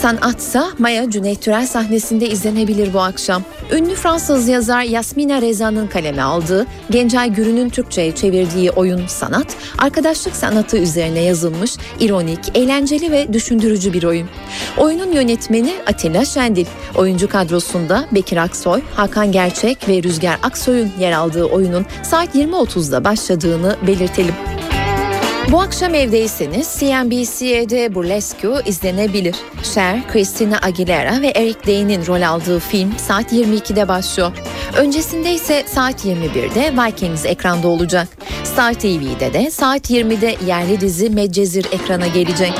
Sanatsa 0.03 0.69
Maya 0.79 1.11
Cüneyt 1.11 1.43
Türel 1.43 1.67
sahnesinde 1.67 2.29
izlenebilir 2.29 2.93
bu 2.93 3.01
akşam. 3.01 3.43
Ünlü 3.73 3.95
Fransız 3.95 4.49
yazar 4.49 4.83
Yasmina 4.83 5.43
Reza'nın 5.43 5.87
kaleme 5.87 6.23
aldığı, 6.23 6.67
Gencay 6.91 7.33
Gürü'nün 7.33 7.69
Türkçe'ye 7.69 8.15
çevirdiği 8.15 8.71
oyun 8.71 9.07
Sanat, 9.07 9.57
arkadaşlık 9.79 10.37
sanatı 10.37 10.79
üzerine 10.79 11.21
yazılmış, 11.21 11.77
ironik, 12.01 12.39
eğlenceli 12.55 13.13
ve 13.13 13.33
düşündürücü 13.33 13.93
bir 13.93 14.03
oyun. 14.03 14.29
Oyunun 14.77 15.13
yönetmeni 15.13 15.75
Atilla 15.87 16.25
Şendil. 16.25 16.67
Oyuncu 16.97 17.29
kadrosunda 17.29 18.05
Bekir 18.13 18.37
Aksoy, 18.37 18.81
Hakan 18.95 19.33
Gerçek 19.33 19.89
ve 19.89 20.03
Rüzgar 20.03 20.39
Aksoy'un 20.43 20.91
yer 21.01 21.13
aldığı 21.13 21.45
oyunun 21.45 21.87
saat 22.03 22.35
20.30'da 22.35 23.05
başladığını 23.05 23.77
belirtelim. 23.87 24.35
Bu 25.53 25.61
akşam 25.61 25.95
evdeyseniz 25.95 26.77
CNBC'de 26.81 27.95
Burlesque 27.95 28.51
izlenebilir. 28.67 29.37
Cher, 29.63 30.09
Christina 30.13 30.59
Aguilera 30.63 31.23
ve 31.23 31.29
Eric 31.29 31.59
Day'nin 31.67 32.07
rol 32.07 32.23
aldığı 32.23 32.59
film 32.59 32.93
saat 32.99 33.33
22'de 33.33 33.89
başlıyor. 33.89 34.33
Öncesinde 34.77 35.35
ise 35.35 35.65
saat 35.67 36.05
21'de 36.05 36.73
Vikings 36.87 37.27
ekranda 37.27 37.69
olacak. 37.69 38.09
Star 38.45 38.75
TV'de 38.75 39.33
de 39.33 39.51
saat 39.51 39.91
20'de 39.91 40.37
yerli 40.47 40.81
dizi 40.81 41.11
Medcezir 41.11 41.67
ekrana 41.73 42.07
gelecek. 42.07 42.53